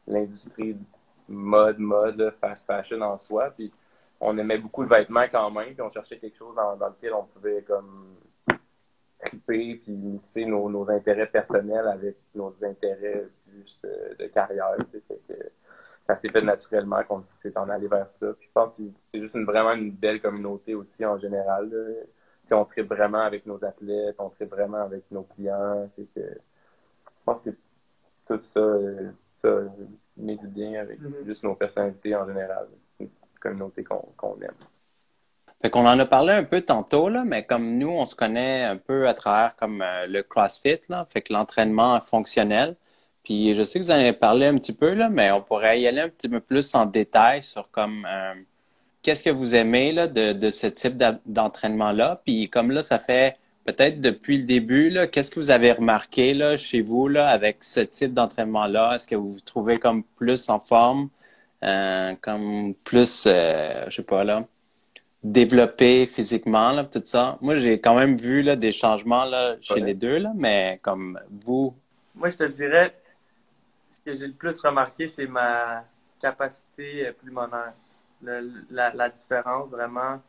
l'industrie 0.07 0.77
mode, 1.27 1.79
mode, 1.79 2.33
fast 2.39 2.67
fashion 2.67 3.01
en 3.01 3.17
soi. 3.17 3.49
Puis 3.51 3.71
on 4.19 4.37
aimait 4.37 4.57
beaucoup 4.59 4.83
le 4.83 4.89
vêtement 4.89 5.25
quand 5.31 5.49
même, 5.49 5.73
puis 5.73 5.81
on 5.81 5.91
cherchait 5.91 6.17
quelque 6.17 6.37
chose 6.37 6.55
dans, 6.55 6.75
dans 6.75 6.89
lequel 6.89 7.13
on 7.13 7.23
pouvait 7.23 7.61
comme 7.63 8.15
triper 9.25 9.75
puis 9.83 9.91
mixer 9.91 10.45
nos, 10.45 10.69
nos, 10.69 10.89
intérêts 10.89 11.27
personnels 11.27 11.87
avec 11.87 12.17
nos 12.33 12.55
intérêts 12.63 13.27
plus 13.47 13.79
euh, 13.85 14.15
de 14.19 14.27
carrière. 14.27 14.75
ça 16.07 16.15
s'est 16.17 16.29
fait 16.29 16.41
naturellement 16.41 17.03
qu'on 17.03 17.23
s'est 17.41 17.57
en 17.57 17.69
allé 17.69 17.87
vers 17.87 18.07
ça. 18.19 18.33
Puis 18.33 18.47
je 18.47 18.51
pense 18.53 18.75
que 18.75 18.83
c'est 19.13 19.19
juste 19.19 19.35
une, 19.35 19.45
vraiment 19.45 19.73
une 19.73 19.91
belle 19.91 20.21
communauté 20.21 20.75
aussi 20.75 21.05
en 21.05 21.17
général. 21.19 21.71
On 22.51 22.65
tripe 22.65 22.87
vraiment 22.87 23.21
avec 23.21 23.45
nos 23.45 23.63
athlètes, 23.63 24.15
on 24.19 24.29
tripe 24.29 24.51
vraiment 24.51 24.83
avec 24.83 25.09
nos 25.11 25.23
clients. 25.23 25.89
Que, 25.97 26.03
je 26.15 27.23
pense 27.25 27.41
que 27.41 27.49
tout 28.27 28.39
ça, 28.43 28.59
euh, 28.59 29.11
ça 29.41 29.49
met 30.17 30.35
du 30.37 30.47
bien 30.47 30.81
avec 30.81 31.01
mm-hmm. 31.01 31.25
juste 31.25 31.43
nos 31.43 31.55
personnalités 31.55 32.15
en 32.15 32.27
général. 32.27 32.67
Une 32.99 33.09
communauté 33.41 33.83
qu'on 33.83 34.39
aime. 34.41 34.53
Fait 35.65 35.71
qu'on 35.71 35.87
en 35.87 35.97
a 35.97 36.05
parlé 36.05 36.31
un 36.31 36.43
peu 36.43 36.61
tantôt, 36.61 37.09
là, 37.09 37.23
mais 37.25 37.43
comme 37.43 37.79
nous, 37.79 37.89
on 37.89 38.05
se 38.05 38.13
connaît 38.13 38.63
un 38.65 38.77
peu 38.77 39.07
à 39.07 39.15
travers 39.15 39.55
comme 39.55 39.81
euh, 39.81 40.05
le 40.05 40.21
CrossFit, 40.21 40.77
là, 40.89 41.07
fait 41.09 41.23
que 41.23 41.33
l'entraînement 41.33 41.99
fonctionnel. 42.01 42.75
Puis 43.23 43.55
je 43.55 43.63
sais 43.63 43.79
que 43.79 43.83
vous 43.85 43.89
en 43.89 43.95
avez 43.95 44.13
parlé 44.13 44.45
un 44.45 44.59
petit 44.59 44.73
peu, 44.73 44.93
là, 44.93 45.09
mais 45.09 45.31
on 45.31 45.41
pourrait 45.41 45.81
y 45.81 45.87
aller 45.87 46.01
un 46.01 46.09
petit 46.09 46.29
peu 46.29 46.39
plus 46.39 46.75
en 46.75 46.85
détail 46.85 47.41
sur 47.41 47.71
comme 47.71 48.05
euh, 48.07 48.35
qu'est-ce 49.01 49.23
que 49.23 49.31
vous 49.31 49.55
aimez 49.55 49.91
là, 49.91 50.07
de, 50.07 50.49
ce 50.51 50.67
type 50.67 51.01
d'entraînement-là. 51.25 52.21
Puis 52.23 52.47
comme 52.51 52.69
là, 52.69 52.83
ça 52.83 52.99
fait 52.99 53.35
peut-être 53.65 54.01
depuis 54.01 54.37
le 54.37 54.43
début, 54.43 54.91
là, 54.91 55.07
qu'est-ce 55.07 55.31
que 55.31 55.39
vous 55.39 55.49
avez 55.49 55.71
remarqué 55.71 56.35
là, 56.35 56.57
chez 56.57 56.81
vous 56.81 57.07
là, 57.07 57.27
avec 57.29 57.63
ce 57.63 57.79
type 57.79 58.13
d'entraînement-là? 58.13 58.95
Est-ce 58.95 59.07
que 59.07 59.15
vous 59.15 59.33
vous 59.33 59.41
trouvez 59.41 59.79
comme 59.79 60.03
plus 60.03 60.47
en 60.49 60.59
forme, 60.59 61.09
euh, 61.63 62.13
comme 62.21 62.75
plus, 62.83 63.23
je 63.25 63.87
sais 63.89 64.03
pas 64.03 64.23
là, 64.23 64.45
développé 65.25 66.05
physiquement, 66.05 66.71
là, 66.71 66.83
tout 66.85 67.01
ça? 67.03 67.37
Moi, 67.41 67.57
j'ai 67.57 67.81
quand 67.81 67.95
même 67.95 68.15
vu 68.17 68.41
là, 68.41 68.55
des 68.55 68.71
changements 68.71 69.25
là, 69.25 69.55
chez 69.61 69.79
les 69.79 69.95
deux, 69.95 70.17
là, 70.17 70.31
mais 70.35 70.79
comme 70.83 71.19
vous. 71.29 71.75
Moi, 72.13 72.29
je 72.29 72.37
te 72.37 72.43
dirais, 72.43 72.95
ce 73.91 73.99
que 73.99 74.15
j'ai 74.17 74.27
le 74.27 74.33
plus 74.33 74.59
remarqué, 74.59 75.07
c'est 75.07 75.27
ma 75.27 75.83
capacité 76.21 77.11
pulmonaire. 77.19 77.73
la, 78.21 78.93
la 78.93 79.09
différence 79.09 79.69
vraiment. 79.69 80.21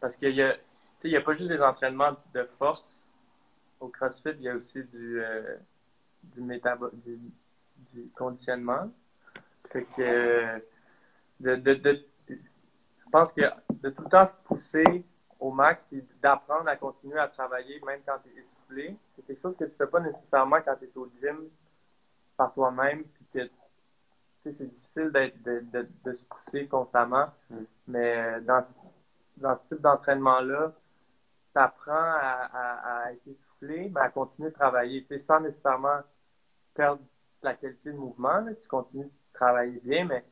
Parce 0.00 0.16
qu'il 0.16 0.34
y 0.34 0.42
a 0.42 0.54
il 1.04 1.16
a 1.16 1.20
pas 1.20 1.34
juste 1.34 1.48
des 1.48 1.60
entraînements 1.60 2.16
de 2.34 2.44
force. 2.58 3.08
Au 3.80 3.88
CrossFit, 3.88 4.34
il 4.38 4.42
y 4.42 4.48
a 4.48 4.54
aussi 4.54 4.82
du, 4.84 5.22
euh, 5.22 5.56
du, 6.36 6.42
du, 7.94 8.10
conditionnement. 8.14 8.92
Fait 9.70 9.86
que, 9.96 10.58
de, 11.40 11.56
de, 11.56 11.74
de, 11.74 12.04
je 13.10 13.18
pense 13.18 13.32
que 13.32 13.42
de 13.82 13.90
tout 13.90 14.02
le 14.02 14.08
temps 14.08 14.24
se 14.24 14.32
pousser 14.44 15.04
au 15.40 15.50
max 15.50 15.82
et 15.90 16.04
d'apprendre 16.22 16.68
à 16.68 16.76
continuer 16.76 17.18
à 17.18 17.26
travailler 17.26 17.80
même 17.84 18.00
quand 18.06 18.18
tu 18.22 18.28
es 18.28 18.40
essoufflé, 18.40 18.96
c'est 19.16 19.26
quelque 19.26 19.42
chose 19.42 19.56
que 19.56 19.64
tu 19.64 19.70
ne 19.72 19.76
fais 19.76 19.86
pas 19.88 19.98
nécessairement 19.98 20.60
quand 20.64 20.76
tu 20.76 20.84
es 20.84 20.90
au 20.94 21.10
gym 21.20 21.48
par 22.36 22.54
toi-même. 22.54 23.02
Puis 23.02 23.26
que 24.44 24.52
c'est 24.52 24.72
difficile 24.72 25.10
de, 25.10 25.60
de, 25.72 25.88
de, 26.04 26.12
se 26.12 26.24
pousser 26.24 26.68
constamment. 26.68 27.26
Mm. 27.50 27.56
Mais 27.88 28.40
dans, 28.42 28.62
dans 29.38 29.56
ce 29.56 29.74
type 29.74 29.80
d'entraînement-là, 29.80 30.72
tu 31.52 31.60
apprends 31.60 31.90
à, 31.92 33.02
à, 33.06 33.12
être 33.12 33.26
essoufflé, 33.26 33.90
mais 33.92 34.02
à 34.02 34.08
continuer 34.08 34.50
de 34.50 34.54
travailler, 34.54 35.04
sans 35.18 35.40
nécessairement 35.40 35.98
perdre 36.74 37.02
la 37.42 37.54
qualité 37.54 37.90
de 37.90 37.98
mouvement. 37.98 38.46
Tu 38.62 38.68
continues 38.68 39.06
de 39.06 39.10
travailler 39.32 39.80
bien, 39.82 40.04
mais 40.04 40.24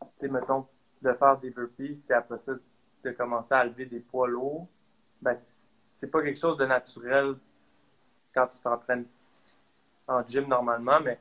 tu 0.00 0.26
sais, 0.26 0.28
mettons, 0.28 0.66
de 1.02 1.12
faire 1.14 1.38
des 1.38 1.50
burpees, 1.50 2.00
puis 2.06 2.14
après 2.14 2.38
ça, 2.44 2.52
de 3.04 3.10
commencer 3.12 3.54
à 3.54 3.64
lever 3.64 3.86
des 3.86 4.00
poids 4.00 4.28
lourds, 4.28 4.68
ben, 5.20 5.36
c'est 5.96 6.08
pas 6.08 6.22
quelque 6.22 6.38
chose 6.38 6.56
de 6.56 6.66
naturel 6.66 7.36
quand 8.34 8.46
tu 8.48 8.60
t'entraînes 8.60 9.06
en 10.06 10.26
gym 10.26 10.46
normalement, 10.48 11.00
mais 11.00 11.18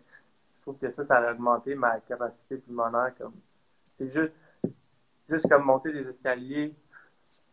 je 0.56 0.62
trouve 0.62 0.78
que 0.78 0.92
ça, 0.92 1.06
ça 1.06 1.18
a 1.18 1.32
augmenté 1.32 1.76
ma 1.76 2.00
capacité 2.02 2.58
pulmonaire. 2.58 3.16
Comme, 3.18 3.34
c'est 3.98 4.12
juste, 4.12 4.34
juste 5.30 5.48
comme 5.48 5.64
monter 5.64 5.92
des 5.92 6.08
escaliers, 6.08 6.74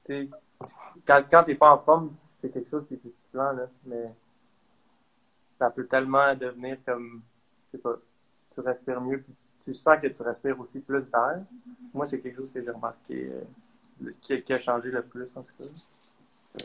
quand, 0.07 1.23
quand 1.31 1.45
tu 1.45 1.51
n'es 1.51 1.57
pas 1.57 1.73
en 1.73 1.79
forme, 1.79 2.17
c'est 2.21 2.51
quelque 2.51 2.71
chose 2.71 2.87
qui 2.89 2.95
est 2.95 3.11
stimulant, 3.11 3.53
là, 3.53 3.69
mais 3.85 4.07
ça 5.59 5.71
peut 5.71 5.87
tellement 5.87 6.35
devenir 6.35 6.79
comme, 6.85 7.23
je 7.67 7.77
sais 7.77 7.83
pas, 7.83 7.97
tu 8.53 8.61
respires 8.61 9.01
mieux, 9.01 9.21
puis 9.21 9.35
tu 9.67 9.75
sens 9.75 9.97
que 10.01 10.07
tu 10.07 10.23
respires 10.23 10.59
aussi 10.61 10.79
plus 10.79 11.03
d'air. 11.03 11.41
Moi, 11.93 12.07
c'est 12.07 12.21
quelque 12.21 12.37
chose 12.37 12.51
que 12.55 12.63
j'ai 12.63 12.71
remarqué, 12.71 13.31
euh, 14.05 14.11
qui, 14.23 14.53
a 14.53 14.61
changé 14.61 14.91
le 14.91 15.03
plus 15.03 15.29
en 15.37 15.43
ce 15.43 15.51
cas. 15.53 15.71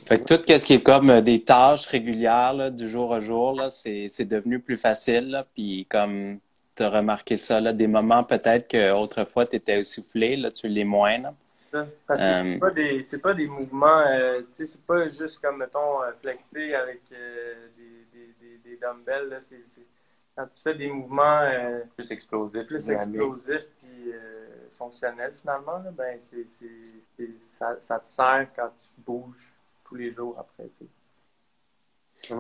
Fait 0.05 0.19
que 0.19 0.35
tout 0.35 0.43
ce 0.47 0.63
qui 0.63 0.73
est 0.73 0.83
comme 0.83 1.09
euh, 1.09 1.21
des 1.21 1.43
tâches 1.43 1.87
régulières 1.87 2.53
là, 2.53 2.69
du 2.69 2.87
jour 2.87 3.09
au 3.09 3.19
jour, 3.19 3.53
là, 3.53 3.71
c'est, 3.71 4.07
c'est 4.09 4.25
devenu 4.25 4.59
plus 4.59 4.77
facile. 4.77 5.31
Là, 5.31 5.45
puis 5.55 5.87
comme 5.89 6.39
tu 6.75 6.83
as 6.83 6.89
remarqué 6.89 7.37
ça, 7.37 7.59
là, 7.59 7.73
des 7.73 7.87
moments 7.87 8.23
peut-être 8.23 8.67
qu'autrefois 8.67 9.47
tu 9.47 9.55
étais 9.55 9.79
essoufflé, 9.79 10.37
là, 10.37 10.51
tu 10.51 10.67
l'es 10.67 10.83
moins. 10.83 11.17
Là. 11.17 11.33
Parce 11.71 11.89
que 11.89 12.15
c'est 12.17 12.55
euh, 12.55 12.59
pas 12.59 12.71
des 12.71 13.03
c'est 13.05 13.17
pas 13.17 13.33
des 13.33 13.47
mouvements 13.47 14.03
euh, 14.05 14.41
sais 14.51 14.65
c'est 14.65 14.81
pas 14.81 15.07
juste 15.07 15.39
comme 15.41 15.57
mettons 15.57 15.99
flexer 16.19 16.75
avec 16.75 17.01
des, 17.09 18.27
des, 18.41 18.57
des, 18.57 18.75
dumbbells 18.75 19.29
là 19.29 19.37
c'est 19.41 19.63
quand 20.41 20.47
tu 20.54 20.62
fais 20.62 20.75
des 20.75 20.89
mouvements 20.89 21.41
plus 21.95 22.12
explosifs 22.12 22.65
plus 22.65 22.89
explosifs 22.89 23.69
puis 23.80 24.13
fonctionnels 24.71 25.34
finalement 25.39 25.77
là, 25.77 25.91
ben 25.91 26.17
c'est 26.19 26.45
ça, 27.45 27.77
ça 27.80 27.99
te 27.99 28.08
sert 28.08 28.47
quand 28.56 28.69
tu 28.69 29.01
bouges 29.06 29.54
tous 29.86 29.95
les 29.95 30.12
jours 30.12 30.36
après 30.39 30.69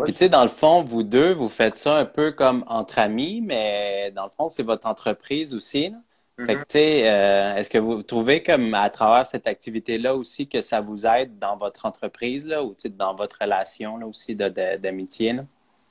Puis 0.03 0.13
tu 0.13 0.19
sais, 0.19 0.29
dans 0.29 0.43
le 0.43 0.49
fond, 0.49 0.83
vous 0.83 1.03
deux, 1.03 1.33
vous 1.33 1.49
faites 1.49 1.77
ça 1.77 1.97
un 1.97 2.05
peu 2.05 2.31
comme 2.31 2.63
entre 2.67 2.99
amis, 2.99 3.41
mais 3.41 4.11
dans 4.11 4.23
le 4.23 4.29
fond, 4.29 4.47
c'est 4.47 4.63
votre 4.63 4.87
entreprise 4.87 5.53
aussi. 5.53 5.89
Là. 5.89 5.97
Fait 6.45 6.55
que, 6.55 6.61
mm-hmm. 6.61 7.05
euh, 7.05 7.55
est-ce 7.55 7.69
que 7.69 7.77
vous 7.77 8.01
trouvez 8.03 8.41
comme 8.41 8.73
à 8.73 8.89
travers 8.89 9.25
cette 9.25 9.47
activité-là 9.47 10.15
aussi 10.15 10.47
que 10.47 10.61
ça 10.61 10.81
vous 10.81 11.05
aide 11.05 11.37
dans 11.37 11.57
votre 11.57 11.85
entreprise 11.85 12.47
là, 12.47 12.63
ou 12.63 12.75
dans 12.89 13.13
votre 13.13 13.39
relation 13.41 13.97
là, 13.97 14.07
aussi 14.07 14.35
d'amitié 14.35 15.33
de, 15.33 15.43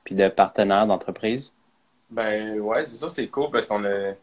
puis 0.03 0.15
de 0.15 0.29
partenaire 0.29 0.87
d'entreprise? 0.87 1.53
Ben 2.11 2.59
ouais, 2.61 2.87
c'est 2.87 2.97
ça, 2.97 3.09
c'est 3.09 3.29
cool 3.29 3.51
parce 3.51 3.67
qu'on 3.67 3.85
a 3.85 4.15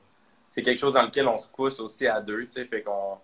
c'est 0.50 0.64
quelque 0.64 0.78
chose 0.78 0.94
dans 0.94 1.04
lequel 1.04 1.28
on 1.28 1.38
se 1.38 1.48
pousse 1.50 1.80
aussi 1.80 2.08
à 2.08 2.22
deux, 2.22 2.46
tu 2.46 2.52
sais, 2.52 2.66
fait 2.66 2.82
qu'on 2.82 3.18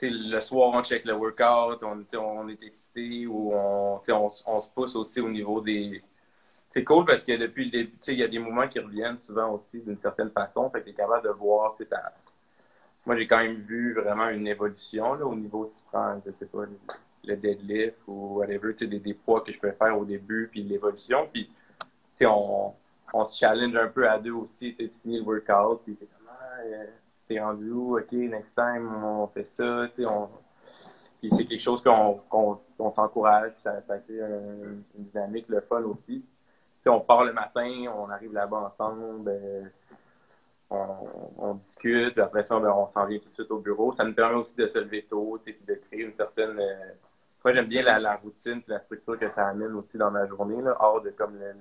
le 0.00 0.40
soir 0.40 0.70
on 0.74 0.82
check 0.82 1.04
le 1.04 1.14
workout, 1.14 1.82
on, 1.82 2.04
on 2.18 2.48
est 2.48 2.62
excité 2.62 3.26
ou 3.26 3.52
on, 3.52 4.00
on, 4.08 4.28
on 4.46 4.60
se 4.60 4.70
pousse 4.70 4.94
aussi 4.94 5.20
au 5.20 5.28
niveau 5.28 5.60
des 5.60 6.02
c'est 6.70 6.84
cool 6.84 7.04
parce 7.04 7.24
que 7.24 7.32
depuis 7.36 7.64
le 7.66 7.70
début, 7.70 7.98
il 8.08 8.14
y 8.14 8.22
a 8.22 8.28
des 8.28 8.38
mouvements 8.38 8.68
qui 8.68 8.78
reviennent 8.78 9.20
souvent 9.20 9.52
aussi 9.52 9.80
d'une 9.80 9.98
certaine 9.98 10.30
façon. 10.30 10.68
Fait 10.70 10.80
que 10.80 10.84
tu 10.84 10.90
es 10.90 10.94
capable 10.94 11.26
de 11.26 11.32
voir, 11.32 11.76
ta... 11.88 12.12
moi 13.06 13.16
j'ai 13.16 13.26
quand 13.26 13.38
même 13.38 13.62
vu 13.62 13.94
vraiment 13.94 14.28
une 14.28 14.46
évolution 14.46 15.14
là, 15.14 15.24
au 15.24 15.34
niveau, 15.34 15.66
tu 15.66 15.82
prends, 15.90 16.20
je 16.26 16.32
sais 16.32 16.46
pas, 16.46 16.64
le 17.24 17.36
deadlift 17.36 17.96
ou 18.06 18.38
whatever, 18.38 18.74
tu 18.74 18.84
sais, 18.84 18.86
des, 18.86 18.98
des, 19.00 19.14
poids 19.14 19.40
que 19.40 19.50
je 19.50 19.58
peux 19.58 19.72
faire 19.72 19.98
au 19.98 20.04
début, 20.04 20.48
puis 20.50 20.62
l'évolution. 20.62 21.28
Puis, 21.32 21.46
tu 21.46 21.86
sais, 22.14 22.26
on, 22.26 22.74
on 23.12 23.24
se 23.24 23.38
challenge 23.38 23.74
un 23.76 23.88
peu 23.88 24.08
à 24.08 24.18
deux 24.18 24.32
aussi. 24.32 24.74
Tu 24.74 24.88
finis 25.02 25.18
le 25.18 25.24
workout, 25.24 25.82
puis 25.84 25.96
t'es 25.96 26.06
comme, 26.06 26.28
ah, 26.30 26.60
euh, 26.64 26.86
t'es 27.28 27.40
rendu 27.40 27.70
où? 27.70 27.98
OK, 27.98 28.12
next 28.12 28.54
time, 28.54 29.04
on 29.04 29.26
fait 29.28 29.44
ça. 29.44 29.88
Tu 29.94 30.06
on... 30.06 30.28
Puis 31.20 31.30
c'est 31.32 31.46
quelque 31.46 31.62
chose 31.62 31.82
qu'on 31.82 32.20
qu'on 32.30 32.92
s'encourage. 32.92 33.52
Ça, 33.62 33.80
ça 33.82 33.98
crée 33.98 34.20
une 34.20 34.84
dynamique, 34.94 35.46
le 35.48 35.60
fun 35.60 35.82
aussi 35.82 36.24
on 36.88 37.00
part 37.00 37.24
le 37.24 37.32
matin, 37.32 37.84
on 37.96 38.10
arrive 38.10 38.32
là-bas 38.32 38.72
ensemble, 38.72 39.28
euh, 39.28 39.62
on, 40.70 41.54
discute, 41.54 42.18
après 42.18 42.44
ça, 42.44 42.58
ben, 42.58 42.70
on 42.70 42.88
s'en 42.90 43.06
vient 43.06 43.18
tout 43.18 43.28
de 43.28 43.34
suite 43.34 43.50
au 43.50 43.58
bureau. 43.58 43.92
Ça 43.94 44.04
nous 44.04 44.14
permet 44.14 44.36
aussi 44.36 44.54
de 44.54 44.66
se 44.68 44.78
lever 44.78 45.06
tôt, 45.08 45.40
de 45.46 45.74
créer 45.74 46.02
une 46.02 46.12
certaine. 46.12 46.58
Euh, 46.58 46.92
moi, 47.44 47.54
j'aime 47.54 47.66
bien 47.66 47.82
la, 47.82 48.16
routine 48.16 48.60
la 48.66 48.80
structure 48.80 49.18
que 49.18 49.30
ça 49.30 49.46
amène 49.48 49.72
aussi 49.74 49.96
dans 49.96 50.10
ma 50.10 50.26
journée, 50.26 50.60
là, 50.60 50.76
hors 50.80 51.00
de 51.00 51.10
comme 51.10 51.38
le, 51.38 51.54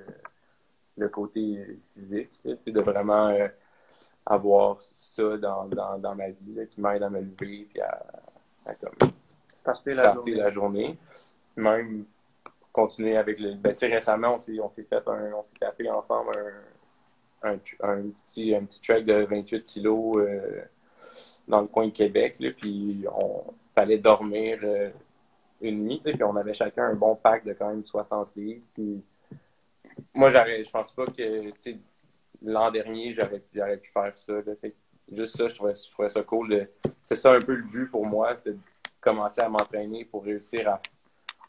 côté 1.05 1.79
physique, 1.93 2.31
de 2.43 2.81
vraiment 2.81 3.27
euh, 3.29 3.47
avoir 4.25 4.77
ça 4.95 5.37
dans, 5.37 6.15
ma 6.15 6.29
vie 6.29 6.67
qui 6.69 6.81
m'aide 6.81 7.03
à 7.03 7.09
me 7.09 7.21
lever 7.21 7.67
et 7.75 7.81
à, 7.81 8.75
comme, 8.75 9.11
starter, 9.55 9.93
la, 9.93 10.13
journée. 10.13 10.35
la 10.35 10.51
journée. 10.51 10.97
Même 11.55 12.05
continuer 12.71 13.17
avec 13.17 13.39
le. 13.39 13.55
Ben, 13.55 13.75
récemment, 13.79 14.35
on 14.35 14.39
s'est, 14.39 14.59
on 14.59 14.69
s'est 14.69 14.83
fait 14.83 15.07
un. 15.07 15.31
On 15.33 15.43
s'est 15.43 15.59
tapé 15.59 15.89
ensemble 15.89 16.37
un, 17.41 17.49
un, 17.49 17.59
un, 17.81 18.03
petit, 18.09 18.53
un 18.55 18.65
petit 18.65 18.81
track 18.81 19.05
de 19.05 19.25
28 19.25 19.65
kilos 19.65 20.17
euh, 20.17 20.61
dans 21.47 21.61
le 21.61 21.67
coin 21.67 21.87
de 21.87 21.91
Québec. 21.91 22.35
Là, 22.39 22.51
puis 22.55 23.05
on 23.11 23.43
fallait 23.73 23.97
dormir 23.97 24.59
euh, 24.63 24.89
une 25.61 25.85
nuit, 25.85 26.01
puis 26.03 26.23
on 26.23 26.35
avait 26.35 26.53
chacun 26.53 26.85
un 26.85 26.95
bon 26.95 27.15
pack 27.15 27.45
de 27.45 27.53
quand 27.53 27.69
même 27.69 27.85
60 27.85 28.29
livres. 28.35 28.61
Puis 28.73 29.01
moi, 30.13 30.29
je 30.29 30.69
pense 30.69 30.91
pas 30.91 31.05
que 31.07 31.51
l'an 32.41 32.71
dernier, 32.71 33.13
j'aurais, 33.13 33.77
pu 33.77 33.89
faire 33.91 34.15
ça. 34.15 34.33
juste 35.11 35.37
ça, 35.37 35.47
je 35.47 35.55
trouvais, 35.55 36.09
ça 36.09 36.23
cool. 36.23 36.67
c'est 37.01 37.15
ça 37.15 37.33
un 37.33 37.41
peu 37.41 37.55
le 37.55 37.63
but 37.63 37.87
pour 37.87 38.05
moi, 38.05 38.35
c'est 38.35 38.51
de 38.51 38.57
commencer 39.01 39.41
à 39.41 39.49
m'entraîner 39.49 40.05
pour 40.05 40.23
réussir 40.23 40.79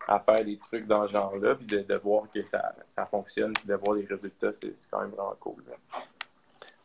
à 0.09 0.21
faire 0.21 0.45
des 0.45 0.59
trucs 0.59 0.87
dans 0.87 1.07
ce 1.07 1.13
genre-là, 1.13 1.55
puis 1.55 1.67
de, 1.67 1.95
voir 1.97 2.25
que 2.33 2.43
ça, 2.45 2.75
ça 2.89 3.05
fonctionne, 3.05 3.53
puis 3.53 3.67
de 3.67 3.75
voir 3.75 3.97
les 3.97 4.07
résultats, 4.07 4.53
c'est 4.61 4.75
quand 4.91 5.01
même 5.01 5.11
vraiment 5.11 5.37
cool. 5.39 5.63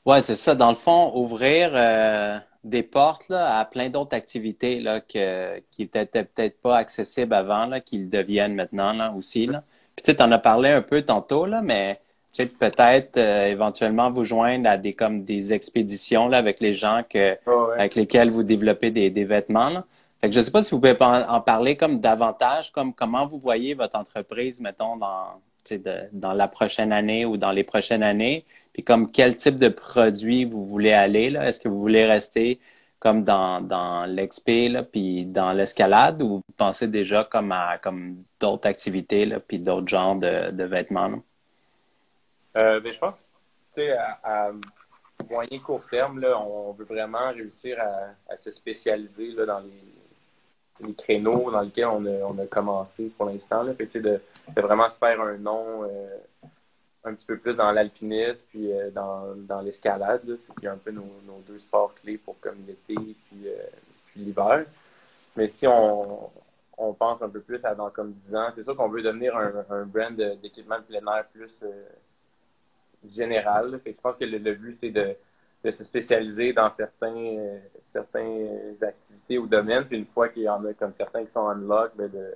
Oui, 0.06 0.22
c'est 0.22 0.36
ça. 0.36 0.54
Dans 0.54 0.70
le 0.70 0.76
fond, 0.76 1.14
ouvrir 1.16 1.72
euh, 1.74 2.38
des 2.64 2.84
portes 2.84 3.30
là, 3.30 3.60
à 3.60 3.66
plein 3.66 3.90
d'autres 3.90 4.16
activités 4.16 4.82
là, 4.82 5.00
qui 5.00 5.20
n'étaient 5.80 6.06
peut-être 6.06 6.62
pas 6.62 6.78
accessibles 6.78 7.34
avant, 7.34 7.66
là, 7.66 7.80
qu'ils 7.80 8.10
deviennent 8.10 8.56
maintenant 8.56 8.92
là, 8.92 9.14
aussi. 9.14 9.46
Là. 9.46 9.64
Puis 9.96 10.16
tu 10.16 10.24
en 10.24 10.32
as 10.32 10.40
parlé 10.40 10.70
un 10.70 10.82
peu 10.82 11.02
tantôt, 11.02 11.46
là, 11.46 11.62
mais 11.62 12.00
peut-être 12.60 13.18
euh, 13.18 13.48
éventuellement 13.48 14.10
vous 14.10 14.24
joindre 14.24 14.68
à 14.68 14.78
des 14.78 14.94
comme 14.94 15.22
des 15.22 15.54
expéditions 15.54 16.28
là, 16.28 16.38
avec 16.38 16.60
les 16.60 16.74
gens 16.74 17.04
que, 17.08 17.38
avec 17.78 17.96
lesquels 17.96 18.32
vous 18.32 18.44
développez 18.44 18.90
des, 18.90 19.10
des 19.12 19.24
vêtements. 19.24 19.70
Là 19.70 19.86
je 20.32 20.40
ne 20.40 20.44
sais 20.44 20.52
pas 20.52 20.64
si 20.64 20.72
vous 20.72 20.80
pouvez 20.80 20.96
en, 21.02 21.42
parler 21.42 21.76
comme 21.76 22.00
davantage, 22.00 22.72
comme 22.72 22.94
comment 22.94 23.28
vous 23.28 23.40
voyez 23.40 23.74
votre 23.74 23.98
entreprise, 23.98 24.62
mettons, 24.62 24.96
dans, 24.96 25.42
dans 26.14 26.34
la 26.34 26.48
prochaine 26.48 26.94
année 26.94 27.26
ou 27.26 27.36
dans 27.36 27.52
les 27.52 27.64
prochaines 27.64 28.04
années, 28.04 28.46
puis 28.72 28.84
comme 28.84 29.12
quel 29.12 29.36
type 29.36 29.56
de 29.56 29.68
produit 29.68 30.46
vous 30.46 30.66
voulez 30.66 30.94
aller. 30.94 31.38
Est-ce 31.42 31.60
que 31.60 31.68
vous 31.68 31.80
voulez 31.80 32.06
rester 32.06 32.60
comme 33.04 33.26
dans, 33.26 33.60
dans 33.60 34.06
l'XP, 34.06 34.50
puis 34.90 35.26
dans 35.26 35.52
l'escalade, 35.52 36.22
ou 36.22 36.38
vous 36.38 36.54
pensez 36.56 36.88
déjà 36.88 37.26
comme 37.26 37.52
à 37.52 37.78
comme 37.78 38.18
d'autres 38.40 38.66
activités, 38.70 39.30
puis 39.46 39.60
d'autres 39.60 39.90
genres 39.90 40.16
de, 40.16 40.52
de 40.52 40.64
vêtements? 40.64 41.22
Euh, 42.56 42.80
ben, 42.80 42.94
je 42.94 43.00
pense 43.00 43.28
que 43.76 43.92
à, 43.92 44.20
à, 44.24 44.52
moyen 45.30 45.60
court 45.60 45.84
terme, 45.92 46.22
là, 46.22 46.40
on 46.40 46.72
veut 46.72 46.86
vraiment 46.86 47.30
réussir 47.32 47.78
à, 47.82 48.38
se 48.38 48.52
spécialiser 48.52 49.32
là, 49.32 49.48
dans 49.48 49.60
les, 49.60 50.88
les, 50.88 50.94
créneaux 50.94 51.52
dans 51.52 51.62
lesquels 51.62 51.88
on 51.88 52.06
a, 52.06 52.26
on 52.26 52.40
a 52.40 52.46
commencé 52.46 53.12
pour 53.18 53.26
l'instant. 53.26 53.66
de, 53.66 53.74
de, 53.74 54.22
vraiment 54.62 54.88
se 54.88 54.98
faire 54.98 55.20
un 55.20 55.38
nom 55.38 55.84
euh, 55.84 56.18
un 57.04 57.14
petit 57.14 57.26
peu 57.26 57.38
plus 57.38 57.58
dans 57.58 57.72
l'alpinisme, 57.72 58.46
puis 58.50 58.72
euh, 58.72 58.90
dans, 58.92 59.36
dans 59.36 59.62
l'escalade, 59.62 60.22
qui 60.60 60.66
est 60.66 60.70
un 60.70 60.78
peu 60.78 60.92
nos, 60.92 61.22
nos, 61.26 61.40
deux 61.46 61.60
sports 61.60 61.94
clés 61.96 62.18
pour 62.18 62.40
comme 62.40 62.58
l'été 62.66 62.96
puis, 62.96 63.48
euh, 63.48 63.64
puis 64.06 64.22
l'hiver. 64.22 64.66
Mais 65.36 65.48
si 65.48 65.68
on, 65.68 66.30
on 66.78 66.94
pense 66.94 67.22
un 67.22 67.30
peu 67.30 67.42
plus 67.42 67.64
à 67.64 67.76
dans 67.76 67.90
comme 67.90 68.14
10 68.14 68.36
ans, 68.36 68.50
c'est 68.56 68.64
sûr 68.64 68.76
qu'on 68.76 68.88
veut 68.88 69.02
devenir 69.02 69.36
un, 69.36 69.66
un 69.70 69.86
brand 69.86 70.16
d'équipement 70.16 70.78
de 70.80 70.84
plein 70.84 71.16
air 71.16 71.26
plus 71.34 71.52
euh, 71.64 71.86
général. 73.10 73.82
je 73.86 73.92
pense 74.02 74.16
que 74.18 74.26
le, 74.26 74.54
but, 74.54 74.78
c'est 74.78 74.92
de, 74.92 75.16
de, 75.64 75.72
se 75.72 75.84
spécialiser 75.84 76.54
dans 76.54 76.72
certains, 76.72 77.60
certaines 77.92 78.78
activités 78.82 79.38
ou 79.38 79.48
domaines, 79.48 79.86
puis 79.86 79.98
une 79.98 80.06
fois 80.06 80.30
qu'il 80.30 80.44
y 80.44 80.50
en 80.50 80.64
a 80.66 80.74
comme 80.74 80.94
certains 80.98 81.26
qui 81.26 81.32
sont 81.32 81.48
unlock, 81.48 81.92
ben 81.96 82.10
de 82.10 82.34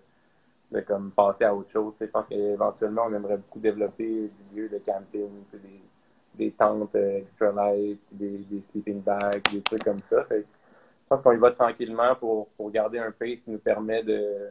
de 0.71 0.81
comme 0.81 1.11
passer 1.11 1.45
à 1.45 1.55
autre 1.55 1.71
chose. 1.71 1.93
je 1.99 2.05
pense 2.05 2.25
qu'éventuellement, 2.27 3.03
on 3.07 3.13
aimerait 3.13 3.37
beaucoup 3.37 3.59
développer 3.59 4.29
du 4.51 4.61
lieu 4.61 4.69
de 4.69 4.79
camping, 4.79 5.29
des, 5.53 5.81
des 6.35 6.51
tentes 6.51 6.95
euh, 6.95 7.17
extra 7.17 7.51
light, 7.51 7.99
des, 8.11 8.39
des, 8.39 8.61
sleeping 8.71 9.01
bags, 9.01 9.41
des 9.51 9.61
trucs 9.61 9.83
comme 9.83 10.01
ça. 10.09 10.25
je 10.29 10.43
pense 11.07 11.21
qu'on 11.21 11.31
y 11.31 11.37
va 11.37 11.51
tranquillement 11.51 12.15
pour, 12.15 12.47
pour 12.49 12.69
garder 12.71 12.99
un 12.99 13.11
pace 13.11 13.39
qui 13.43 13.51
nous 13.51 13.59
permet 13.59 14.03
de. 14.03 14.49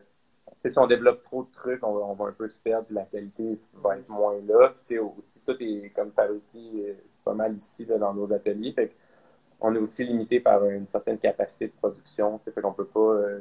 si 0.65 0.79
on 0.79 0.87
développe 0.87 1.23
trop 1.25 1.45
de 1.45 1.53
trucs, 1.53 1.85
on 1.85 2.15
va, 2.15 2.25
un 2.27 2.33
peu 2.33 2.49
se 2.49 2.59
perdre, 2.59 2.87
la 2.91 3.05
qualité 3.05 3.59
va 3.75 3.99
être 3.99 4.09
moins 4.09 4.41
là. 4.47 4.75
Puis, 4.87 4.99
aussi, 4.99 5.39
tout 5.47 5.57
est 5.61 5.91
comme 5.95 6.13
fabriqué 6.13 6.89
euh, 6.89 6.95
pas 7.25 7.35
mal 7.35 7.57
ici 7.57 7.85
dans 7.87 8.15
nos 8.15 8.33
ateliers. 8.33 8.73
Fait 8.73 8.93
on 9.61 9.75
est 9.75 9.79
aussi 9.79 10.05
limité 10.05 10.41
par 10.41 10.65
une 10.67 10.87
certaine 10.87 11.19
capacité 11.19 11.69
de 11.69 11.73
production. 11.73 12.39
Fait 12.39 12.61
qu'on 12.61 12.73
peut 12.73 12.87
pas. 12.87 13.01
Euh, 13.01 13.41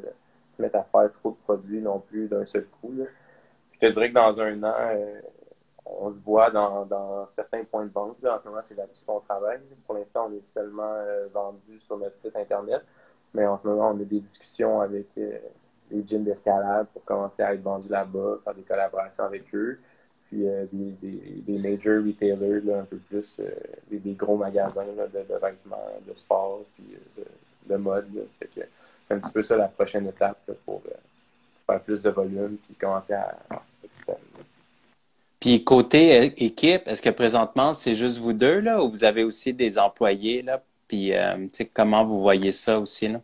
se 0.58 0.64
à 0.64 0.84
faire 0.84 1.12
trop 1.20 1.32
de 1.32 1.36
produits 1.44 1.82
non 1.82 2.00
plus 2.00 2.28
d'un 2.28 2.46
seul 2.46 2.66
coup. 2.82 2.94
Je 3.74 3.88
te 3.88 3.94
dirais 3.94 4.10
que 4.10 4.14
dans 4.14 4.40
un 4.40 4.64
an, 4.64 4.74
euh, 4.80 5.22
on 5.86 6.12
se 6.12 6.18
voit 6.26 6.50
dans, 6.50 7.28
certains 7.36 7.64
points 7.64 7.86
de 7.86 7.92
vente. 7.92 8.18
En 8.26 8.40
ce 8.42 8.48
moment, 8.48 8.62
c'est 8.68 8.76
là-dessus 8.76 9.04
qu'on 9.06 9.20
travaille. 9.20 9.60
Pour 9.86 9.96
l'instant, 9.96 10.30
on 10.30 10.34
est 10.34 10.46
seulement 10.54 10.94
euh, 10.96 11.28
vendu 11.34 11.80
sur 11.82 11.98
notre 11.98 12.20
site 12.20 12.36
Internet. 12.36 12.82
Mais 13.34 13.46
en 13.46 13.60
ce 13.62 13.68
moment, 13.68 13.92
on 13.92 14.00
a 14.00 14.04
des 14.04 14.20
discussions 14.22 14.80
avec 14.80 15.08
euh, 15.18 15.38
les 15.92 16.06
gyms 16.08 16.24
d'escalade 16.24 16.88
pour 16.94 17.04
commencer 17.04 17.44
à 17.44 17.54
être 17.54 17.62
vendus 17.62 17.90
là-bas, 17.90 18.38
faire 18.44 18.56
des 18.56 18.64
collaborations 18.64 19.26
avec 19.26 19.54
eux. 19.54 19.80
Puis 20.30 20.44
des, 20.74 21.60
major 21.60 22.04
retailers, 22.04 22.62
là, 22.62 22.80
un 22.80 22.86
peu 22.86 22.98
plus, 22.98 23.40
des, 23.92 24.14
gros 24.14 24.38
magasins 24.38 24.86
là, 24.98 25.06
de, 25.08 25.20
de, 25.20 25.36
vêtements, 25.36 25.88
de 26.06 26.14
sport, 26.16 26.64
puis 26.74 26.98
de, 27.16 27.24
de 27.68 27.76
mode. 27.78 28.08
Fait 28.40 28.48
que, 28.48 28.62
c'est 29.08 29.14
un 29.14 29.20
petit 29.20 29.32
peu 29.32 29.44
ça 29.44 29.56
la 29.56 29.68
prochaine 29.68 30.08
étape 30.08 30.40
pour 30.66 30.82
euh, 30.88 30.94
faire 31.66 31.82
plus 31.82 32.02
de 32.02 32.10
volume 32.10 32.58
puis 32.58 32.76
commencer 32.76 33.14
à, 33.14 33.38
extendre. 33.84 34.20
Puis 35.40 35.64
côté 35.64 36.20
euh, 36.20 36.30
équipe, 36.38 36.88
est-ce 36.88 37.02
que 37.02 37.10
présentement 37.10 37.74
c'est 37.74 37.96
juste 37.96 38.18
vous 38.20 38.34
deux 38.34 38.60
là 38.60 38.84
ou 38.84 38.90
vous 38.90 39.04
avez 39.04 39.24
aussi 39.24 39.54
des 39.54 39.78
employés 39.78 40.42
là? 40.42 40.62
Puis 40.88 41.14
euh, 41.16 41.48
comment 41.74 42.04
vous 42.06 42.20
voyez 42.20 42.52
ça 42.52 42.80
aussi 42.80 43.08
là? 43.08 43.22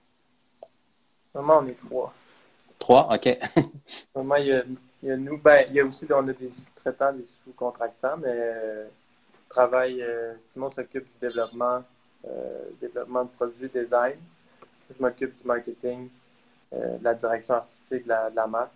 Normalement, 1.33 1.65
on 1.65 1.69
est 1.69 1.87
trois. 1.87 2.13
Trois, 2.77 3.13
ok. 3.13 3.37
Normalement, 4.15 4.43
il 4.43 4.47
y 4.47 4.53
a, 4.53 4.63
il 5.01 5.09
y 5.09 5.11
a 5.11 5.17
nous, 5.17 5.37
ben, 5.37 5.65
il 5.69 5.75
y 5.75 5.79
a 5.79 5.85
aussi 5.85 6.05
on 6.09 6.27
a 6.27 6.33
des 6.33 6.51
sous-traitants, 6.51 7.13
des 7.13 7.25
sous-contractants, 7.25 8.17
mais 8.17 8.35
travail, 9.47 10.03
Simon 10.51 10.69
s'occupe 10.71 11.05
du 11.05 11.19
développement, 11.21 11.83
développement 12.81 13.23
de 13.23 13.29
produits, 13.29 13.69
design 13.69 14.15
je 14.97 15.01
m'occupe 15.01 15.39
du 15.41 15.47
marketing, 15.47 16.09
euh, 16.73 16.97
de 16.97 17.03
la 17.03 17.13
direction 17.13 17.55
artistique 17.55 18.03
de 18.03 18.35
la, 18.35 18.47
marque. 18.47 18.71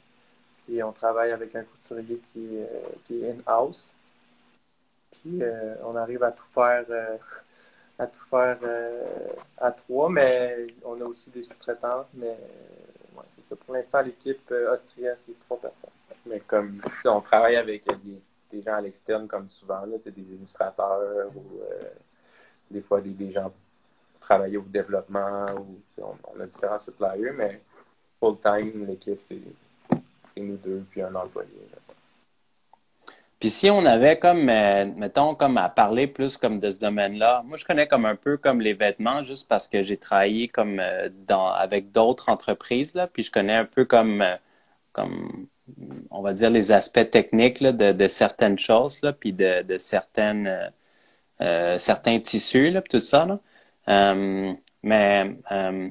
Puis 0.65 0.81
on 0.83 0.91
travaille 0.91 1.31
avec 1.31 1.55
un 1.55 1.63
couturier 1.63 2.21
qui, 2.33 2.57
euh, 2.57 2.65
qui 3.05 3.23
est 3.23 3.31
in-house. 3.31 3.91
Puis 5.11 5.41
euh, 5.41 5.75
on 5.83 5.95
arrive 5.95 6.23
à 6.23 6.31
tout 6.31 6.45
faire 6.53 6.85
à 7.97 8.07
tout 8.07 8.25
faire 8.25 8.57
à 9.57 9.71
trois, 9.71 10.09
mais 10.09 10.67
on 10.83 10.99
a 10.99 11.05
aussi 11.05 11.29
des 11.29 11.43
sous-traitants. 11.43 12.05
Mais 12.13 12.37
c'est 13.37 13.49
ça. 13.49 13.55
Pour 13.55 13.73
l'instant, 13.73 14.01
l'équipe 14.01 14.53
Austria, 14.73 15.15
c'est 15.17 15.39
trois 15.45 15.57
personnes. 15.59 15.91
Mais 16.25 16.41
comme 16.41 16.81
on 17.05 17.21
travaille 17.21 17.55
avec 17.55 17.85
des, 18.51 18.61
gens 18.61 18.73
à 18.73 18.81
l'externe, 18.81 19.27
comme 19.27 19.49
souvent, 19.49 19.85
là, 19.85 19.97
des 20.05 20.33
illustrateurs 20.33 21.29
ou 21.35 21.61
des 22.69 22.81
fois 22.81 22.99
des, 22.99 23.11
des 23.11 23.31
gens 23.31 23.53
travailler 24.25 24.57
au 24.57 24.63
développement. 24.63 25.45
Ou, 25.57 25.79
on, 26.01 26.39
a 26.39 26.45
différents 26.45 26.79
suppliers, 26.79 27.31
mais 27.31 27.61
full-time, 28.19 28.85
l'équipe, 28.87 29.21
c'est 29.27 29.41
nous 30.37 30.57
deux, 30.57 30.83
puis 30.91 31.01
un 31.01 31.15
employé. 31.15 31.49
Puis 33.39 33.49
si 33.49 33.69
on 33.69 33.85
avait 33.85 34.17
comme, 34.17 34.49
euh, 34.49 34.85
mettons, 34.95 35.35
comme 35.35 35.57
à 35.57 35.69
parler 35.69 36.07
plus 36.07 36.37
comme 36.37 36.57
de 36.57 36.71
ce 36.71 36.79
domaine-là, 36.79 37.43
moi 37.45 37.57
je 37.57 37.65
connais 37.65 37.87
comme 37.87 38.05
un 38.05 38.15
peu 38.15 38.37
comme 38.37 38.61
les 38.61 38.73
vêtements, 38.73 39.23
juste 39.23 39.47
parce 39.47 39.67
que 39.67 39.83
j'ai 39.83 39.97
travaillé 39.97 40.47
comme 40.47 40.79
euh, 40.79 41.09
dans 41.27 41.47
avec 41.49 41.91
d'autres 41.91 42.29
entreprises, 42.29 42.95
là, 42.95 43.07
puis 43.07 43.23
je 43.23 43.31
connais 43.31 43.55
un 43.55 43.65
peu 43.65 43.85
comme, 43.85 44.21
euh, 44.21 44.35
comme 44.93 45.47
on 46.11 46.21
va 46.21 46.33
dire, 46.33 46.49
les 46.49 46.71
aspects 46.71 47.09
techniques 47.11 47.59
là, 47.59 47.71
de, 47.71 48.07
certaines 48.07 48.57
choses, 48.59 49.01
là, 49.01 49.13
puis 49.13 49.33
de, 49.33 49.63
de 49.63 49.77
certaines, 49.77 50.71
certains 51.77 52.19
tissus, 52.19 52.71
là, 52.71 52.81
tout 52.81 52.99
ça. 52.99 53.27
Euh, 53.89 54.53
mais 54.83 55.37
euh, 55.51 55.89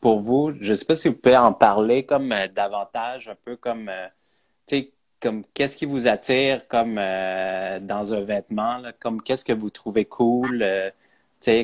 pour 0.00 0.18
vous, 0.20 0.52
je 0.60 0.70
ne 0.70 0.74
sais 0.74 0.84
pas 0.84 0.94
si 0.94 1.08
vous 1.08 1.14
pouvez 1.14 1.36
en 1.36 1.52
parler 1.52 2.04
comme 2.04 2.32
euh, 2.32 2.48
davantage, 2.48 3.28
un 3.28 3.36
peu 3.44 3.56
comme, 3.56 3.90
comme 5.20 5.44
qu'est-ce 5.54 5.76
qui 5.76 5.86
vous 5.86 6.06
attire 6.06 6.66
comme 6.68 6.96
dans 6.96 8.14
un 8.14 8.20
vêtement, 8.20 8.78
là, 8.78 8.92
comme 8.92 9.22
qu'est-ce 9.22 9.44
que 9.44 9.52
vous 9.52 9.70
trouvez 9.70 10.04
cool. 10.04 10.64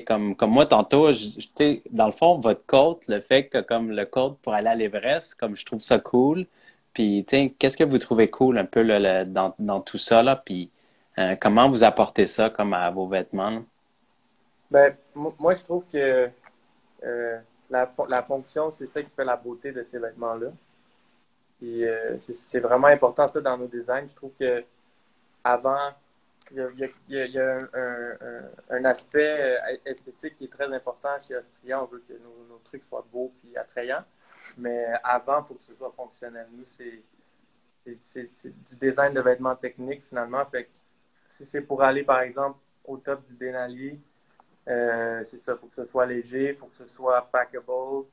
comme, 0.06 0.36
comme 0.36 0.50
moi, 0.50 0.66
tantôt, 0.66 1.12
je, 1.12 1.80
dans 1.90 2.06
le 2.06 2.12
fond, 2.12 2.38
votre 2.38 2.64
côte, 2.66 3.06
le 3.08 3.20
fait 3.20 3.48
que 3.48 3.58
comme 3.60 3.90
le 3.90 4.06
côte 4.06 4.38
pour 4.40 4.54
aller 4.54 4.68
à 4.68 4.74
l'Everest, 4.74 5.34
comme 5.36 5.56
je 5.56 5.64
trouve 5.64 5.80
ça 5.80 5.98
cool. 5.98 6.46
Puis, 6.92 7.24
qu'est-ce 7.58 7.76
que 7.76 7.84
vous 7.84 7.98
trouvez 7.98 8.28
cool 8.28 8.58
un 8.58 8.64
peu 8.64 8.82
là, 8.82 9.24
dans, 9.24 9.54
dans, 9.58 9.80
tout 9.80 9.98
ça, 9.98 10.22
là? 10.22 10.36
Puis, 10.36 10.70
comment 11.40 11.68
vous 11.68 11.84
apportez 11.84 12.26
ça 12.26 12.50
comme 12.50 12.74
à 12.74 12.90
vos 12.90 13.06
vêtements? 13.08 13.62
Ben, 14.70 14.96
moi, 15.14 15.54
je 15.54 15.64
trouve 15.64 15.84
que 15.92 16.28
euh, 17.04 17.38
la, 17.70 17.90
la 18.08 18.22
fonction, 18.22 18.72
c'est 18.72 18.86
ça 18.86 19.02
qui 19.02 19.10
fait 19.10 19.24
la 19.24 19.36
beauté 19.36 19.72
de 19.72 19.82
ces 19.84 19.98
vêtements-là. 19.98 20.48
Et 21.62 21.84
euh, 21.86 22.18
c'est 22.20 22.60
vraiment 22.60 22.88
important, 22.88 23.28
ça, 23.28 23.40
dans 23.40 23.56
nos 23.56 23.66
designs. 23.66 24.08
Je 24.08 24.16
trouve 24.16 24.32
que 24.38 24.64
avant, 25.42 25.92
il 26.50 26.92
y 27.08 27.38
a, 27.38 27.68
un, 28.70 28.84
aspect 28.84 29.56
euh, 29.56 29.76
esthétique 29.84 30.36
qui 30.36 30.44
est 30.44 30.52
très 30.52 30.72
important 30.72 31.10
chez 31.26 31.34
Astria. 31.34 31.82
On 31.82 31.86
veut 31.86 32.02
que 32.06 32.14
nos, 32.14 32.58
trucs 32.64 32.84
soient 32.84 33.06
beaux 33.12 33.32
et 33.52 33.56
attrayants. 33.56 34.04
Mais 34.58 34.86
avant, 35.02 35.42
faut 35.44 35.54
que 35.54 35.64
ce 35.64 35.74
soit 35.74 35.92
fonctionnel. 35.92 36.46
Nous, 36.52 36.66
c'est 36.66 37.02
du 37.86 38.76
design 38.80 39.14
de 39.14 39.20
vêtements 39.20 39.56
techniques, 39.56 40.02
finalement. 40.08 40.44
Fait 40.46 40.68
si 41.30 41.44
c'est 41.44 41.62
pour 41.62 41.82
aller, 41.82 42.02
par 42.02 42.20
exemple, 42.20 42.58
au 42.84 42.96
top 42.96 43.24
du 43.26 43.34
Denali, 43.34 43.98
euh, 44.68 45.22
c'est 45.24 45.38
ça, 45.38 45.56
faut 45.56 45.68
que 45.68 45.76
ce 45.76 45.84
soit 45.84 46.06
léger, 46.06 46.54
faut 46.54 46.66
que 46.66 46.76
ce 46.76 46.86
soit 46.86 47.28
packable, 47.30 48.06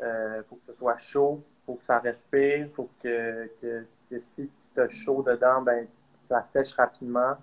euh, 0.00 0.42
faut 0.48 0.56
que 0.56 0.64
ce 0.64 0.72
soit 0.72 0.98
chaud, 0.98 1.44
faut 1.64 1.74
que 1.74 1.84
ça 1.84 2.00
respire, 2.00 2.68
faut 2.74 2.90
que, 3.02 3.48
que, 3.60 3.86
si 4.20 4.50
tu 4.74 4.80
as 4.80 4.88
chaud 4.88 5.22
dedans, 5.22 5.62
ben, 5.62 5.86
ça 6.28 6.44
sèche 6.44 6.72
rapidement, 6.74 7.36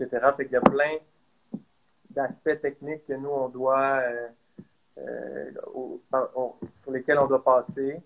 etc. 0.00 0.28
Fait 0.36 0.44
qu'il 0.44 0.54
y 0.54 0.56
a 0.56 0.62
plein 0.62 0.96
d'aspects 2.10 2.60
techniques 2.62 3.06
que 3.06 3.12
nous, 3.12 3.28
on 3.28 3.48
doit, 3.48 4.00
euh, 4.00 4.28
euh 4.98 5.50
sur 6.76 6.90
lesquels 6.90 7.18
on 7.18 7.26
doit 7.26 7.44
passer. 7.44 8.00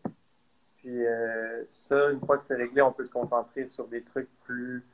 Puis 0.79 1.05
ça, 1.87 2.11
une 2.11 2.21
fois 2.21 2.39
que 2.39 2.45
c'est 2.45 2.57
réglé, 2.57 2.83
on 2.83 2.93
peut 2.93 3.05
se 3.05 3.13
concentrer 3.13 3.67
sur 3.67 3.87
des 3.87 4.03
trucs 4.03 4.29
plus 4.43 4.85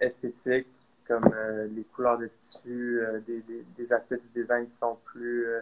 esthétiques, 0.00 0.66
comme 1.06 1.30
euh, 1.34 1.66
les 1.68 1.84
couleurs 1.84 2.18
de 2.18 2.26
tissu, 2.26 3.00
euh, 3.00 3.20
des, 3.20 3.40
des, 3.42 3.64
des, 3.76 3.92
aspects 3.92 4.14
du 4.14 4.42
design 4.42 4.68
qui 4.68 4.76
sont 4.76 4.96
plus 5.04 5.46
euh, 5.46 5.60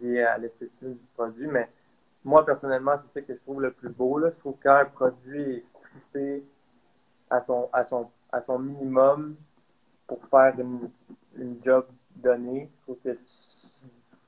liés 0.00 0.22
à 0.22 0.38
l'esthétique 0.38 1.00
du 1.00 1.06
produit. 1.14 1.46
Mais 1.46 1.68
moi, 2.24 2.44
personnellement, 2.44 2.96
c'est 2.98 3.12
ça 3.12 3.20
que 3.20 3.34
je 3.34 3.38
trouve 3.40 3.62
le 3.62 3.72
plus 3.72 3.90
beau. 3.90 4.18
Là. 4.18 4.30
Je 4.30 4.40
trouve 4.40 4.58
qu'un 4.58 4.84
produit 4.84 5.56
est 5.56 5.60
strippé 5.60 6.44
à 7.30 7.40
son, 7.40 7.68
à 7.72 7.84
son, 7.84 8.10
à 8.32 8.42
son 8.42 8.58
minimum 8.58 9.36
pour 10.06 10.24
faire 10.26 10.58
une, 10.58 10.90
une 11.36 11.62
job 11.62 11.86
donnée, 12.16 12.70
je 12.78 12.82
trouve 12.82 12.98
que 13.04 13.16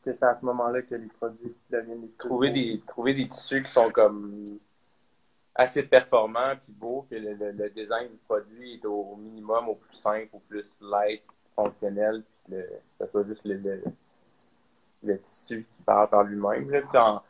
que 0.07 0.13
c'est 0.13 0.25
à 0.25 0.37
ce 0.37 0.45
moment-là 0.45 0.83
que 0.83 0.95
les 0.95 1.09
produits 1.09 1.53
deviennent 1.69 2.03
les 2.03 2.13
trouver 2.17 2.51
des 2.51 2.81
Trouver 2.87 3.13
des 3.13 3.29
tissus 3.29 3.65
qui 3.65 3.73
sont 3.73 3.91
comme 3.91 4.45
assez 5.57 5.83
performants 5.83 6.55
puis 6.63 6.73
beaux, 6.73 7.07
que 7.11 7.17
le, 7.17 7.71
design 7.71 8.09
du 8.11 8.17
produit 8.27 8.75
est 8.75 8.85
au 8.85 9.17
minimum, 9.17 9.71
au 9.71 9.75
plus 9.75 9.97
simple, 9.97 10.29
au 10.33 10.39
plus 10.41 10.67
light, 10.81 11.23
fonctionnel, 11.55 12.23
puis 12.45 12.55
que 12.55 13.05
ce 13.05 13.11
soit 13.11 13.25
juste 13.25 13.45
le, 13.45 13.83
le, 15.03 15.19
tissu 15.21 15.67
qui 15.69 15.83
part 15.83 16.11
par 16.11 16.25
lui-même. 16.25 16.71
En, 16.95 17.23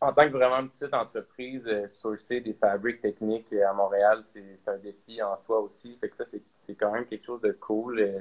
en, 0.00 0.12
tant 0.12 0.26
que 0.28 0.32
vraiment 0.32 0.66
petite 0.68 0.92
entreprise, 0.92 1.66
euh, 1.66 1.88
sourcer 1.92 2.40
des 2.40 2.52
fabriques 2.52 3.00
techniques 3.00 3.52
à 3.52 3.72
Montréal, 3.72 4.22
c'est 4.24 4.68
un 4.68 4.76
défi 4.76 5.22
en 5.22 5.40
soi 5.40 5.60
aussi. 5.60 5.96
Fait 6.00 6.08
que 6.10 6.16
ça, 6.16 6.24
c'est 6.26 6.74
quand 6.74 6.92
même 6.92 7.06
quelque 7.06 7.24
chose 7.24 7.40
de 7.40 7.52
cool. 7.52 8.00
Euh, 8.00 8.20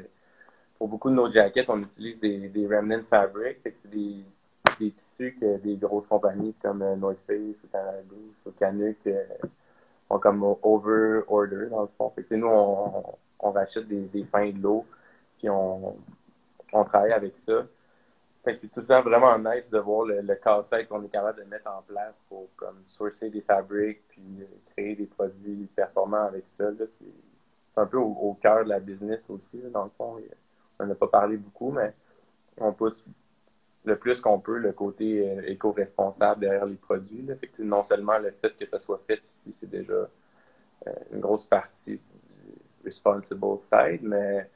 pour 0.78 0.88
beaucoup 0.88 1.10
de 1.10 1.16
nos 1.16 1.32
jackets, 1.32 1.66
on 1.68 1.82
utilise 1.82 2.20
des, 2.20 2.50
des 2.50 2.68
remnant 2.68 3.04
fabrics. 3.04 3.60
C'est 3.64 3.90
des, 3.90 4.24
des 4.82 4.92
tissus 4.92 5.38
que 5.40 5.58
des 5.58 5.76
grosses 5.78 6.08
compagnies 6.08 6.56
comme 6.62 6.82
euh, 6.82 6.96
North 6.96 7.20
Face 7.28 7.56
ou 7.64 7.68
Canada 7.72 8.04
ou 8.46 8.52
Canuck 8.52 8.96
euh, 9.08 9.24
ont 10.10 10.20
comme 10.20 10.44
over 10.44 11.22
order 11.28 11.68
dans 11.70 11.84
le 11.84 11.90
fond. 11.98 12.12
Fait 12.16 12.24
que 12.24 12.36
nous, 12.36 12.48
on, 12.48 13.04
on 13.40 13.52
rachète 13.52 13.88
des, 13.88 14.24
fins 14.26 14.50
de 14.50 14.62
l'eau 14.62 14.86
puis 15.38 15.50
on, 15.50 15.96
on 16.74 16.84
travaille 16.84 17.14
avec 17.14 17.38
ça. 17.38 17.66
Fait 18.44 18.56
c'est 18.56 18.70
tout 18.70 18.80
le 18.80 18.88
temps 18.88 19.04
vraiment 19.04 19.38
nice 19.38 19.70
de 19.72 19.78
voir 19.78 20.06
le, 20.06 20.22
le 20.22 20.36
casse-tête 20.36 20.90
qu'on 20.90 21.04
est 21.04 21.10
capable 21.10 21.44
de 21.44 21.48
mettre 21.48 21.70
en 21.70 21.84
place 21.84 22.16
pour 22.28 22.48
comme 22.56 22.82
sourcer 22.88 23.30
des 23.30 23.42
fabriques 23.42 24.02
puis 24.10 24.24
euh, 24.42 24.46
créer 24.72 24.96
des 24.96 25.06
produits 25.06 25.70
performants 25.76 26.26
avec 26.26 26.46
ça. 26.58 26.72
C'est 26.78 27.80
un 27.82 27.86
peu 27.86 27.98
au, 27.98 28.38
cœur 28.42 28.64
de 28.64 28.70
la 28.70 28.80
business 28.80 29.30
aussi, 29.30 29.62
dans 29.72 29.86
le 29.86 29.92
fond. 29.98 30.18
On 30.80 30.86
n'a 30.86 30.96
pas 30.96 31.08
parlé 31.08 31.38
beaucoup, 31.38 31.72
mais 31.72 31.94
on 32.58 32.74
pousse 32.74 33.04
le 33.84 33.96
plus 33.98 34.22
qu'on 34.22 34.40
peut 34.40 34.58
le 34.58 34.72
côté 34.74 35.28
euh, 35.28 35.50
éco-responsable 35.50 36.42
derrière 36.42 36.66
les 36.66 36.76
produits. 36.76 37.24
Là. 37.24 37.36
Fait 37.36 37.52
non 37.60 37.84
seulement 37.84 38.18
le 38.20 38.32
fait 38.32 38.56
que 38.58 38.66
ça 38.66 38.80
soit 38.80 39.02
fait 39.08 39.22
ici, 39.24 39.54
c'est 39.54 39.70
déjà 39.70 39.94
euh, 39.94 40.92
une 41.12 41.20
grosse 41.20 41.46
partie 41.46 41.98
du 41.98 42.14
responsible 42.86 43.60
side, 43.60 44.02
mais 44.04 44.50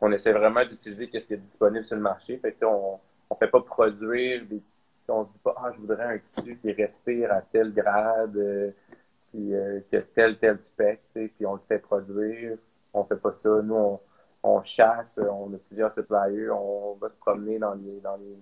on 0.00 0.10
essaie 0.12 0.32
vraiment 0.32 0.64
d'utiliser 0.64 1.10
ce 1.12 1.26
qui 1.26 1.34
est 1.34 1.36
disponible 1.36 1.84
sur 1.84 1.96
le 1.96 2.02
marché. 2.02 2.38
Fait 2.38 2.52
que 2.52 2.64
on 2.64 2.98
ne 3.30 3.36
fait 3.36 3.48
pas 3.48 3.60
produire 3.60 4.44
des 4.46 4.62
on 5.08 5.24
dit 5.24 5.38
pas 5.42 5.56
ah 5.58 5.72
je 5.74 5.80
voudrais 5.80 6.04
un 6.04 6.18
tissu 6.18 6.56
qui 6.62 6.70
respire 6.70 7.32
à 7.32 7.40
tel 7.40 7.74
grade 7.74 8.36
euh, 8.36 8.70
puis 9.32 9.52
qui 9.88 9.96
a 9.96 10.02
tel 10.02 10.38
tel 10.38 10.60
spec 10.60 11.00
puis 11.12 11.44
on 11.44 11.54
le 11.54 11.60
fait 11.66 11.80
produire 11.80 12.56
on 12.94 13.02
fait 13.02 13.16
pas 13.16 13.32
ça 13.32 13.60
nous 13.60 13.74
on, 13.74 14.00
on 14.44 14.62
chasse 14.62 15.18
on 15.18 15.52
a 15.52 15.58
plusieurs 15.66 15.92
suppliers 15.92 16.48
on 16.50 16.94
va 17.00 17.08
se 17.08 17.16
promener 17.16 17.58
dans 17.58 17.74
les 17.74 17.98
dans 18.00 18.16
les 18.18 18.36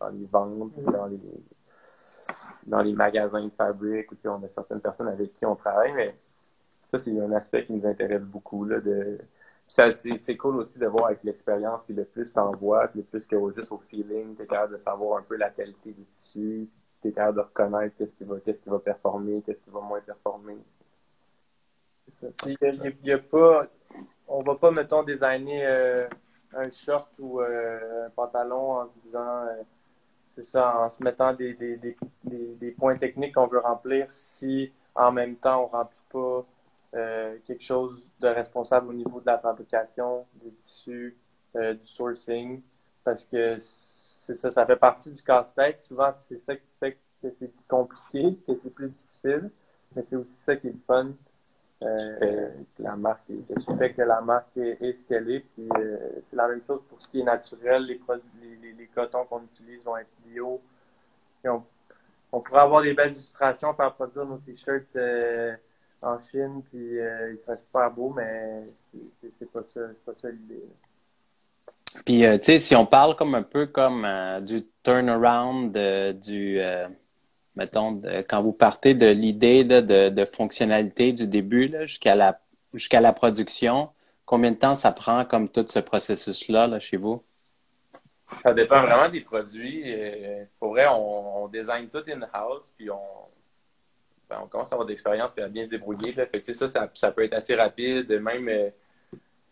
dans 0.00 0.08
les 0.08 0.26
ventes, 0.26 0.76
mm. 0.76 0.92
dans 0.92 1.06
les, 1.06 1.20
dans 2.66 2.82
les 2.82 2.92
magasins 2.92 3.44
de 3.44 3.50
fabrique, 3.50 4.10
où 4.12 4.16
on 4.24 4.42
a 4.42 4.48
certaines 4.48 4.80
personnes 4.80 5.08
avec 5.08 5.34
qui 5.38 5.46
on 5.46 5.56
travaille, 5.56 5.92
mais 5.92 6.14
ça, 6.90 6.98
c'est 6.98 7.18
un 7.18 7.32
aspect 7.32 7.66
qui 7.66 7.72
nous 7.72 7.86
intéresse 7.86 8.22
beaucoup. 8.22 8.64
Là, 8.64 8.80
de... 8.80 9.18
C'est 9.68 10.36
cool 10.36 10.56
aussi 10.56 10.80
de 10.80 10.86
voir 10.86 11.06
avec 11.06 11.22
l'expérience, 11.22 11.84
puis 11.84 11.94
le 11.94 12.04
plus 12.04 12.32
t'en 12.32 12.50
vois, 12.52 12.90
le 12.94 13.02
plus 13.02 13.24
que 13.24 13.36
juste 13.52 13.70
au 13.70 13.78
feeling, 13.78 14.34
t'es 14.34 14.46
capable 14.46 14.72
de 14.72 14.78
savoir 14.78 15.18
un 15.18 15.22
peu 15.22 15.36
la 15.36 15.50
qualité 15.50 15.92
du 15.92 16.04
tissu, 16.16 16.68
t'es 17.00 17.12
capable 17.12 17.36
de 17.36 17.42
reconnaître 17.42 17.96
qu'est-ce 17.96 18.10
qui 18.10 18.24
va, 18.24 18.40
qu'est-ce 18.40 18.58
qui 18.58 18.68
va 18.68 18.80
performer, 18.80 19.42
qu'est-ce 19.46 19.60
qui 19.60 19.70
va 19.70 19.80
moins 19.80 20.00
performer. 20.00 20.58
Il 22.46 22.98
y 23.04 23.12
a, 23.12 23.18
pas, 23.18 23.66
on 24.26 24.42
va 24.42 24.56
pas, 24.56 24.72
mettons, 24.72 25.04
designer 25.04 25.62
euh, 25.64 26.08
un 26.52 26.68
short 26.70 27.08
ou 27.20 27.40
euh, 27.40 28.06
un 28.06 28.10
pantalon 28.10 28.72
en 28.72 28.86
disant 29.04 29.44
euh, 29.44 29.62
c'est 30.42 30.52
ça, 30.52 30.78
en 30.80 30.88
se 30.88 31.02
mettant 31.02 31.32
des, 31.34 31.54
des, 31.54 31.76
des, 31.76 31.96
des 32.24 32.70
points 32.72 32.96
techniques 32.96 33.34
qu'on 33.34 33.46
veut 33.46 33.58
remplir 33.58 34.06
si 34.10 34.72
en 34.94 35.12
même 35.12 35.36
temps 35.36 35.64
on 35.64 35.66
ne 35.66 35.72
remplit 35.72 35.96
pas 36.10 36.46
euh, 36.94 37.36
quelque 37.46 37.62
chose 37.62 38.10
de 38.20 38.28
responsable 38.28 38.88
au 38.88 38.92
niveau 38.92 39.20
de 39.20 39.26
la 39.26 39.38
fabrication 39.38 40.26
des 40.42 40.50
tissus, 40.52 41.16
euh, 41.56 41.74
du 41.74 41.86
sourcing, 41.86 42.62
parce 43.04 43.24
que 43.24 43.58
c'est 43.60 44.34
ça, 44.34 44.50
ça 44.50 44.66
fait 44.66 44.76
partie 44.76 45.10
du 45.10 45.22
casse-tête. 45.22 45.82
Souvent, 45.82 46.10
c'est 46.14 46.38
ça 46.38 46.56
qui 46.56 46.66
fait 46.78 46.98
que 47.22 47.30
c'est 47.30 47.52
compliqué, 47.68 48.36
que 48.46 48.54
c'est 48.56 48.70
plus 48.70 48.88
difficile, 48.88 49.50
mais 49.94 50.02
c'est 50.02 50.16
aussi 50.16 50.34
ça 50.34 50.56
qui 50.56 50.68
est 50.68 50.72
le 50.72 50.78
fun. 50.86 51.12
Euh, 51.82 52.50
la 52.78 52.94
marque 52.94 53.26
que 53.26 54.02
la 54.02 54.20
marque 54.20 54.54
est, 54.56 54.92
ce 54.98 55.04
qu'elle 55.04 55.30
est. 55.30 55.40
Puis 55.40 55.66
euh, 55.78 55.96
c'est 56.26 56.36
la 56.36 56.48
même 56.48 56.60
chose 56.66 56.80
pour 56.88 57.00
ce 57.00 57.08
qui 57.08 57.20
est 57.20 57.24
naturel. 57.24 57.84
Les, 57.84 57.98
les, 58.60 58.72
les, 58.72 58.86
cotons 58.86 59.24
qu'on 59.24 59.42
utilise 59.44 59.82
vont 59.82 59.96
être 59.96 60.10
bio. 60.26 60.60
on, 61.44 61.62
on, 62.32 62.40
pourrait 62.40 62.60
avoir 62.60 62.82
des 62.82 62.92
belles 62.92 63.12
illustrations, 63.12 63.72
faire 63.72 63.94
produire 63.94 64.26
nos 64.26 64.36
t-shirts 64.38 64.94
euh, 64.96 65.56
en 66.02 66.20
Chine, 66.20 66.62
puis 66.70 66.96
ils 66.96 67.38
seraient 67.42 67.56
super 67.56 67.90
beaux, 67.90 68.12
mais 68.14 68.62
c'est 69.38 69.50
pas 69.50 69.62
ça, 69.72 69.80
pas 70.04 70.12
ça 70.14 70.30
l'idée. 70.30 70.62
Puis, 72.04 72.20
tu 72.20 72.44
sais, 72.44 72.58
si 72.58 72.76
on 72.76 72.86
parle 72.86 73.16
comme 73.16 73.34
un 73.34 73.42
peu 73.42 73.66
comme 73.66 74.06
du 74.42 74.66
turnaround 74.82 75.72
du 75.72 76.60
quand 77.66 78.42
vous 78.42 78.52
partez 78.52 78.94
de 78.94 79.06
l'idée 79.06 79.64
de, 79.64 80.24
fonctionnalité 80.24 81.12
du 81.12 81.26
début 81.26 81.72
jusqu'à 81.82 82.14
la, 82.14 83.12
production, 83.12 83.90
combien 84.24 84.52
de 84.52 84.56
temps 84.56 84.74
ça 84.74 84.92
prend 84.92 85.24
comme 85.24 85.48
tout 85.48 85.66
ce 85.68 85.78
processus-là 85.78 86.66
là, 86.66 86.78
chez 86.78 86.96
vous? 86.96 87.22
Ça 88.42 88.54
dépend 88.54 88.82
vraiment 88.82 89.08
des 89.08 89.22
produits. 89.22 89.82
Euh, 89.86 90.44
pour 90.60 90.70
vrai, 90.70 90.86
on, 90.88 91.48
design 91.48 91.88
tout 91.88 92.02
in-house, 92.06 92.72
puis 92.76 92.88
on, 92.88 93.00
ben, 94.28 94.38
on 94.44 94.46
commence 94.46 94.70
à 94.70 94.76
avoir 94.76 94.86
d'expérience 94.86 95.32
et 95.36 95.42
à 95.42 95.48
bien 95.48 95.64
se 95.64 95.70
débrouiller. 95.70 96.14
Ça, 96.14 97.10
peut 97.10 97.24
être 97.24 97.34
assez 97.34 97.56
rapide. 97.56 98.08
Même 98.08 98.48
euh, 98.48 98.70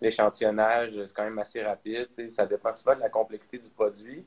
l'échantillonnage, 0.01 0.92
c'est 1.07 1.12
quand 1.12 1.25
même 1.25 1.38
assez 1.40 1.61
rapide. 1.61 2.07
Ça 2.31 2.47
dépend 2.47 2.73
souvent 2.75 2.94
de 2.94 3.01
la 3.01 3.09
complexité 3.09 3.59
du 3.59 3.71
produit. 3.71 4.25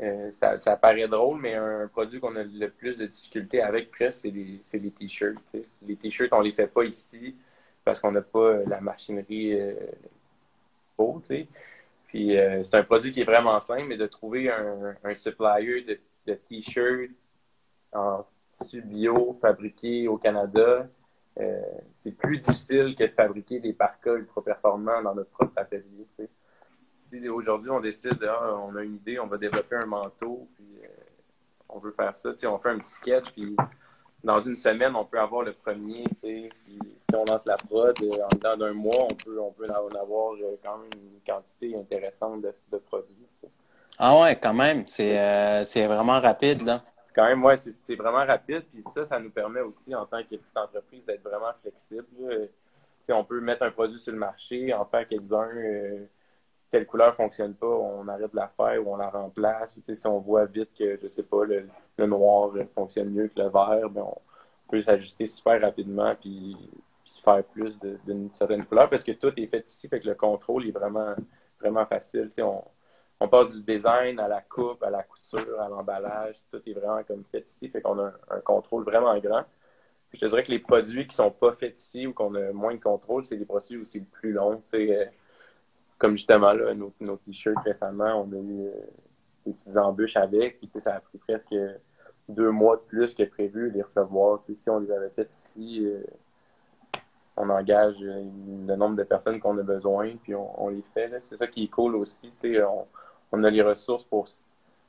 Euh, 0.00 0.32
ça, 0.32 0.76
paraît 0.76 1.06
drôle, 1.06 1.40
mais 1.40 1.54
un 1.54 1.86
produit 1.86 2.18
qu'on 2.18 2.34
a 2.34 2.42
le 2.42 2.68
plus 2.68 2.98
de 2.98 3.06
difficultés 3.06 3.62
avec 3.62 3.90
presque, 3.90 4.20
c'est 4.62 4.78
les, 4.78 4.90
t-shirts. 4.90 5.38
Les 5.82 5.96
t-shirts, 5.96 6.32
on 6.32 6.40
les 6.40 6.52
fait 6.52 6.66
pas 6.66 6.84
ici 6.84 7.36
parce 7.84 8.00
qu'on 8.00 8.10
n'a 8.10 8.22
pas 8.22 8.64
la 8.66 8.80
machinerie 8.80 9.60
euh, 9.60 9.74
pour, 10.96 11.22
Puis 12.08 12.36
euh, 12.36 12.64
c'est 12.64 12.76
un 12.76 12.82
produit 12.82 13.12
qui 13.12 13.20
est 13.20 13.24
vraiment 13.24 13.60
simple, 13.60 13.84
mais 13.86 13.96
de 13.96 14.06
trouver 14.06 14.50
un, 14.50 15.14
supplier 15.14 15.82
de, 15.82 16.00
de 16.26 16.34
t-shirts 16.34 17.12
en 17.92 18.26
tissu 18.50 18.80
bio 18.82 19.38
fabriqué 19.40 20.08
au 20.08 20.16
Canada, 20.16 20.88
c'est 21.94 22.12
plus 22.12 22.38
difficile 22.38 22.94
que 22.96 23.04
de 23.04 23.12
fabriquer 23.12 23.58
des 23.60 23.72
parkas 23.72 24.14
ultra 24.14 24.42
performants 24.42 25.02
dans 25.02 25.14
notre 25.14 25.30
propre 25.30 25.52
atelier 25.56 26.06
aujourd'hui 27.28 27.70
on 27.70 27.80
décide, 27.80 28.18
ah, 28.28 28.56
on 28.56 28.76
a 28.76 28.82
une 28.82 28.96
idée, 28.96 29.18
on 29.18 29.26
va 29.26 29.36
développer 29.36 29.76
un 29.76 29.86
manteau, 29.86 30.48
puis 30.54 30.66
euh, 30.82 30.88
on 31.68 31.78
veut 31.78 31.92
faire 31.92 32.16
ça, 32.16 32.30
on 32.44 32.58
fait 32.58 32.70
un 32.70 32.78
petit 32.78 32.90
sketch, 32.90 33.30
puis 33.32 33.56
dans 34.22 34.40
une 34.40 34.56
semaine, 34.56 34.96
on 34.96 35.04
peut 35.04 35.20
avoir 35.20 35.42
le 35.42 35.52
premier, 35.52 36.04
puis 36.04 36.50
si 37.00 37.14
on 37.14 37.24
lance 37.24 37.44
la 37.44 37.56
prod, 37.56 37.96
euh, 38.02 38.22
en 38.22 38.36
dedans 38.36 38.56
d'un 38.56 38.72
mois, 38.72 39.04
on 39.04 39.14
peut, 39.14 39.38
on 39.38 39.52
peut 39.52 39.66
en 39.66 39.94
avoir 39.94 40.34
euh, 40.34 40.56
quand 40.62 40.78
même 40.78 40.90
une 40.94 41.20
quantité 41.26 41.76
intéressante 41.76 42.42
de, 42.42 42.78
produits. 42.78 43.16
Ah 43.98 44.18
ouais, 44.20 44.36
quand 44.36 44.54
même, 44.54 44.86
c'est 44.86 45.86
vraiment 45.86 46.20
rapide, 46.20 46.62
là. 46.62 46.82
Quand 47.14 47.26
même, 47.26 47.44
ouais, 47.44 47.56
c'est 47.56 47.94
vraiment 47.94 48.26
rapide, 48.26 48.64
puis 48.72 48.82
ça, 48.82 49.04
ça 49.04 49.20
nous 49.20 49.30
permet 49.30 49.60
aussi, 49.60 49.94
en 49.94 50.04
tant 50.04 50.20
que 50.24 50.34
petite 50.34 50.56
entreprise, 50.56 51.04
d'être 51.04 51.22
vraiment 51.22 51.52
flexible. 51.62 52.06
on 53.08 53.24
peut 53.24 53.40
mettre 53.40 53.62
un 53.62 53.70
produit 53.70 54.00
sur 54.00 54.12
le 54.12 54.18
marché, 54.18 54.74
en 54.74 54.84
faire 54.84 55.06
quelques-uns 55.06 55.48
telle 56.74 56.86
couleur 56.86 57.14
fonctionne 57.14 57.54
pas, 57.54 57.68
on 57.68 58.08
arrête 58.08 58.32
de 58.32 58.36
la 58.36 58.48
faire 58.48 58.84
ou 58.84 58.92
on 58.92 58.96
la 58.96 59.08
remplace. 59.08 59.76
si 59.80 60.06
on 60.08 60.18
voit 60.18 60.46
vite 60.46 60.70
que, 60.76 60.98
je 61.00 61.06
sais 61.06 61.22
pas, 61.22 61.44
le, 61.44 61.68
noir 62.04 62.50
fonctionne 62.74 63.10
mieux 63.10 63.28
que 63.28 63.38
le 63.38 63.48
vert, 63.48 63.88
ben 63.90 64.02
on 64.02 64.16
peut 64.68 64.82
s'ajuster 64.82 65.28
super 65.28 65.60
rapidement 65.60 66.16
puis, 66.20 66.56
faire 67.24 67.44
plus 67.44 67.78
d'une 68.04 68.32
certaine 68.32 68.66
couleur 68.66 68.90
parce 68.90 69.04
que 69.04 69.12
tout 69.12 69.32
est 69.36 69.46
fait 69.46 69.68
ici, 69.68 69.88
fait 69.88 70.00
que 70.00 70.08
le 70.08 70.16
contrôle 70.16 70.66
est 70.66 70.72
vraiment, 70.72 71.14
vraiment 71.60 71.86
facile. 71.86 72.28
on, 72.38 72.64
on 73.20 73.28
passe 73.28 73.54
du 73.54 73.62
design 73.62 74.18
à 74.18 74.26
la 74.26 74.40
coupe, 74.40 74.82
à 74.82 74.90
la 74.90 75.04
couture, 75.04 75.60
à 75.60 75.68
l'emballage, 75.68 76.38
tout 76.50 76.60
est 76.68 76.72
vraiment 76.72 77.04
comme 77.04 77.22
fait 77.30 77.48
ici, 77.48 77.68
fait 77.68 77.82
qu'on 77.82 78.00
a 78.00 78.12
un, 78.30 78.40
contrôle 78.40 78.82
vraiment 78.82 79.16
grand. 79.20 79.44
je 80.12 80.26
dirais 80.26 80.42
que 80.42 80.50
les 80.50 80.58
produits 80.58 81.06
qui 81.06 81.14
sont 81.14 81.30
pas 81.30 81.52
faits 81.52 81.78
ici 81.78 82.04
ou 82.08 82.12
qu'on 82.12 82.34
a 82.34 82.50
moins 82.50 82.74
de 82.74 82.80
contrôle, 82.80 83.24
c'est 83.24 83.36
les 83.36 83.44
produits 83.44 83.76
aussi 83.76 84.00
les 84.00 84.06
plus 84.06 84.32
longs 84.32 84.60
comme 86.04 86.18
justement 86.18 86.52
là, 86.52 86.74
nos, 86.74 86.92
nos 87.00 87.16
t-shirts 87.16 87.64
récemment, 87.64 88.26
on 88.26 88.32
a 88.32 88.36
eu 88.36 88.66
euh, 88.66 88.72
des 89.46 89.54
petites 89.54 89.74
embûches 89.78 90.18
avec, 90.18 90.58
puis 90.58 90.68
ça 90.78 90.96
a 90.96 91.00
pris 91.00 91.16
presque 91.16 91.54
deux 92.28 92.50
mois 92.50 92.76
de 92.76 92.82
plus 92.82 93.14
que 93.14 93.22
prévu 93.22 93.70
les 93.70 93.80
recevoir. 93.80 94.42
si 94.54 94.68
on 94.68 94.80
les 94.80 94.92
avait 94.92 95.08
fait 95.08 95.32
ici, 95.32 95.80
euh, 95.82 96.02
on 97.38 97.48
engage 97.48 97.96
le 98.00 98.76
nombre 98.76 98.96
de 98.96 99.02
personnes 99.02 99.40
qu'on 99.40 99.56
a 99.56 99.62
besoin, 99.62 100.14
puis 100.22 100.34
on, 100.34 100.68
les 100.68 100.82
fait. 100.82 101.10
C'est 101.22 101.38
ça 101.38 101.46
qui 101.46 101.64
est 101.64 101.68
cool 101.68 101.96
aussi. 101.96 102.30
On, 102.44 102.84
on 103.32 103.42
a 103.42 103.48
les 103.48 103.62
ressources 103.62 104.04
pour 104.04 104.28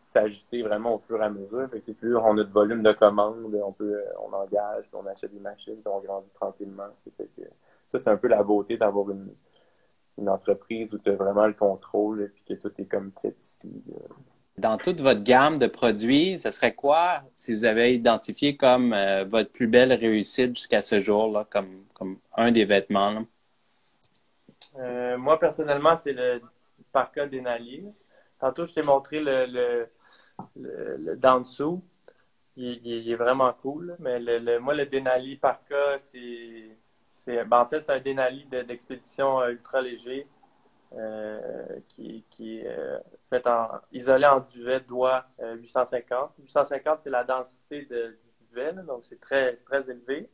s'ajuster 0.03 0.63
vraiment 0.63 0.95
au 0.95 0.99
fur 0.99 1.21
et 1.21 1.25
à 1.25 1.29
mesure. 1.29 1.69
Fait 1.69 1.79
que 1.79 1.93
plus 1.93 2.17
on 2.17 2.37
a 2.37 2.43
de 2.43 2.51
volume 2.51 2.83
de 2.83 2.91
commandes, 2.91 3.55
on 3.63 3.71
peut 3.71 4.03
on 4.21 4.33
engage, 4.33 4.83
on 4.91 5.05
achète 5.07 5.33
des 5.33 5.39
machines, 5.39 5.77
puis 5.77 5.93
on 5.93 6.01
grandit 6.01 6.31
tranquillement. 6.31 6.89
Ça, 7.87 7.99
c'est 7.99 8.09
un 8.09 8.17
peu 8.17 8.27
la 8.27 8.43
beauté 8.43 8.75
d'avoir 8.77 9.09
une, 9.11 9.29
une 10.17 10.29
entreprise 10.29 10.93
où 10.93 10.97
tu 10.97 11.09
as 11.09 11.15
vraiment 11.15 11.47
le 11.47 11.53
contrôle 11.53 12.31
et 12.47 12.53
que 12.53 12.59
tout 12.59 12.71
est 12.77 12.85
comme 12.85 13.11
fait 13.21 13.35
ici. 13.37 13.71
Dans 14.57 14.77
toute 14.77 15.01
votre 15.01 15.21
gamme 15.21 15.57
de 15.57 15.67
produits, 15.67 16.39
ce 16.39 16.49
serait 16.49 16.73
quoi, 16.73 17.21
si 17.35 17.53
vous 17.53 17.65
avez 17.65 17.93
identifié 17.93 18.55
comme 18.55 18.93
euh, 18.93 19.25
votre 19.25 19.51
plus 19.51 19.67
belle 19.67 19.91
réussite 19.91 20.55
jusqu'à 20.55 20.81
ce 20.81 21.01
jour, 21.01 21.29
là, 21.29 21.45
comme, 21.49 21.83
comme 21.93 22.19
un 22.37 22.51
des 22.51 22.63
vêtements? 22.63 23.25
Euh, 24.77 25.17
moi, 25.17 25.37
personnellement, 25.39 25.97
c'est 25.97 26.13
le 26.13 26.41
parka 26.93 27.27
Denali. 27.27 27.83
Tantôt, 28.39 28.65
je 28.65 28.73
t'ai 28.73 28.81
montré 28.81 29.19
le, 29.19 29.45
le, 29.45 30.97
le, 30.97 31.15
dessous. 31.17 31.83
Il, 32.55 33.11
est 33.11 33.15
vraiment 33.15 33.51
cool. 33.61 33.97
Mais 33.99 34.19
le, 34.19 34.59
moi, 34.59 34.73
le 34.73 34.85
Denali 34.85 35.35
parka, 35.35 35.99
c'est 35.99 36.77
ben, 37.25 37.51
en 37.51 37.65
fait, 37.65 37.81
c'est 37.81 37.91
un 37.91 37.99
Denali 37.99 38.45
d'expédition 38.45 39.41
euh, 39.41 39.51
ultra 39.51 39.81
léger 39.81 40.27
euh, 40.93 41.79
qui, 41.89 42.23
est 42.39 42.67
euh, 42.67 42.99
fait 43.29 43.45
en, 43.47 43.69
isolé 43.91 44.25
en 44.27 44.41
duvet 44.41 44.79
doigt 44.81 45.25
850. 45.39 46.31
850, 46.39 46.99
c'est 47.01 47.09
la 47.09 47.23
densité 47.23 47.85
de, 47.85 48.17
du 48.39 48.47
duvet, 48.47 48.73
donc 48.73 49.05
c'est 49.05 49.19
très, 49.19 49.55
très 49.57 49.89
élevé. 49.89 50.29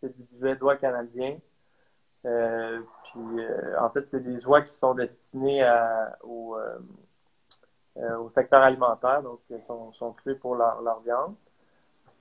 C'est 0.00 0.16
du 0.16 0.22
duvet 0.32 0.56
doigt 0.56 0.76
canadien. 0.76 1.38
puis, 2.22 3.20
en 3.78 3.90
fait, 3.90 4.08
c'est 4.08 4.20
des 4.22 4.46
oies 4.46 4.62
qui 4.62 4.74
sont 4.74 4.94
destinées 4.94 5.68
au, 6.22 6.56
secteur 8.30 8.62
alimentaire, 8.62 9.22
donc 9.22 9.40
sont, 9.66 9.92
sont 9.92 10.12
tués 10.14 10.36
pour 10.36 10.54
leur 10.54 11.00
viande. 11.00 11.34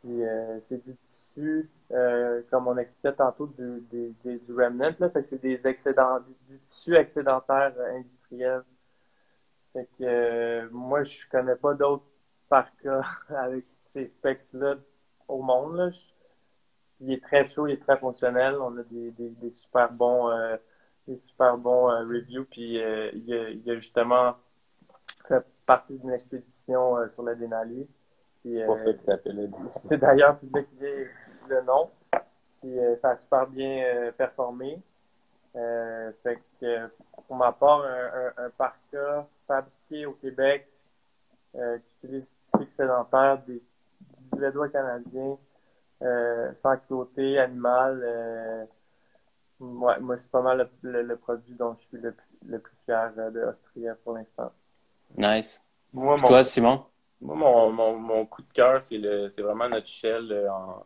Euh, 0.05 0.59
c'est 0.67 0.83
du 0.85 0.95
tissu, 0.95 1.69
euh, 1.91 2.41
comme 2.49 2.67
on 2.67 2.77
expliquait 2.77 3.13
tantôt, 3.13 3.47
du, 3.47 3.83
du 4.23 4.53
remnant. 4.53 4.91
Là, 4.99 5.09
fait 5.09 5.23
que 5.23 5.27
c'est 5.29 5.41
des 5.41 5.67
excédents, 5.67 6.19
du, 6.47 6.59
tissu 6.59 6.95
excédentaire 6.95 7.73
euh, 7.77 7.97
industriel. 7.97 8.63
Fait 9.73 9.87
que 9.99 10.69
moi, 10.69 11.03
je 11.03 11.27
connais 11.29 11.55
pas 11.55 11.73
d'autres 11.73 12.05
parkas 12.47 13.01
avec 13.29 13.65
ces 13.81 14.07
specs-là 14.07 14.75
au 15.27 15.41
monde. 15.41 15.75
Là. 15.75 15.89
il 17.01 17.13
est 17.13 17.23
très 17.23 17.45
chaud, 17.45 17.67
il 17.67 17.73
est 17.73 17.83
très 17.83 17.97
fonctionnel. 17.97 18.55
On 18.61 18.77
a 18.77 18.83
des, 18.83 19.11
des, 19.11 19.51
super 19.51 19.91
bons, 19.91 20.29
des 21.07 21.17
super 21.17 21.57
bons 21.57 21.87
reviews. 21.87 22.45
Puis 22.45 22.75
il, 22.75 23.33
a, 23.33 23.49
il 23.49 23.69
a 23.69 23.75
justement 23.75 24.31
fait 25.27 25.45
partie 25.65 25.97
d'une 25.99 26.13
expédition 26.13 27.07
sur 27.09 27.23
la 27.23 27.35
Denali. 27.35 27.87
Euh, 28.45 28.93
c'est 29.75 29.97
d'ailleurs 29.97 30.33
c'est 30.33 30.51
là 30.53 30.63
qu'il 30.63 30.85
est 30.85 31.09
le 31.49 31.61
nom. 31.61 31.89
Puis 32.61 32.77
euh, 32.77 32.95
ça 32.97 33.11
a 33.11 33.17
super 33.17 33.47
bien 33.47 33.83
euh, 33.85 34.11
performé. 34.11 34.81
fait 35.53 36.41
que 36.59 36.87
pour 37.27 37.35
ma 37.35 37.51
part, 37.51 37.83
un, 37.83 38.45
un, 38.45 38.49
parka 38.51 39.27
fabriqué 39.47 40.05
au 40.05 40.13
Québec 40.13 40.67
qui 41.53 41.59
utilise 42.05 42.25
des 42.53 42.63
excédentaires, 42.63 43.41
des, 43.47 43.61
du 44.31 44.39
Védois 44.39 44.69
canadien, 44.69 45.37
sans 46.55 46.77
cloté, 46.87 47.39
animal. 47.39 48.67
moi, 49.59 49.97
c'est 50.17 50.29
pas 50.31 50.41
mal 50.41 50.69
le, 50.83 51.15
produit 51.15 51.55
dont 51.55 51.73
je 51.75 51.81
suis 51.81 51.97
le, 51.97 52.15
le 52.45 52.59
plus 52.59 52.75
fier 52.85 53.11
de 53.15 53.43
Austria 53.43 53.95
pour 54.03 54.13
l'instant. 54.13 54.51
Nice. 55.17 55.61
Moi, 55.91 56.17
Toi, 56.17 56.43
Simon? 56.43 56.85
Moi, 57.21 57.35
mon, 57.35 57.97
mon, 57.97 58.25
coup 58.25 58.41
de 58.41 58.53
cœur, 58.53 58.81
c'est 58.81 58.97
vraiment 59.41 59.67
notre 59.67 59.87
shell 59.87 60.31
euh, 60.31 60.49
en, 60.51 60.85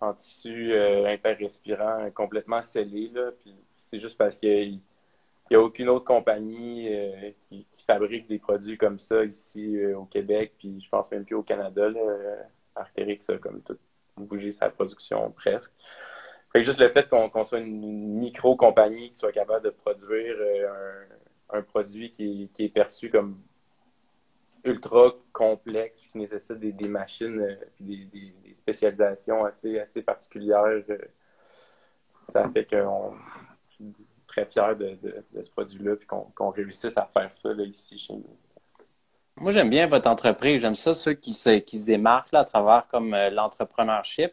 en 0.00 0.14
tissu 0.14 0.72
euh, 0.72 1.06
interrespirant 1.06 2.10
complètement 2.12 2.62
scellé. 2.62 3.12
C'est 3.76 3.98
juste 3.98 4.18
parce 4.18 4.38
qu'il 4.38 4.80
n'y 5.50 5.56
a 5.56 5.60
aucune 5.60 5.88
autre 5.88 6.04
compagnie 6.04 6.88
euh, 6.92 7.30
qui, 7.40 7.66
fabrique 7.86 8.26
des 8.28 8.38
produits 8.38 8.78
comme 8.78 8.98
ça 8.98 9.24
ici 9.24 9.76
euh, 9.76 9.98
au 9.98 10.04
Québec, 10.04 10.54
puis 10.58 10.80
je 10.80 10.88
pense 10.88 11.10
même 11.10 11.24
plus 11.24 11.34
au 11.34 11.42
Canada. 11.42 11.88
Là, 11.88 12.00
a 12.76 13.38
comme 13.38 13.62
tout 13.62 13.76
bougé 14.16 14.52
sa 14.52 14.70
production 14.70 15.30
presque. 15.32 15.70
Juste 16.54 16.80
le 16.80 16.88
fait 16.88 17.08
qu'on 17.08 17.44
soit 17.44 17.60
une, 17.60 18.18
micro-compagnie 18.18 19.10
qui 19.10 19.16
soit 19.16 19.32
capable 19.32 19.64
de 19.66 19.70
produire 19.70 20.36
un, 21.52 21.58
un, 21.58 21.62
produit 21.62 22.10
qui, 22.10 22.50
qui, 22.52 22.64
est 22.64 22.68
perçu 22.68 23.10
comme 23.10 23.40
ultra 24.64 25.14
complexe 25.32 26.00
qui 26.00 26.18
nécessite 26.18 26.58
des, 26.58 26.88
machines 26.88 27.40
euh, 27.40 27.56
des, 27.78 28.32
spécialisations 28.54 29.44
assez, 29.44 29.78
assez 29.78 30.02
particulières. 30.02 30.82
Euh, 30.88 30.98
ça 32.22 32.48
fait 32.48 32.64
que 32.64 32.76
je 33.68 33.74
suis 33.74 33.94
très 34.26 34.44
fier 34.44 34.76
de, 34.76 34.96
ce 35.40 35.50
produit-là 35.50 35.94
et 36.00 36.06
qu'on 36.06 36.50
réussisse 36.50 36.96
à 36.96 37.06
faire 37.06 37.32
ça 37.32 37.52
là, 37.52 37.64
ici 37.64 37.98
chez 37.98 38.14
nous. 38.14 38.36
Moi, 39.36 39.52
j'aime 39.52 39.70
bien 39.70 39.86
votre 39.86 40.08
entreprise. 40.08 40.60
J'aime 40.60 40.74
ça, 40.74 40.92
ceux 40.92 41.14
qui 41.14 41.32
se, 41.32 41.58
qui 41.58 41.78
se 41.78 41.86
démarquent 41.86 42.32
là, 42.32 42.40
à 42.40 42.44
travers 42.44 42.86
comme 42.88 43.14
euh, 43.14 43.30
l'entrepreneurship. 43.30 44.32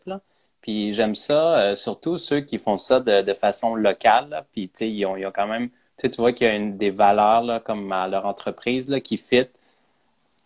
Puis 0.62 0.92
j'aime 0.92 1.16
ça, 1.16 1.76
surtout 1.78 2.18
ceux 2.18 2.42
qui 2.42 2.58
font 2.58 2.76
ça 2.76 3.00
de, 3.00 3.34
façon 3.34 3.76
locale. 3.76 4.46
Puis, 4.52 4.68
tu 4.68 4.80
sais, 4.80 4.92
ils 4.92 5.06
ont, 5.06 5.16
quand 5.32 5.48
même, 5.48 5.70
vois 6.18 6.34
qu'il 6.34 6.48
y 6.48 6.50
a 6.50 6.72
des 6.72 6.90
valeurs 6.90 7.44
là, 7.44 7.62
comme 7.62 7.90
à 7.94 8.08
leur 8.10 8.26
entreprise 8.26 8.90
là, 8.90 9.00
qui 9.00 9.18
fit 9.18 9.48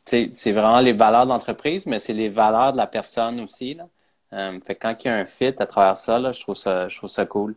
c'est 0.05 0.51
vraiment 0.51 0.79
les 0.79 0.93
valeurs 0.93 1.25
de 1.25 1.29
l'entreprise, 1.29 1.85
mais 1.87 1.99
c'est 1.99 2.13
les 2.13 2.29
valeurs 2.29 2.73
de 2.73 2.77
la 2.77 2.87
personne 2.87 3.39
aussi. 3.41 3.75
Là. 3.75 3.87
Euh, 4.33 4.59
quand 4.79 4.95
il 5.03 5.07
y 5.07 5.09
a 5.09 5.15
un 5.15 5.25
fit 5.25 5.53
à 5.59 5.65
travers 5.65 5.97
ça, 5.97 6.31
je 6.31 6.39
trouve 6.41 6.55
ça, 6.55 7.25
cool. 7.25 7.55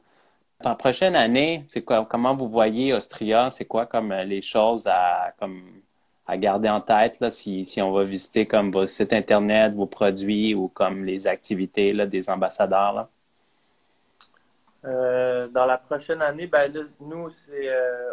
Prochaine 0.78 1.14
année, 1.16 1.66
comment 2.09 2.34
vous 2.34 2.49
voyez 2.49 2.95
Austria? 2.95 3.51
C'est 3.51 3.66
quoi 3.66 3.86
comme 3.86 4.12
euh, 4.12 4.24
les 4.24 4.40
choses 4.40 4.86
à, 4.86 5.34
garder 6.38 6.68
en 6.70 6.80
tête 6.80 7.22
si, 7.30 7.66
on 7.82 7.92
va 7.92 8.05
visiter 8.05 8.47
comme 8.47 8.70
vos 8.70 8.86
sites 8.86 9.12
internet, 9.12 9.74
vos 9.74 9.86
produits 9.86 10.55
ou 10.55 10.68
comme 10.68 11.05
les 11.05 11.26
activités 11.26 11.92
des 12.07 12.30
ambassadeurs? 12.30 13.09
Euh, 14.85 15.49
dans 15.49 15.64
la 15.64 15.78
prochaine 15.78 16.20
année, 16.20 16.47
ben 16.47 16.70
nous, 17.01 17.30
c'est, 17.30 17.68
euh, 17.68 18.12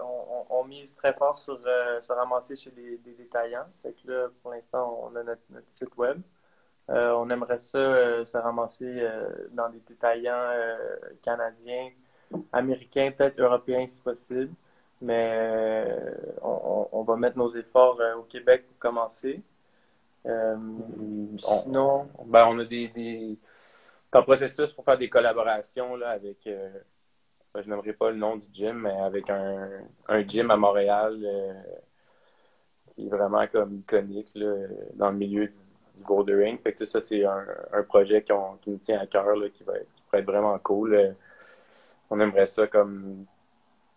on, 0.50 0.64
mise 0.66 0.96
très 0.96 1.14
fort 1.14 1.38
sur 1.38 1.60
euh, 1.66 2.00
se 2.02 2.14
ramasser 2.14 2.56
chez 2.56 2.72
des, 2.72 2.98
détaillants. 3.18 3.66
Fait 3.84 3.94
que 3.94 4.10
là, 4.10 4.28
pour 4.42 4.52
l'instant, 4.52 5.02
on 5.04 5.16
a 5.18 5.24
notre, 5.24 5.42
site 5.68 5.96
web. 5.98 6.22
on 6.88 7.30
aimerait 7.30 7.60
ça 7.60 8.26
se 8.26 8.38
ramasser 8.38 9.06
dans 9.52 9.70
des 9.70 9.80
détaillants 9.80 10.52
canadiens, 11.22 11.90
américains, 12.54 13.12
peut-être 13.12 13.40
européens 13.40 13.88
si 13.88 14.00
possible. 14.00 14.54
Mais 15.02 15.88
on, 16.42 17.04
va 17.04 17.16
mettre 17.18 17.38
nos 17.38 17.54
efforts 17.56 18.00
au 18.18 18.24
Québec 18.24 18.66
pour 18.68 18.78
commencer. 18.80 19.42
sinon, 20.24 22.08
ben, 22.26 22.48
on 22.48 22.60
a 22.60 22.66
des 22.66 23.38
un 24.14 24.22
processus 24.24 24.72
pour 24.74 24.86
faire 24.86 24.98
des 24.98 25.10
collaborations 25.10 25.96
là, 25.96 26.10
avec, 26.10 26.46
euh, 26.48 26.70
je 27.56 27.70
n'aimerais 27.70 27.94
pas 27.94 28.12
le 28.12 28.18
nom 28.18 28.38
du 28.38 28.48
gym, 28.52 28.82
mais 28.82 29.00
avec 29.02 29.30
un, 29.30 29.70
un 30.08 30.28
gym 30.28 30.52
à 30.52 30.58
Montréal 30.58 31.20
euh, 31.24 31.54
qui 32.96 33.06
est 33.08 33.10
vraiment 33.10 33.48
comme 33.48 33.76
iconique 33.76 34.32
là, 34.36 34.54
dans 34.96 35.12
le 35.12 35.18
milieu 35.18 35.48
du, 35.48 35.58
du 35.96 36.04
bouldering. 36.04 36.58
Fait 36.60 36.74
que 36.74 36.86
ça, 36.86 37.02
c'est 37.02 37.24
un, 37.26 37.46
un 37.74 37.84
projet 37.84 38.24
qui, 38.24 38.34
nous 38.68 38.78
tient 38.78 39.00
à 39.00 39.08
cœur, 39.08 39.36
là, 39.36 39.50
qui, 39.50 39.64
va 39.64 39.78
être, 39.78 39.94
qui 39.96 40.02
pourrait 40.04 40.20
être 40.20 40.26
vraiment 40.26 40.58
cool. 40.60 41.16
on 42.10 42.20
aimerait 42.20 42.48
ça 42.48 42.68
comme 42.68 43.26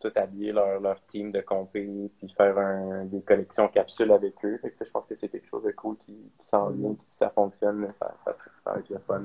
tout 0.05 0.12
habiller 0.17 0.53
leur, 0.53 0.81
leur 0.81 1.01
team 1.07 1.33
de 1.33 1.41
compé, 1.41 2.11
puis 2.19 2.29
faire 2.37 2.59
un, 2.59 3.05
des 3.07 3.23
collections 3.23 3.69
capsules 3.69 4.12
avec 4.12 4.35
eux. 4.45 4.59
Fait 4.59 4.71
que 4.71 4.85
je 4.85 4.91
pense 4.91 5.07
que 5.07 5.17
c'est 5.17 5.29
quelque 5.29 5.49
chose 5.49 5.65
de 5.65 5.71
cool 5.73 5.97
qui, 5.97 6.15
s'en 6.45 6.69
vient, 6.71 6.93
puis 6.93 7.07
si 7.07 7.17
ça 7.17 7.31
fonctionne, 7.31 7.89
ça, 7.99 8.15
ça, 8.25 8.33
ça, 8.35 8.73
va 8.73 8.79
être 8.81 8.91
le 8.91 8.99
fun. 8.99 9.25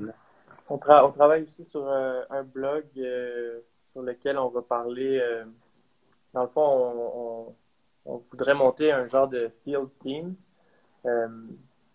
On, 0.72 0.78
travaille 0.78 1.42
aussi 1.42 1.64
sur 1.64 1.84
euh, 1.88 2.22
un 2.30 2.44
blog 2.44 2.84
euh, 2.96 3.58
sur 3.86 4.02
lequel 4.02 4.38
on 4.38 4.48
va 4.50 4.62
parler. 4.62 5.18
Euh, 5.20 5.44
dans 6.32 6.42
le 6.42 6.48
fond, 6.48 7.56
on, 8.04 8.16
voudrait 8.30 8.54
monter 8.54 8.92
un 8.92 9.08
genre 9.08 9.26
de 9.26 9.48
field 9.64 9.88
team 9.98 10.36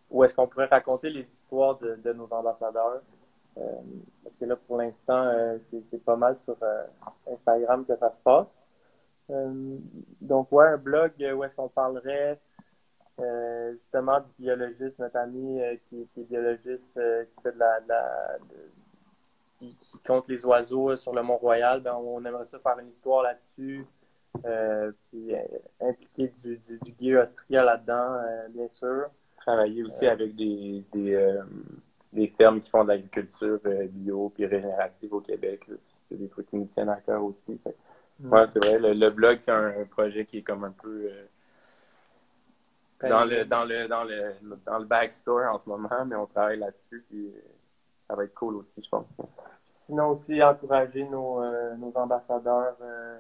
où 0.09 0.23
est-ce 0.23 0.35
qu'on 0.35 0.47
pourrait 0.47 0.65
raconter 0.65 1.09
les 1.09 1.21
histoires 1.21 1.77
de, 1.77 2.13
nos 2.13 2.27
ambassadeurs. 2.31 3.01
parce 4.23 4.35
que 4.35 4.45
là, 4.45 4.55
pour 4.55 4.77
l'instant, 4.77 5.57
c'est 5.63 6.03
pas 6.03 6.15
mal 6.15 6.35
sur 6.37 6.57
Instagram 7.31 7.85
que 7.85 7.95
ça 7.95 8.11
se 8.11 8.19
passe. 8.19 8.47
donc, 10.21 10.51
ouais, 10.51 10.67
un 10.67 10.77
blog 10.77 11.11
où 11.35 11.43
est-ce 11.43 11.55
qu'on 11.55 11.69
parlerait 11.69 12.39
euh, 13.21 13.71
justement 13.75 14.19
du 14.19 14.43
biologiste, 14.43 14.99
notre 14.99 15.15
ami 15.17 15.61
euh, 15.61 15.75
qui, 15.87 16.01
est 16.01 16.23
biologiste, 16.23 16.97
euh, 16.97 17.23
qui 17.23 17.43
fait 17.43 17.53
de 17.53 17.59
la, 17.59 17.79
qui, 19.57 19.77
compte 20.05 20.27
les 20.27 20.45
oiseaux 20.45 20.97
sur 20.97 21.13
le 21.13 21.23
Mont-Royal, 21.23 21.79
ben, 21.79 21.95
on 21.95 22.23
aimerait 22.25 22.43
ça 22.43 22.59
faire 22.59 22.77
une 22.79 22.89
histoire 22.89 23.23
là-dessus. 23.23 23.85
puis 25.11 25.33
impliquer 25.79 26.33
du, 26.43 26.57
du, 26.57 26.91
du 26.91 27.17
Austria 27.17 27.63
là-dedans, 27.63 28.21
bien 28.49 28.67
sûr. 28.67 29.05
Travailler 29.37 29.83
aussi 29.83 30.07
avec 30.07 30.35
des, 30.35 30.83
des, 30.91 31.39
des, 32.11 32.27
fermes 32.27 32.59
qui 32.59 32.69
font 32.69 32.83
de 32.83 32.89
l'agriculture 32.89 33.61
bio 33.91 34.29
puis 34.35 34.45
régénérative 34.45 35.13
au 35.13 35.21
Québec. 35.21 35.61
C'est 36.09 36.17
des 36.17 36.27
trucs 36.27 36.49
qui 36.49 36.57
nous 36.57 36.65
tiennent 36.65 36.89
à 36.89 36.99
cœur 36.99 37.23
aussi. 37.23 37.57
Mm. 38.19 38.33
Ouais, 38.33 38.45
c'est 38.51 38.59
vrai. 38.59 38.77
Le, 38.77 39.09
blog, 39.09 39.37
c'est 39.39 39.51
un, 39.51 39.85
projet 39.89 40.25
qui 40.25 40.39
est 40.39 40.43
comme 40.43 40.65
un 40.65 40.71
peu 40.71 41.09
dans 43.09 43.25
le, 43.25 43.45
dans 43.45 43.65
le, 43.65 43.87
dans 43.87 44.03
le, 44.03 44.33
dans 44.65 44.79
le 44.79 44.85
backstore 44.85 45.53
en 45.53 45.59
ce 45.59 45.69
moment, 45.69 46.05
mais 46.05 46.15
on 46.15 46.25
travaille 46.25 46.59
là-dessus, 46.59 47.05
puis 47.09 47.33
ça 48.07 48.15
va 48.15 48.23
être 48.23 48.33
cool 48.33 48.55
aussi, 48.57 48.83
je 48.83 48.89
pense. 48.89 49.07
Sinon 49.85 50.09
aussi, 50.09 50.41
encourager 50.41 51.03
nos, 51.03 51.43
euh, 51.43 51.75
nos 51.75 51.95
ambassadeurs 51.95 52.75
euh, 52.81 53.17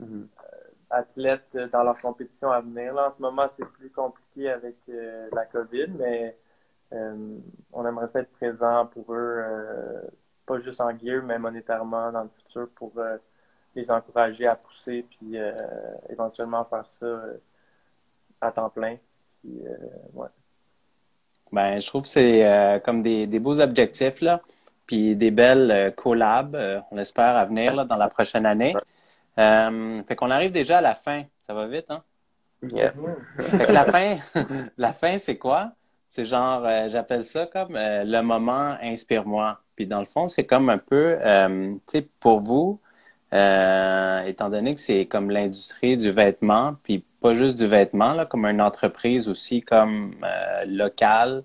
mm-hmm. 0.00 0.22
euh, 0.22 0.56
athlètes 0.90 1.56
dans 1.72 1.82
leur 1.82 2.00
compétition 2.00 2.50
à 2.52 2.60
venir. 2.60 2.94
Là, 2.94 3.08
en 3.08 3.10
ce 3.10 3.20
moment, 3.20 3.48
c'est 3.48 3.64
plus 3.64 3.90
compliqué 3.90 4.50
avec 4.50 4.76
la 4.86 5.44
COVID, 5.46 5.88
mais 5.98 6.36
on 6.92 7.84
aimerait 7.84 8.06
être 8.14 8.30
présent 8.30 8.86
pour 8.86 9.12
eux, 9.12 9.44
pas 10.46 10.58
juste 10.60 10.80
en 10.80 10.96
gear, 10.96 11.22
mais 11.22 11.38
monétairement 11.38 12.10
dans 12.10 12.22
le 12.22 12.30
futur 12.30 12.68
pour 12.74 12.92
les 13.74 13.90
encourager 13.90 14.46
à 14.46 14.56
pousser, 14.56 15.04
puis 15.10 15.36
éventuellement 16.08 16.64
faire 16.64 16.86
ça 16.86 17.22
à 18.40 18.52
temps 18.52 18.70
plein. 18.70 18.96
Euh, 19.46 20.26
ben, 21.52 21.80
je 21.80 21.86
trouve 21.86 22.02
que 22.02 22.08
c'est 22.08 22.46
euh, 22.46 22.78
comme 22.78 23.02
des, 23.02 23.26
beaux 23.38 23.60
objectifs, 23.60 24.20
là, 24.20 24.40
puis 24.86 25.16
des 25.16 25.30
belles 25.30 25.70
euh, 25.70 25.90
collabs, 25.90 26.56
on 26.90 26.98
espère, 26.98 27.36
à 27.36 27.44
venir 27.44 27.74
là, 27.74 27.84
dans 27.84 27.96
la 27.96 28.08
prochaine 28.08 28.46
année. 28.46 28.74
fait 29.36 30.16
qu'on 30.16 30.30
arrive 30.30 30.52
déjà 30.52 30.78
à 30.78 30.82
la 30.82 30.94
fin. 30.94 31.24
Ça 31.40 31.54
va 31.54 31.66
vite, 31.66 31.86
hein? 31.88 32.02
la 33.68 33.84
fin, 33.84 34.16
la 34.76 34.92
fin, 34.92 35.18
c'est 35.18 35.38
quoi? 35.38 35.72
C'est 36.06 36.24
genre, 36.24 36.66
j'appelle 36.88 37.22
ça 37.22 37.46
comme 37.46 37.74
le 37.74 38.20
moment 38.20 38.76
inspire-moi. 38.82 39.60
Puis 39.76 39.86
dans 39.86 40.00
le 40.00 40.06
fond, 40.06 40.26
c'est 40.26 40.44
comme 40.44 40.68
un 40.70 40.78
peu, 40.78 41.16
tu 41.20 41.80
sais, 41.86 42.08
pour 42.18 42.40
vous, 42.40 42.80
étant 43.30 44.50
donné 44.50 44.74
que 44.74 44.80
c'est 44.80 45.06
comme 45.06 45.30
l'industrie 45.30 45.96
du 45.96 46.10
vêtement, 46.10 46.76
puis 46.82 47.04
pas 47.20 47.34
juste 47.34 47.58
du 47.58 47.66
vêtement, 47.66 48.24
comme 48.26 48.46
une 48.46 48.60
entreprise 48.60 49.28
aussi 49.28 49.60
comme 49.62 50.14
euh, 50.22 50.64
locale. 50.66 51.44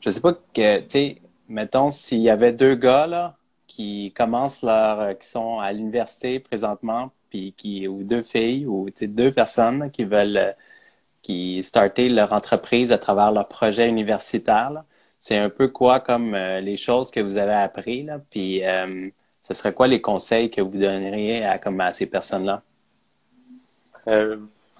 Je 0.00 0.10
sais 0.10 0.20
pas 0.20 0.32
que, 0.32 0.80
tu 0.80 0.86
sais, 0.88 1.22
mettons, 1.48 1.90
s'il 1.90 2.20
y 2.20 2.30
avait 2.30 2.52
deux 2.52 2.74
gars 2.74 3.06
là, 3.06 3.36
qui 3.66 4.12
commencent 4.16 4.62
leur, 4.62 5.00
euh, 5.00 5.14
qui 5.14 5.28
sont 5.28 5.60
à 5.60 5.72
l'université 5.72 6.40
présentement, 6.40 7.12
puis 7.30 7.54
qui, 7.56 7.86
ou 7.88 8.02
deux 8.02 8.22
filles, 8.22 8.66
ou 8.66 8.88
deux 9.00 9.32
personnes 9.32 9.90
qui 9.90 10.04
veulent, 10.04 10.36
euh, 10.36 10.52
qui 11.22 11.62
starter 11.62 12.08
leur 12.08 12.32
entreprise 12.32 12.92
à 12.92 12.98
travers 12.98 13.32
leur 13.32 13.48
projet 13.48 13.88
universitaire. 13.88 14.82
C'est 15.20 15.36
un 15.38 15.50
peu 15.50 15.68
quoi 15.68 16.00
comme 16.00 16.34
les 16.34 16.76
choses 16.76 17.12
que 17.12 17.20
vous 17.20 17.36
avez 17.36 17.52
appris, 17.54 18.02
là, 18.02 18.18
puis 18.30 18.62
ce 19.40 19.54
serait 19.54 19.72
quoi 19.72 19.86
les 19.86 20.00
conseils 20.00 20.50
que 20.50 20.60
vous 20.60 20.78
donneriez 20.78 21.44
à 21.44 21.60
ces 21.92 22.06
personnes-là? 22.06 22.62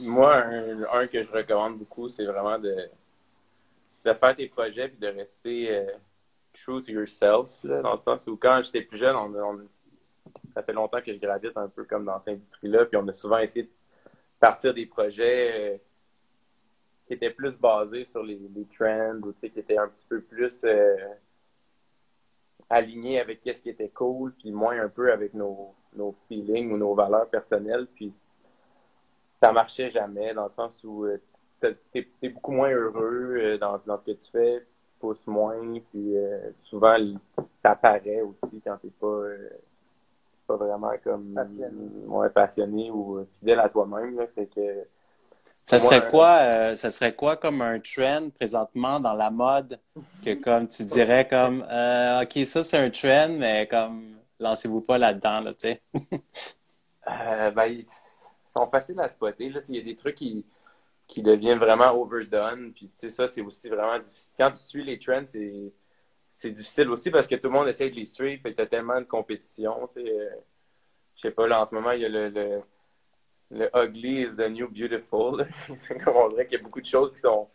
Moi, 0.02 0.34
un, 0.92 1.06
que 1.06 1.22
je 1.22 1.30
recommande 1.30 1.78
beaucoup, 1.78 2.08
c'est 2.08 2.24
vraiment 2.24 2.58
de, 2.58 2.74
de 4.04 4.12
faire 4.12 4.36
tes 4.36 4.48
projets 4.48 4.86
et 4.86 5.00
de 5.00 5.06
rester 5.06 5.76
euh, 5.76 5.92
true 6.52 6.82
to 6.82 6.90
yourself, 6.90 7.48
dans 7.64 7.92
le 7.92 7.98
sens 7.98 8.26
où 8.26 8.36
quand 8.36 8.62
j'étais 8.62 8.82
plus 8.82 8.98
jeune, 8.98 9.16
on, 9.16 9.60
ça 10.54 10.62
fait 10.62 10.72
longtemps 10.72 11.00
que 11.00 11.12
je 11.12 11.18
gravite 11.18 11.56
un 11.56 11.68
peu 11.68 11.84
comme 11.84 12.04
dans 12.04 12.18
cette 12.18 12.34
industrie-là, 12.34 12.86
puis 12.86 12.96
on 12.96 13.06
a 13.08 13.12
souvent 13.12 13.38
essayé 13.38 13.64
de 13.64 13.70
partir 14.40 14.74
des 14.74 14.86
projets 14.86 15.74
euh, 15.74 15.78
qui 17.06 17.14
étaient 17.14 17.30
plus 17.30 17.56
basés 17.58 18.04
sur 18.04 18.22
les, 18.22 18.38
trends 18.76 19.20
ou 19.22 19.32
qui 19.32 19.46
étaient 19.46 19.78
un 19.78 19.88
petit 19.88 20.06
peu 20.06 20.20
plus 20.20 20.62
euh, 20.64 20.96
alignés 22.68 23.20
avec 23.20 23.40
ce 23.44 23.62
qui 23.62 23.68
était 23.70 23.90
cool, 23.90 24.32
puis 24.34 24.50
moins 24.50 24.80
un 24.80 24.88
peu 24.88 25.12
avec 25.12 25.34
nos, 25.34 25.74
nos 25.94 26.12
feelings 26.28 26.72
ou 26.72 26.76
nos 26.76 26.94
valeurs 26.94 27.28
personnelles. 27.28 27.86
Puis 27.94 28.22
ça 29.42 29.50
marchait 29.50 29.90
jamais, 29.90 30.32
dans 30.34 30.44
le 30.44 30.50
sens 30.50 30.78
où 30.84 31.04
euh, 31.04 31.20
tu 31.60 32.08
es, 32.22 32.28
beaucoup 32.28 32.52
moins 32.52 32.70
heureux 32.70 33.36
euh, 33.36 33.58
dans, 33.58 33.80
dans, 33.84 33.98
ce 33.98 34.04
que 34.04 34.12
tu 34.12 34.30
fais, 34.30 34.60
tu 34.60 34.92
pousses 35.00 35.26
moins, 35.26 35.80
puis 35.90 36.16
euh, 36.16 36.52
souvent 36.60 36.96
ça 37.56 37.72
apparaît 37.72 38.20
aussi 38.20 38.60
quand 38.64 38.76
tu 38.76 38.86
n'es 38.86 38.92
pas, 39.00 39.22
pas 40.46 40.56
vraiment 40.56 40.92
comme 41.02 41.34
passionné, 41.34 42.28
passionné 42.32 42.90
ou 42.92 43.26
fidèle 43.34 43.58
à 43.58 43.68
toi-même. 43.68 44.24
Fait 44.32 44.46
que 44.46 44.86
ça 45.64 45.80
serait 45.80 46.08
quoi, 46.08 46.76
ça 46.76 46.92
serait 46.92 47.14
quoi 47.14 47.36
comme 47.36 47.62
un 47.62 47.80
trend 47.80 48.30
présentement 48.30 49.00
dans 49.00 49.14
la 49.14 49.30
mode 49.30 49.80
que 50.24 50.34
comme 50.34 50.68
tu 50.68 50.84
dirais 50.84 51.26
comme 51.28 51.62
ok 51.62 52.46
ça 52.46 52.62
c'est 52.64 52.78
un 52.78 52.90
trend 52.90 53.36
mais 53.38 53.68
comme 53.68 54.16
lancez-vous 54.40 54.80
pas 54.80 54.98
là-dedans 54.98 55.40
là 55.40 55.54
tu 55.54 55.68
sais? 55.68 55.82
ben, 57.54 57.84
sont 58.52 58.66
faciles 58.66 59.00
à 59.00 59.08
spotter. 59.08 59.48
Là, 59.48 59.60
il 59.68 59.76
y 59.76 59.80
a 59.80 59.82
des 59.82 59.96
trucs 59.96 60.16
qui, 60.16 60.44
qui 61.06 61.22
deviennent 61.22 61.58
vraiment 61.58 61.92
overdone. 61.92 62.72
Puis 62.72 62.90
ça, 63.08 63.28
c'est 63.28 63.40
aussi 63.40 63.68
vraiment 63.68 63.98
difficile. 63.98 64.32
Quand 64.38 64.50
tu 64.50 64.58
suis 64.58 64.84
les 64.84 64.98
trends, 64.98 65.24
c'est, 65.26 65.72
c'est 66.32 66.50
difficile 66.50 66.88
aussi 66.90 67.10
parce 67.10 67.26
que 67.26 67.34
tout 67.36 67.48
le 67.48 67.54
monde 67.54 67.68
essaie 67.68 67.90
de 67.90 67.96
les 67.96 68.06
suivre 68.06 68.46
et 68.46 68.54
tu 68.54 68.60
as 68.60 68.66
tellement 68.66 69.00
de 69.00 69.06
compétition. 69.06 69.88
Euh, 69.96 70.28
je 71.16 71.20
sais 71.20 71.30
pas, 71.30 71.46
là, 71.46 71.62
en 71.62 71.66
ce 71.66 71.74
moment, 71.74 71.92
il 71.92 72.00
y 72.00 72.06
a 72.06 72.08
le, 72.08 72.28
le, 72.28 72.62
le 73.50 73.70
ugly 73.74 74.22
is 74.22 74.36
the 74.36 74.48
new 74.48 74.68
beautiful. 74.68 75.46
on 75.68 76.28
dirait 76.30 76.46
qu'il 76.46 76.58
y 76.58 76.60
a 76.60 76.64
beaucoup 76.64 76.80
de 76.80 76.86
choses 76.86 77.12
qui 77.12 77.20
sont, 77.20 77.48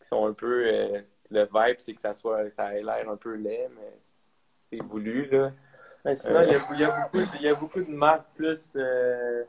qui 0.00 0.08
sont 0.08 0.26
un 0.26 0.32
peu. 0.32 0.66
Euh, 0.66 1.02
le 1.30 1.42
vibe, 1.44 1.76
c'est 1.78 1.92
que 1.92 2.00
ça 2.00 2.14
soit 2.14 2.48
ça 2.50 2.74
ait 2.74 2.82
l'air 2.82 3.08
un 3.08 3.16
peu 3.16 3.34
laid, 3.34 3.68
mais 3.76 3.98
c'est 4.70 4.82
voulu. 4.82 5.28
Là. 5.30 5.52
sinon, 6.16 6.42
il, 6.42 6.52
y 6.52 6.54
a, 6.54 6.60
il, 6.72 6.80
y 6.80 6.84
a 6.84 6.90
beaucoup, 7.02 7.30
il 7.34 7.42
y 7.42 7.48
a 7.48 7.54
beaucoup 7.54 7.84
de 7.84 7.90
marques 7.90 8.26
plus. 8.34 8.72
Euh, 8.76 9.44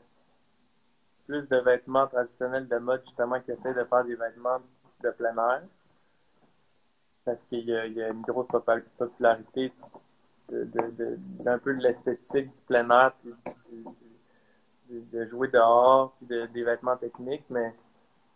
plus 1.30 1.48
de 1.48 1.56
vêtements 1.58 2.08
traditionnels 2.08 2.66
de 2.66 2.76
mode, 2.78 3.02
justement, 3.04 3.40
qui 3.40 3.52
essaient 3.52 3.72
de 3.72 3.84
faire 3.84 4.04
des 4.04 4.16
vêtements 4.16 4.58
de 5.00 5.10
plein 5.10 5.36
air. 5.36 5.62
Parce 7.24 7.44
qu'il 7.44 7.68
y, 7.68 7.72
a 7.72 8.08
une 8.08 8.22
grosse 8.22 8.48
popularité 8.98 9.72
d'un 10.48 11.58
peu 11.58 11.74
de 11.74 11.82
l'esthétique 11.82 12.50
du 12.50 12.60
plein 12.66 12.90
air, 12.90 13.12
puis 13.22 13.32
de 14.90 15.24
jouer 15.26 15.46
dehors, 15.46 16.16
puis 16.16 16.26
des 16.52 16.64
vêtements 16.64 16.96
techniques. 16.96 17.44
Mais 17.48 17.76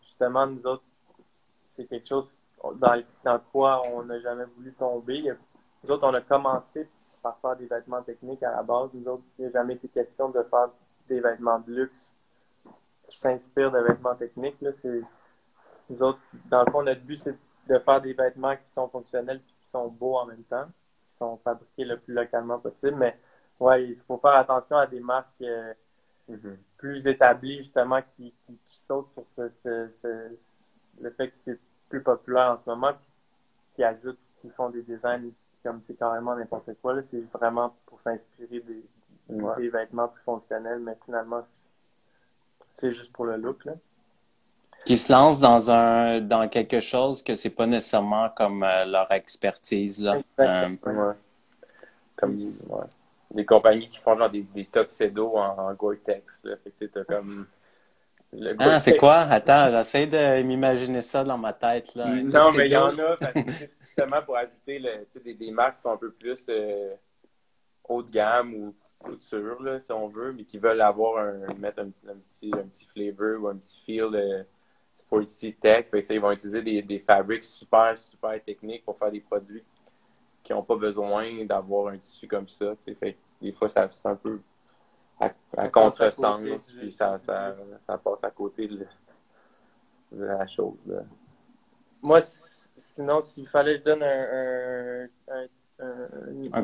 justement, 0.01 0.47
nous 0.47 0.65
autres, 0.65 0.85
c'est 1.67 1.87
quelque 1.87 2.07
chose 2.07 2.29
dans, 2.77 3.03
dans 3.25 3.41
quoi 3.51 3.83
on 3.89 4.05
n'a 4.05 4.21
jamais 4.21 4.45
voulu 4.57 4.73
tomber. 4.75 5.35
Nous 5.83 5.91
autres, 5.91 6.07
on 6.07 6.15
a 6.15 6.21
commencé 6.21 6.89
par 7.21 7.39
faire 7.39 7.57
des 7.57 7.67
vêtements 7.67 8.03
techniques 8.03 8.45
à 8.45 8.53
la 8.53 8.63
base. 8.63 8.91
Nous 8.95 9.09
autres, 9.09 9.25
il 9.41 9.47
n'a 9.47 9.51
jamais 9.51 9.75
été 9.75 9.89
question 9.89 10.29
de 10.29 10.41
faire 10.45 10.69
des 11.09 11.19
vêtements 11.19 11.59
de 11.59 11.73
luxe 11.73 12.14
qui 13.09 13.19
s'inspirent 13.19 13.71
de 13.71 13.79
vêtements 13.79 14.15
techniques. 14.15 14.61
Là, 14.61 14.73
c'est, 14.73 15.03
nous 15.91 16.03
autres, 16.03 16.21
dans 16.47 16.65
le 16.65 16.71
fond, 16.71 16.83
notre 16.83 17.03
but, 17.03 17.17
c'est 17.17 17.37
de 17.69 17.79
faire 17.79 18.01
des 18.01 18.13
vêtements 18.13 18.57
qui 18.57 18.71
sont 18.71 18.89
fonctionnels 18.89 19.39
et 19.39 19.53
qui 19.61 19.69
sont 19.69 19.89
beaux 19.89 20.17
en 20.17 20.27
même 20.27 20.45
temps, 20.45 20.67
qui 21.09 21.17
sont 21.17 21.39
fabriqués 21.39 21.85
le 21.85 21.99
plus 21.99 22.15
localement 22.15 22.59
possible. 22.59 22.97
Mais 22.97 23.13
ouais, 23.61 23.85
il 23.85 23.97
faut 23.97 24.19
faire 24.19 24.35
attention 24.35 24.77
à 24.77 24.87
des 24.87 25.01
marques 25.01 25.29
euh, 25.43 25.73
mm-hmm. 26.31 26.57
plus 26.77 27.07
établies, 27.07 27.59
justement, 27.59 28.01
qui, 28.17 28.35
qui, 28.47 28.59
sautent 28.65 29.13
sur 29.13 29.27
ce, 29.27 30.31
le 31.01 31.11
fait 31.11 31.31
que 31.31 31.37
c'est 31.37 31.59
plus 31.89 32.03
populaire 32.03 32.53
en 32.53 32.59
ce 32.59 32.69
moment, 32.69 32.93
qui 33.75 33.85
ajoutent, 33.85 34.19
qui 34.41 34.51
font 34.51 34.71
des 34.71 34.83
designs 34.83 35.31
comme 35.65 35.81
c'est 35.81 35.95
carrément 35.95 36.37
n'importe 36.37 36.71
quoi. 36.81 37.03
C'est 37.03 37.23
vraiment 37.33 37.75
pour 37.87 38.01
s'inspirer 38.01 38.61
des, 38.61 38.85
des, 39.29 39.69
vêtements 39.71 40.09
plus 40.09 40.23
fonctionnels, 40.23 40.79
mais 40.81 40.97
finalement, 41.05 41.43
c'est 42.75 42.93
juste 42.93 43.13
pour 43.13 43.25
le 43.25 43.37
look, 43.37 43.65
là. 43.65 43.73
Qui 44.85 44.99
se 44.99 45.11
lancent 45.11 45.41
dans 45.41 45.71
un 45.71 46.21
dans 46.21 46.47
quelque 46.49 46.81
chose 46.81 47.23
que 47.23 47.35
c'est 47.35 47.51
pas 47.51 47.67
nécessairement 47.67 48.29
comme 48.29 48.63
euh, 48.63 48.85
leur 48.85 49.11
expertise, 49.13 50.03
là. 50.03 50.19
Euh, 50.41 50.77
comme 52.17 52.37
des 53.31 53.47
compagnies 53.47 53.89
qui 53.89 53.99
font 53.99 54.17
genre 54.17 54.31
des, 54.31 54.43
des 54.43 54.67
tuxedos 54.67 55.37
en, 55.37 55.59
en 55.59 55.73
Gore-Tex, 55.75 56.43
là. 56.45 56.57
Fait 56.63 56.87
que 56.87 57.03
comme... 57.05 57.47
Ah, 58.59 58.81
c'est 58.81 58.97
quoi? 58.97 59.21
Attends, 59.21 59.71
j'essaie 59.71 60.07
de 60.07 60.43
m'imaginer 60.43 61.03
ça 61.03 61.25
dans 61.25 61.39
ma 61.39 61.53
tête, 61.53 61.95
là. 61.95 62.07
Non, 62.07 62.53
mais 62.53 62.67
il 62.67 62.73
y 62.73 62.77
en 62.77 62.89
a, 62.99 63.17
justement 63.81 64.23
pour 64.23 64.37
ajouter 64.37 64.79
le, 64.81 65.07
des, 65.23 65.35
des 65.35 65.51
marques 65.51 65.77
qui 65.77 65.83
sont 65.83 65.93
un 65.93 65.97
peu 65.97 66.11
plus 66.11 66.45
euh, 66.49 66.95
haut 67.89 68.03
de 68.03 68.11
gamme 68.11 68.55
ou 68.55 68.75
couture, 69.05 69.63
là, 69.63 69.81
si 69.81 69.93
on 69.93 70.09
veut, 70.09 70.33
mais 70.33 70.45
qui 70.45 70.59
veulent 70.59 70.81
avoir 70.81 71.19
un, 71.19 71.55
mettre 71.55 71.81
un, 71.81 71.91
petit, 71.91 72.51
un 72.53 72.67
petit 72.67 72.87
flavor 72.87 73.43
ou 73.43 73.49
un 73.49 73.57
petit 73.57 73.81
feel 73.85 74.11
de 74.11 74.45
sporty 74.93 75.55
tech. 75.55 75.87
ça, 76.03 76.15
ils 76.15 76.21
vont 76.21 76.31
utiliser 76.31 76.63
des, 76.63 76.83
des 76.83 76.99
fabriques 76.99 77.45
super, 77.45 77.97
super 77.99 78.43
techniques 78.43 78.85
pour 78.85 78.97
faire 78.97 79.11
des 79.11 79.21
produits 79.21 79.65
qui 80.43 80.53
n'ont 80.53 80.63
pas 80.63 80.77
besoin 80.77 81.45
d'avoir 81.45 81.89
un 81.89 81.99
tissu 81.99 82.29
comme 82.29 82.49
ça. 82.49 82.75
Fait, 82.77 83.17
des 83.41 83.53
fois, 83.53 83.69
ça, 83.69 83.89
c'est 83.89 84.07
un 84.07 84.17
peu 84.17 84.41
à, 85.19 85.69
contresens, 85.69 86.73
puis 86.73 86.93
ça, 86.93 87.19
ça, 87.19 87.57
ça, 87.87 87.99
passe 87.99 88.23
à 88.23 88.31
côté 88.31 88.69
de, 88.69 88.87
la 90.13 90.47
chose. 90.47 90.77
Moi, 92.03 92.21
sinon, 92.21 93.21
s'il 93.23 93.49
fallait 93.49 93.75
que 93.75 93.79
je 93.79 93.85
donne 93.85 94.03
un, 94.03 95.05
un, 95.07 95.09
un, 95.29 95.47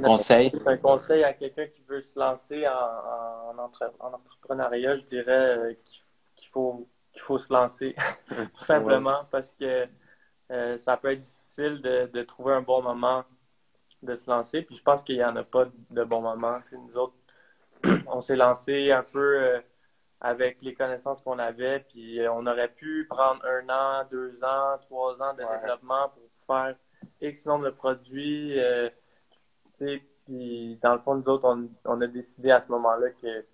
conseil? 0.03 0.53
Un 0.67 0.77
conseil 0.77 1.25
à 1.25 1.33
quelqu'un 1.33 1.67
qui 1.67 1.83
veut 1.83 2.01
se 2.01 2.19
lancer 2.19 2.67
en, 2.67 2.73
en, 2.73 3.59
en 3.59 4.13
entrepreneuriat, 4.13 4.97
je 4.97 5.03
dirais 5.03 5.59
euh, 5.59 5.75
qu'il 6.37 6.49
faut, 6.49 6.89
qu'il 7.13 7.23
faut 7.23 7.39
se 7.39 7.53
lancer, 7.53 7.95
tout 8.29 8.65
simplement, 8.65 9.27
parce 9.31 9.53
que 9.53 9.87
euh, 10.51 10.77
ça 10.79 10.97
peut 10.97 11.13
être 11.13 11.23
difficile 11.23 11.81
de, 11.83 12.07
de, 12.07 12.23
trouver 12.23 12.55
un 12.55 12.63
bon 12.63 12.83
moment 12.83 13.25
de 14.03 14.15
se 14.15 14.29
lancer. 14.31 14.63
Puis 14.63 14.77
je 14.77 14.83
pense 14.83 15.03
qu'il 15.03 15.17
n'y 15.17 15.25
en 15.25 15.37
a 15.37 15.45
pas 15.45 15.67
de 15.91 16.05
bon 16.05 16.21
moment. 16.21 16.59
nous 16.73 16.97
autres, 16.97 17.15
on 18.07 18.21
s'est 18.21 18.37
lancé 18.37 18.91
un 18.91 19.03
peu 19.03 19.43
euh, 19.43 19.61
avec 20.21 20.63
les 20.63 20.75
connaissances 20.75 21.21
qu'on 21.21 21.39
avait, 21.39 21.81
puis 21.81 22.21
on 22.31 22.47
aurait 22.47 22.73
pu 22.73 23.07
prendre 23.09 23.45
un 23.45 23.69
an, 23.69 24.07
deux 24.11 24.43
ans, 24.45 24.79
trois 24.83 25.21
ans 25.23 25.35
de 25.35 25.39
développement 25.39 26.11
pour 26.11 26.23
faire 26.47 26.77
X 27.21 27.47
nombre 27.47 27.67
de 27.67 27.71
produits. 27.71 28.59
Puis 30.27 30.79
dans 30.83 30.95
le 30.95 31.01
fond, 31.01 31.15
nous 31.15 31.29
autres, 31.29 31.69
on, 31.85 32.01
a 32.01 32.07
décidé 32.07 32.51
à 32.51 32.63
ce 32.63 32.71
moment-là 32.73 33.11
que 33.11 33.45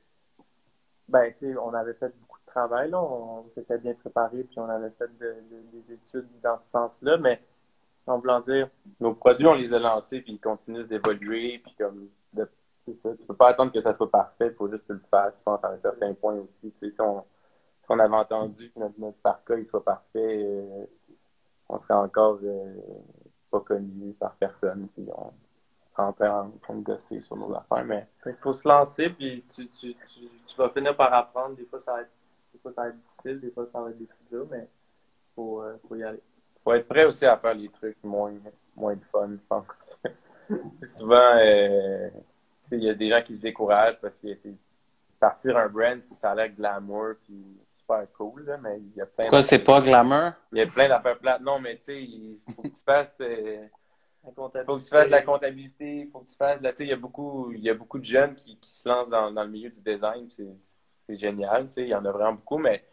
ben, 1.09 1.33
on 1.63 1.73
avait 1.73 1.95
fait 1.95 2.13
beaucoup 2.21 2.41
de 2.41 2.47
travail, 2.47 2.91
là, 2.91 3.01
on, 3.01 3.49
s'était 3.55 3.79
bien 3.79 3.95
préparé, 3.95 4.43
puis 4.43 4.59
on 4.59 4.69
avait 4.69 4.91
fait 4.91 5.11
des 5.19 5.93
études 5.93 6.29
dans 6.43 6.59
ce 6.59 6.69
sens-là, 6.69 7.17
mais 7.19 7.41
en 8.07 8.19
voulant 8.19 8.41
dire. 8.41 8.69
Nos 9.01 9.15
produits, 9.15 9.47
on 9.47 9.55
les 9.55 9.73
a 9.73 9.79
lancés, 9.79 10.21
puis 10.21 10.35
ils 10.35 10.41
continuent 10.41 10.87
d'évoluer, 10.87 11.59
puis 11.59 11.75
comme. 11.79 12.09
Tu 12.87 12.95
peux 13.27 13.35
pas 13.35 13.49
attendre 13.49 13.73
que 13.73 13.81
ça 13.81 13.93
soit 13.97 14.09
parfait, 14.09 14.47
il 14.47 14.55
faut 14.55 14.71
juste 14.71 14.83
que 14.83 14.93
tu 14.93 14.93
le 14.93 15.05
fasses, 15.11 15.39
je 15.39 15.43
pense, 15.43 15.63
à 15.65 15.71
un 15.71 15.79
certain 15.81 16.15
point 16.15 16.35
aussi. 16.35 16.71
Tu 16.71 16.79
sais, 16.79 16.93
si 16.93 17.01
on, 17.01 17.99
avait 17.99 18.15
entendu 18.15 18.71
que 18.71 18.79
notre, 18.79 18.95
notre 18.99 19.19
parc 19.19 19.43
il 19.59 19.67
soit 19.67 19.85
parfait, 19.85 20.45
euh, 20.45 20.85
on 21.69 21.81
serait 21.81 21.95
encore 21.95 22.39
euh, 22.45 22.77
pas 23.51 23.59
connu 23.59 24.13
par 24.13 24.37
personne, 24.37 24.87
puis 24.95 25.05
on 25.17 25.33
en 25.99 26.13
train 26.13 26.75
de 26.75 26.83
gosser 26.83 27.21
sur 27.23 27.37
nos 27.37 27.55
affaires. 27.55 27.85
Mais... 27.85 28.07
Il 28.27 28.35
faut 28.35 28.53
se 28.53 28.67
lancer, 28.67 29.11
puis 29.11 29.45
tu, 29.55 29.69
tu, 29.69 29.95
tu, 29.95 30.29
tu, 30.47 30.57
vas 30.57 30.69
finir 30.71 30.97
par 30.97 31.13
apprendre. 31.13 31.57
Des 31.57 31.65
fois, 31.65 31.81
ça 31.81 31.95
va 31.95 32.01
être, 32.03 32.11
des 32.53 32.59
fois, 32.59 32.73
ça 32.73 32.83
va 32.83 32.89
être 32.89 32.97
difficile, 32.97 33.41
des 33.41 33.51
fois, 33.51 33.67
ça 33.73 33.81
va 33.81 33.91
être 33.91 33.99
des 33.99 34.07
trucs 34.07 34.51
mais 34.51 34.69
il 34.69 35.35
faut, 35.35 35.63
euh, 35.63 35.77
faut 35.89 35.97
y 35.97 36.05
aller. 36.05 36.21
faut 36.63 36.73
être 36.73 36.89
prêt 36.89 37.05
aussi 37.05 37.27
à 37.27 37.37
faire 37.37 37.55
les 37.55 37.69
trucs 37.69 38.03
moins, 38.03 38.35
moins 38.75 38.95
de 38.95 39.05
fun, 39.05 39.31
je 39.31 39.47
pense. 39.49 39.99
souvent, 40.85 41.37
euh, 41.37 42.11
il 42.73 42.83
y 42.83 42.91
a 42.91 42.95
des 42.95 43.11
gens 43.11 43.23
qui 43.23 43.35
se 43.35 43.41
découragent 43.41 44.01
parce 44.01 44.17
que 44.17 44.35
c'est 44.37 44.55
partir 45.19 45.57
un 45.57 45.69
brand, 45.69 46.03
si 46.03 46.15
ça 46.15 46.33
a 46.33 46.35
l'air 46.35 46.51
glamour, 46.51 47.15
puis 47.25 47.59
super 47.79 48.07
cool, 48.17 48.45
là, 48.45 48.59
mais 48.59 48.79
il 48.79 48.97
y 48.97 49.01
a 49.01 49.07
plein 49.07 49.25
Pourquoi 49.25 49.43
c'est 49.43 49.61
pas 49.61 49.81
glamour? 49.81 50.33
Il 50.53 50.59
y 50.59 50.63
a 50.63 50.67
plein 50.67 50.89
d'affaires 50.89 51.19
plates. 51.19 51.41
Non, 51.41 51.59
mais 51.59 51.77
tu 51.77 51.85
sais, 51.85 52.03
il 52.03 52.41
faut 52.55 52.63
que 52.63 52.69
tu 52.69 52.83
fasses... 52.85 53.17
Faut 54.35 54.49
que 54.79 54.83
tu 54.83 54.89
fasses 54.89 55.07
de 55.07 55.11
la 55.11 55.23
comptabilité, 55.23 56.01
il 56.01 56.11
faut 56.11 56.21
que 56.21 56.31
tu 56.31 56.37
fasses 56.37 56.61
de 56.61 56.73
il 56.81 56.89
y 56.89 56.93
a 56.93 56.97
beaucoup, 56.97 57.53
il 57.53 57.61
y 57.61 57.71
a 57.71 57.75
beaucoup 57.75 57.99
de 57.99 58.05
jeunes 58.05 58.35
qui, 58.35 58.59
se 58.63 58.89
lancent 58.89 59.09
dans, 59.09 59.31
le 59.31 59.49
milieu 59.49 59.71
du 59.71 59.81
design, 59.81 60.29
c'est 60.31 61.17
génial, 61.17 61.69
il 61.77 61.87
y 61.87 61.95
en 61.95 62.05
a 62.05 62.11
vraiment 62.11 62.33
beaucoup, 62.33 62.59
mais 62.59 62.85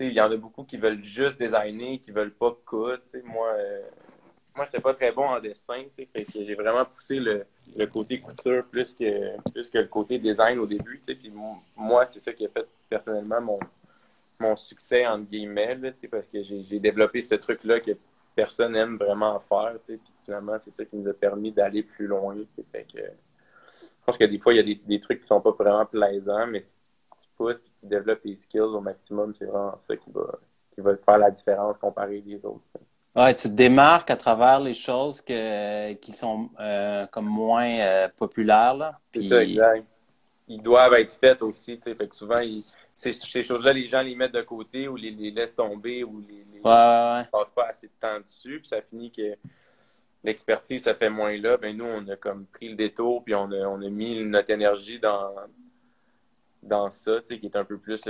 il 0.00 0.12
y 0.12 0.20
en 0.20 0.30
a 0.30 0.36
beaucoup 0.36 0.64
qui 0.64 0.76
veulent 0.76 1.02
juste 1.02 1.38
designer, 1.38 1.98
qui 2.00 2.10
veulent 2.10 2.34
pas 2.34 2.54
coudre, 2.66 3.00
moi, 3.24 3.48
euh, 3.56 3.82
moi, 4.56 4.66
j'étais 4.66 4.80
pas 4.80 4.94
très 4.94 5.10
bon 5.10 5.24
en 5.26 5.40
dessin, 5.40 5.84
fait 5.94 6.06
que 6.06 6.44
j'ai 6.44 6.54
vraiment 6.54 6.84
poussé 6.84 7.18
le, 7.18 7.46
le, 7.76 7.86
côté 7.86 8.20
couture 8.20 8.64
plus 8.66 8.92
que, 8.94 9.40
plus 9.52 9.70
que 9.70 9.78
le 9.78 9.88
côté 9.88 10.18
design 10.18 10.58
au 10.58 10.66
début, 10.66 11.00
puis 11.06 11.32
moi, 11.76 12.06
c'est 12.06 12.20
ça 12.20 12.32
qui 12.32 12.44
a 12.44 12.48
fait 12.50 12.66
personnellement 12.88 13.40
mon, 13.40 13.58
mon 14.38 14.56
succès, 14.56 15.06
entre 15.06 15.30
guillemets, 15.30 15.78
parce 16.10 16.26
que 16.26 16.42
j'ai 16.42 16.78
développé 16.78 17.20
ce 17.20 17.34
truc-là 17.34 17.80
que 17.80 17.92
personne 18.34 18.76
aime 18.76 18.96
vraiment 18.96 19.40
faire, 19.40 19.74
tu 19.80 19.92
sais, 19.92 19.96
puis 19.98 20.12
finalement, 20.24 20.56
c'est 20.58 20.70
ça 20.70 20.84
qui 20.84 20.96
nous 20.96 21.08
a 21.08 21.14
permis 21.14 21.52
d'aller 21.52 21.82
plus 21.82 22.06
loin. 22.06 22.36
Fait 22.72 22.86
que, 22.92 22.98
je 23.00 24.04
pense 24.04 24.18
que 24.18 24.24
des 24.24 24.38
fois, 24.38 24.52
il 24.52 24.56
y 24.56 24.60
a 24.60 24.62
des, 24.62 24.74
des, 24.74 25.00
trucs 25.00 25.20
qui 25.22 25.26
sont 25.26 25.40
pas 25.40 25.52
vraiment 25.52 25.86
plaisants, 25.86 26.46
mais 26.46 26.62
si 26.64 26.76
tu 27.20 27.28
pousses 27.36 27.54
et 27.54 27.80
tu 27.80 27.86
développes 27.86 28.22
tes 28.22 28.38
skills 28.38 28.60
au 28.60 28.80
maximum, 28.80 29.34
c'est 29.38 29.46
vraiment 29.46 29.78
ça 29.86 29.96
qui 29.96 30.10
va, 30.10 30.38
qui 30.74 30.80
va 30.80 30.96
faire 30.96 31.18
la 31.18 31.30
différence 31.30 31.76
comparé 31.78 32.22
les 32.26 32.44
autres. 32.44 32.64
Ouais, 33.16 33.32
tu 33.34 33.48
te 33.48 33.54
démarques 33.54 34.10
à 34.10 34.16
travers 34.16 34.58
les 34.58 34.74
choses 34.74 35.20
que, 35.20 35.92
qui 35.94 36.12
sont 36.12 36.50
euh, 36.58 37.06
comme 37.06 37.26
moins 37.26 37.78
euh, 37.78 38.08
populaires. 38.16 38.74
Là. 38.74 38.98
C'est 39.14 39.22
ça, 39.22 39.42
exact. 39.42 39.86
Ils 40.54 40.62
doivent 40.62 40.94
être 40.94 41.12
faits 41.12 41.42
aussi, 41.42 41.76
tu 41.76 41.82
sais. 41.82 41.94
Fait 41.94 42.06
que 42.08 42.14
souvent, 42.14 42.38
ils, 42.38 42.62
ces, 42.94 43.12
ces 43.12 43.42
choses-là, 43.42 43.72
les 43.72 43.86
gens 43.88 44.02
les 44.02 44.14
mettent 44.14 44.34
de 44.34 44.42
côté 44.42 44.86
ou 44.86 44.96
les, 44.96 45.10
les 45.10 45.30
laissent 45.32 45.56
tomber 45.56 46.04
ou 46.04 46.20
les, 46.20 46.44
les 46.52 46.60
passent 46.60 47.50
pas 47.54 47.66
assez 47.68 47.88
de 47.88 47.92
temps 48.00 48.20
dessus. 48.20 48.60
Puis 48.60 48.68
ça 48.68 48.80
finit 48.82 49.10
que 49.10 49.34
l'expertise, 50.22 50.84
ça 50.84 50.94
fait 50.94 51.10
moins 51.10 51.36
là. 51.36 51.56
Ben 51.56 51.76
nous, 51.76 51.84
on 51.84 52.06
a 52.08 52.16
comme 52.16 52.46
pris 52.46 52.68
le 52.68 52.76
détour 52.76 53.24
puis 53.24 53.34
on 53.34 53.50
a, 53.50 53.66
on 53.66 53.82
a 53.82 53.88
mis 53.90 54.24
notre 54.24 54.50
énergie 54.50 55.00
dans, 55.00 55.34
dans 56.62 56.88
ça, 56.90 57.20
tu 57.20 57.26
sais, 57.26 57.38
qui 57.40 57.46
est 57.46 57.56
un 57.56 57.64
peu 57.64 57.78
plus 57.78 58.00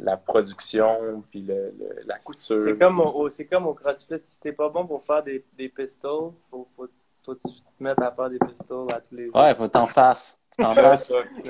la 0.00 0.16
production 0.16 1.22
puis 1.30 1.42
le, 1.42 1.72
la 2.04 2.18
couture. 2.18 2.60
C'est 2.60 2.78
comme 2.78 3.00
au, 3.00 3.30
c'est 3.30 3.46
comme 3.46 3.66
au 3.66 3.74
CrossFit, 3.74 4.20
si 4.24 4.40
t'es 4.40 4.52
pas 4.52 4.68
bon 4.68 4.86
pour 4.86 5.04
faire 5.04 5.22
des, 5.22 5.44
des 5.56 5.68
pistols, 5.68 6.32
faut, 6.50 6.66
faut, 6.76 6.88
faut 7.24 7.34
que 7.36 7.48
tu 7.48 7.54
te 7.54 7.82
mettes 7.82 8.02
à 8.02 8.10
faire 8.10 8.28
des 8.28 8.38
pistols 8.38 8.92
à 8.92 9.00
tous 9.00 9.14
les 9.14 9.26
jours. 9.26 9.36
Ouais, 9.36 9.54
faut 9.54 9.68
t'en 9.68 9.86
fasses. 9.86 10.39
Faut 10.56 10.62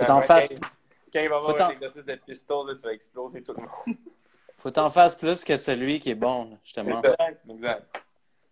t'en 0.05 0.21
quand 1.13 1.21
il 1.21 1.29
va 1.29 1.37
avoir 1.37 1.61
un 1.61 1.71
exercice 1.71 2.05
de 2.05 2.15
pistol, 2.15 2.77
tu 2.77 2.85
vas 2.85 2.93
exploser 2.93 3.43
tout 3.43 3.53
le 3.53 3.63
monde. 3.63 3.97
Faut 4.59 4.71
t'en 4.71 4.91
faire 4.91 5.17
plus 5.17 5.45
que 5.45 5.57
celui 5.57 6.01
qui 6.01 6.11
est 6.11 6.15
bon, 6.15 6.59
justement. 6.65 7.03
Exact. 7.03 7.41
exact. 7.49 8.01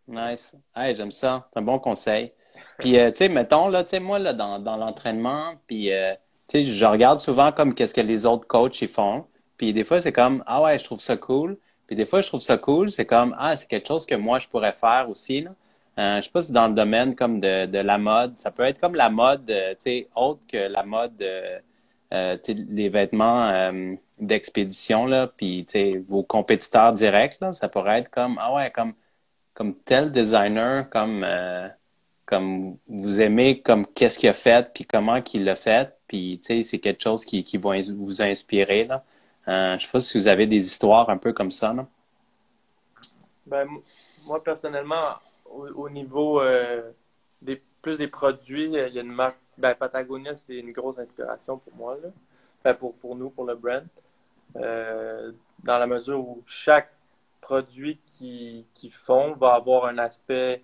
Nice. 0.08 0.56
Hey, 0.74 0.96
j'aime 0.96 1.10
ça. 1.10 1.48
C'est 1.52 1.58
un 1.58 1.62
bon 1.62 1.78
conseil. 1.78 2.32
Puis, 2.78 2.98
euh, 2.98 3.10
tu 3.10 3.18
sais, 3.18 3.28
mettons, 3.28 3.68
là, 3.68 3.84
tu 3.84 3.90
sais, 3.90 4.00
moi, 4.00 4.18
là, 4.18 4.32
dans, 4.32 4.58
dans 4.58 4.76
l'entraînement, 4.76 5.54
puis, 5.66 5.92
euh, 5.92 6.14
tu 6.48 6.64
sais, 6.64 6.64
je 6.64 6.84
regarde 6.86 7.20
souvent 7.20 7.52
comme 7.52 7.74
qu'est-ce 7.74 7.94
que 7.94 8.00
les 8.00 8.24
autres 8.24 8.46
coachs, 8.46 8.80
ils 8.80 8.88
font. 8.88 9.26
Puis, 9.58 9.72
des 9.72 9.84
fois, 9.84 10.00
c'est 10.00 10.12
comme, 10.12 10.42
ah 10.46 10.62
ouais, 10.62 10.78
je 10.78 10.84
trouve 10.84 11.00
ça 11.00 11.16
cool. 11.16 11.58
Puis, 11.86 11.94
des 11.94 12.06
fois, 12.06 12.22
je 12.22 12.28
trouve 12.28 12.40
ça 12.40 12.56
cool. 12.56 12.90
C'est 12.90 13.06
comme, 13.06 13.36
ah, 13.38 13.54
c'est 13.54 13.68
quelque 13.68 13.86
chose 13.86 14.06
que 14.06 14.14
moi, 14.14 14.38
je 14.38 14.48
pourrais 14.48 14.72
faire 14.72 15.08
aussi, 15.10 15.42
là. 15.42 15.50
Euh, 15.98 16.16
je 16.18 16.22
sais 16.22 16.30
pas 16.30 16.42
si 16.42 16.52
dans 16.52 16.68
le 16.68 16.74
domaine 16.74 17.16
comme 17.16 17.40
de, 17.40 17.66
de 17.66 17.78
la 17.78 17.98
mode, 17.98 18.38
ça 18.38 18.50
peut 18.50 18.62
être 18.62 18.80
comme 18.80 18.94
la 18.94 19.10
mode, 19.10 19.50
euh, 19.50 19.70
tu 19.70 19.80
sais, 19.80 20.08
autre 20.14 20.40
que 20.46 20.56
la 20.56 20.84
mode 20.84 21.20
euh, 22.12 22.38
les 22.46 22.88
vêtements 22.88 23.48
euh, 23.48 23.94
d'expédition, 24.18 25.06
là, 25.06 25.26
puis 25.26 25.66
vos 26.08 26.22
compétiteurs 26.22 26.92
directs, 26.92 27.38
là, 27.40 27.52
ça 27.52 27.68
pourrait 27.68 28.00
être 28.00 28.10
comme, 28.10 28.38
ah 28.40 28.54
ouais, 28.54 28.70
comme, 28.70 28.94
comme 29.54 29.74
tel 29.74 30.10
designer, 30.10 30.88
comme, 30.88 31.22
euh, 31.24 31.68
comme 32.24 32.76
vous 32.88 33.20
aimez, 33.20 33.60
comme 33.60 33.86
qu'est-ce 33.86 34.18
qu'il 34.18 34.28
a 34.28 34.34
fait, 34.34 34.72
puis 34.72 34.84
comment 34.84 35.20
qu'il 35.20 35.44
l'a 35.44 35.56
fait, 35.56 35.96
puis 36.06 36.40
c'est 36.42 36.78
quelque 36.78 37.02
chose 37.02 37.24
qui, 37.24 37.44
qui 37.44 37.56
va 37.58 37.80
vous 37.80 38.22
inspirer. 38.22 38.84
Là. 38.84 39.04
Euh, 39.48 39.78
je 39.78 39.84
sais 39.84 39.90
pas 39.90 40.00
si 40.00 40.18
vous 40.18 40.28
avez 40.28 40.46
des 40.46 40.66
histoires 40.66 41.10
un 41.10 41.18
peu 41.18 41.32
comme 41.32 41.50
ça. 41.50 41.72
Là. 41.72 41.86
Ben, 43.46 43.66
moi, 44.26 44.42
personnellement, 44.42 45.14
au, 45.50 45.88
niveau 45.90 46.40
des 47.42 47.62
plus 47.82 47.96
des 47.96 48.08
produits, 48.08 48.64
il 48.64 48.72
y 48.72 48.98
a 48.98 49.02
une 49.02 49.12
marque 49.12 49.38
ben, 49.56 49.74
Patagonia, 49.74 50.36
c'est 50.46 50.56
une 50.56 50.72
grosse 50.72 50.98
inspiration 50.98 51.58
pour 51.58 51.74
moi, 51.74 51.96
pour, 52.78 52.94
pour 52.96 53.16
nous, 53.16 53.30
pour 53.30 53.44
le 53.44 53.54
brand. 53.54 53.84
Euh, 54.56 55.32
dans 55.62 55.78
la 55.78 55.86
mesure 55.86 56.20
où 56.20 56.42
chaque 56.46 56.90
produit 57.40 57.98
qu'ils 58.06 58.64
qui 58.74 58.90
font 58.90 59.34
va 59.34 59.54
avoir 59.54 59.86
un 59.86 59.98
aspect 59.98 60.62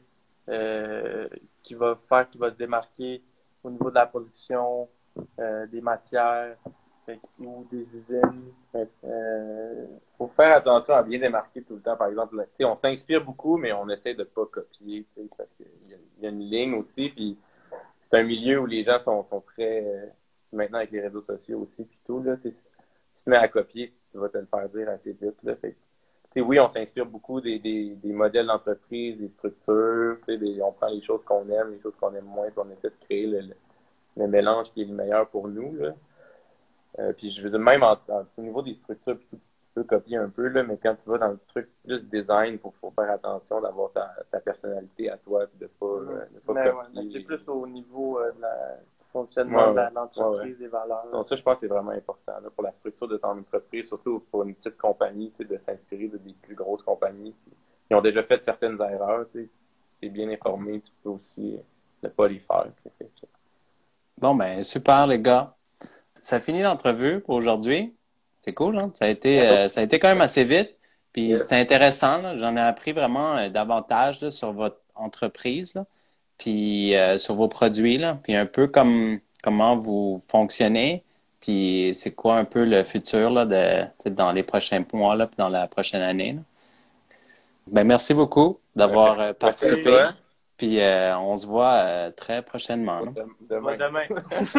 euh, 0.48 1.28
qui 1.62 1.74
va 1.74 1.96
faire, 2.08 2.28
qui 2.28 2.38
va 2.38 2.50
se 2.50 2.56
démarquer 2.56 3.22
au 3.62 3.70
niveau 3.70 3.90
de 3.90 3.94
la 3.94 4.06
production, 4.06 4.88
euh, 5.38 5.66
des 5.66 5.80
matières 5.80 6.56
ou 7.38 7.66
des 7.70 7.82
usines. 7.82 8.52
Il 8.74 8.86
euh, 9.04 9.86
faut 10.18 10.28
faire 10.28 10.56
attention 10.56 10.94
à 10.94 11.02
bien 11.02 11.18
démarquer 11.18 11.62
tout 11.62 11.74
le 11.74 11.80
temps. 11.80 11.96
Par 11.96 12.08
exemple, 12.08 12.36
on 12.60 12.76
s'inspire 12.76 13.24
beaucoup, 13.24 13.56
mais 13.56 13.72
on 13.72 13.88
essaie 13.88 14.14
de 14.14 14.24
pas 14.24 14.46
copier 14.46 15.06
parce 15.36 15.50
qu'il 15.56 15.66
y, 15.88 16.22
y, 16.22 16.26
a 16.26 16.30
une 16.30 16.40
ligne 16.40 16.74
aussi. 16.74 17.10
Puis 17.10 17.38
c'est 18.10 18.18
un 18.18 18.24
milieu 18.24 18.60
où 18.60 18.66
les 18.66 18.84
gens 18.84 19.00
sont, 19.02 19.24
sont 19.24 19.40
très. 19.40 19.84
Euh, 19.84 20.06
maintenant, 20.52 20.78
avec 20.78 20.90
les 20.92 21.00
réseaux 21.00 21.22
sociaux 21.22 21.60
aussi, 21.60 21.84
puis 21.84 21.98
tout, 22.06 22.22
là, 22.22 22.36
tu 22.36 22.50
te 22.50 23.30
mets 23.30 23.36
à 23.36 23.48
copier, 23.48 23.92
tu 24.10 24.18
vas 24.18 24.28
te 24.28 24.38
le 24.38 24.46
faire 24.46 24.68
dire 24.68 24.88
assez 24.88 25.12
vite. 25.12 25.36
Là, 25.42 25.56
fait, 25.56 25.76
oui, 26.40 26.58
on 26.58 26.68
s'inspire 26.68 27.06
beaucoup 27.06 27.40
des, 27.40 27.58
des, 27.58 27.94
des 27.94 28.12
modèles 28.12 28.46
d'entreprise, 28.46 29.18
des 29.18 29.28
structures, 29.28 30.18
on 30.62 30.72
prend 30.72 30.88
les 30.88 31.02
choses 31.02 31.22
qu'on 31.24 31.48
aime, 31.48 31.72
les 31.72 31.80
choses 31.80 31.94
qu'on 32.00 32.14
aime 32.14 32.24
moins, 32.24 32.50
puis 32.50 32.58
on 32.58 32.70
essaie 32.70 32.90
de 32.90 33.04
créer 33.04 33.26
le, 33.26 33.54
le, 34.16 34.26
mélange 34.26 34.72
qui 34.72 34.82
est 34.82 34.86
le 34.86 34.94
meilleur 34.94 35.28
pour 35.28 35.48
nous. 35.48 35.74
Là. 35.76 35.94
Euh, 36.98 37.12
puis 37.12 37.30
je 37.30 37.42
veux 37.42 37.50
dire, 37.50 37.58
même 37.58 37.82
au 37.82 38.42
niveau 38.42 38.62
des 38.62 38.74
structures, 38.74 39.16
puis 39.18 39.26
tout, 39.30 39.38
peux 39.74 39.82
copier 39.84 40.16
un 40.16 40.28
peu, 40.28 40.48
là, 40.48 40.62
mais 40.62 40.78
quand 40.80 40.94
tu 40.94 41.08
vas 41.08 41.18
dans 41.18 41.30
le 41.30 41.38
truc 41.48 41.68
plus 41.84 42.02
design, 42.04 42.54
il 42.54 42.58
faut, 42.58 42.92
faire 42.94 43.10
attention 43.10 43.60
d'avoir 43.60 43.90
ta, 43.92 44.40
personnalité 44.40 45.10
à 45.10 45.16
toi, 45.16 45.46
de 45.58 45.64
ne 45.64 45.66
pas, 45.66 45.86
euh, 45.86 46.26
pas 46.46 46.70
copier. 46.70 47.10
c'est 47.12 47.20
plus 47.20 47.48
au 47.48 47.66
niveau 47.66 48.20
euh, 48.20 48.30
de 48.32 48.40
la 48.40 48.78
fonctionnement 49.12 49.72
de 49.72 49.94
l'entreprise, 49.94 50.58
des 50.58 50.68
valeurs. 50.68 51.08
Donc, 51.10 51.28
ça, 51.28 51.36
je 51.36 51.42
pense 51.42 51.54
que 51.54 51.60
c'est 51.60 51.66
vraiment 51.66 51.90
important 51.90 52.34
pour 52.54 52.64
la 52.64 52.72
structure 52.72 53.08
de 53.08 53.16
ton 53.16 53.38
entreprise, 53.38 53.88
surtout 53.88 54.24
pour 54.30 54.44
une 54.44 54.54
petite 54.54 54.76
compagnie, 54.76 55.32
de 55.38 55.58
s'inspirer 55.58 56.08
de 56.08 56.18
des 56.18 56.34
plus 56.34 56.54
grosses 56.54 56.82
compagnies 56.82 57.34
qui 57.88 57.94
ont 57.94 58.00
déjà 58.00 58.22
fait 58.22 58.42
certaines 58.42 58.80
erreurs. 58.80 59.26
Si 59.32 59.48
tu 60.00 60.06
es 60.06 60.08
bien 60.08 60.28
informé, 60.30 60.80
tu 60.80 60.92
peux 61.02 61.10
aussi 61.10 61.58
ne 62.02 62.08
pas 62.08 62.28
les 62.28 62.38
faire. 62.38 62.66
Bon, 64.18 64.34
ben 64.34 64.62
super, 64.62 65.06
les 65.06 65.18
gars. 65.18 65.54
Ça 66.24 66.40
finit 66.40 66.62
l'entrevue 66.62 67.20
pour 67.20 67.34
aujourd'hui. 67.34 67.94
C'est 68.40 68.54
cool, 68.54 68.78
hein? 68.78 68.90
Ça 68.94 69.04
a 69.04 69.08
été, 69.08 69.46
euh, 69.46 69.68
ça 69.68 69.80
a 69.80 69.84
été 69.84 69.98
quand 69.98 70.08
même 70.08 70.22
assez 70.22 70.42
vite. 70.42 70.74
Puis 71.12 71.38
c'était 71.38 71.56
intéressant. 71.56 72.38
J'en 72.38 72.56
ai 72.56 72.62
appris 72.62 72.92
vraiment 72.92 73.36
euh, 73.36 73.50
davantage 73.50 74.26
sur 74.30 74.54
votre 74.54 74.78
entreprise, 74.94 75.74
puis 76.38 76.96
euh, 76.96 77.18
sur 77.18 77.34
vos 77.34 77.48
produits, 77.48 77.98
là, 77.98 78.18
puis 78.22 78.34
un 78.34 78.46
peu 78.46 78.68
comme 78.68 79.20
comment 79.42 79.76
vous 79.76 80.18
fonctionnez, 80.30 81.04
puis 81.42 81.92
c'est 81.94 82.14
quoi 82.14 82.36
un 82.36 82.46
peu 82.46 82.64
le 82.64 82.84
futur 82.84 83.28
là, 83.28 83.44
de, 83.44 84.10
dans 84.10 84.32
les 84.32 84.44
prochains 84.44 84.82
mois, 84.94 85.16
là, 85.16 85.26
puis 85.26 85.36
dans 85.36 85.50
la 85.50 85.66
prochaine 85.66 86.00
année. 86.00 86.38
Ben, 87.66 87.84
merci 87.84 88.14
beaucoup 88.14 88.60
d'avoir 88.74 89.34
participé. 89.34 90.04
Puis 90.56 90.78
on 90.80 91.36
se 91.36 91.46
voit 91.46 92.10
très 92.12 92.40
prochainement. 92.40 93.02
Demain. 93.42 93.76
Demain. 93.76 94.06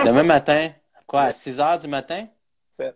Demain 0.05 0.23
matin. 0.23 0.69
Quoi, 1.07 1.21
à 1.21 1.33
6 1.33 1.59
heures 1.59 1.79
du 1.79 1.87
matin? 1.87 2.27
7. 2.71 2.95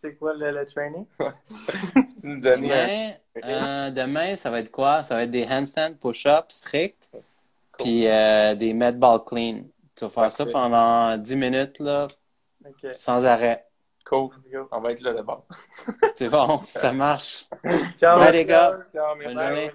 C'est 0.00 0.16
quoi 0.16 0.34
le, 0.34 0.50
le 0.50 0.66
training? 0.66 1.06
demain, 2.24 3.14
euh, 3.44 3.90
demain, 3.90 4.34
ça 4.36 4.50
va 4.50 4.60
être 4.60 4.70
quoi? 4.70 5.02
Ça 5.04 5.14
va 5.14 5.22
être 5.22 5.30
des 5.30 5.46
handstands, 5.46 5.94
push-ups 5.94 6.54
strict, 6.54 7.10
puis 7.78 8.06
euh, 8.08 8.54
des 8.54 8.74
med 8.74 8.98
ball 8.98 9.20
clean. 9.24 9.62
Tu 9.94 10.04
vas 10.04 10.10
faire 10.10 10.32
ça 10.32 10.46
pendant 10.46 11.16
10 11.16 11.36
minutes, 11.36 11.78
là, 11.78 12.08
sans 12.92 13.24
arrêt. 13.26 13.66
Cool. 14.04 14.30
On 14.72 14.80
va 14.80 14.92
être 14.92 15.02
là 15.02 15.12
d'abord. 15.12 15.46
C'est 16.16 16.28
bon, 16.28 16.60
ça 16.74 16.92
marche. 16.92 17.46
Ciao, 17.96 18.30
les 18.32 18.44
gars. 18.44 18.78
Ciao, 18.92 19.14
merci. 19.16 19.70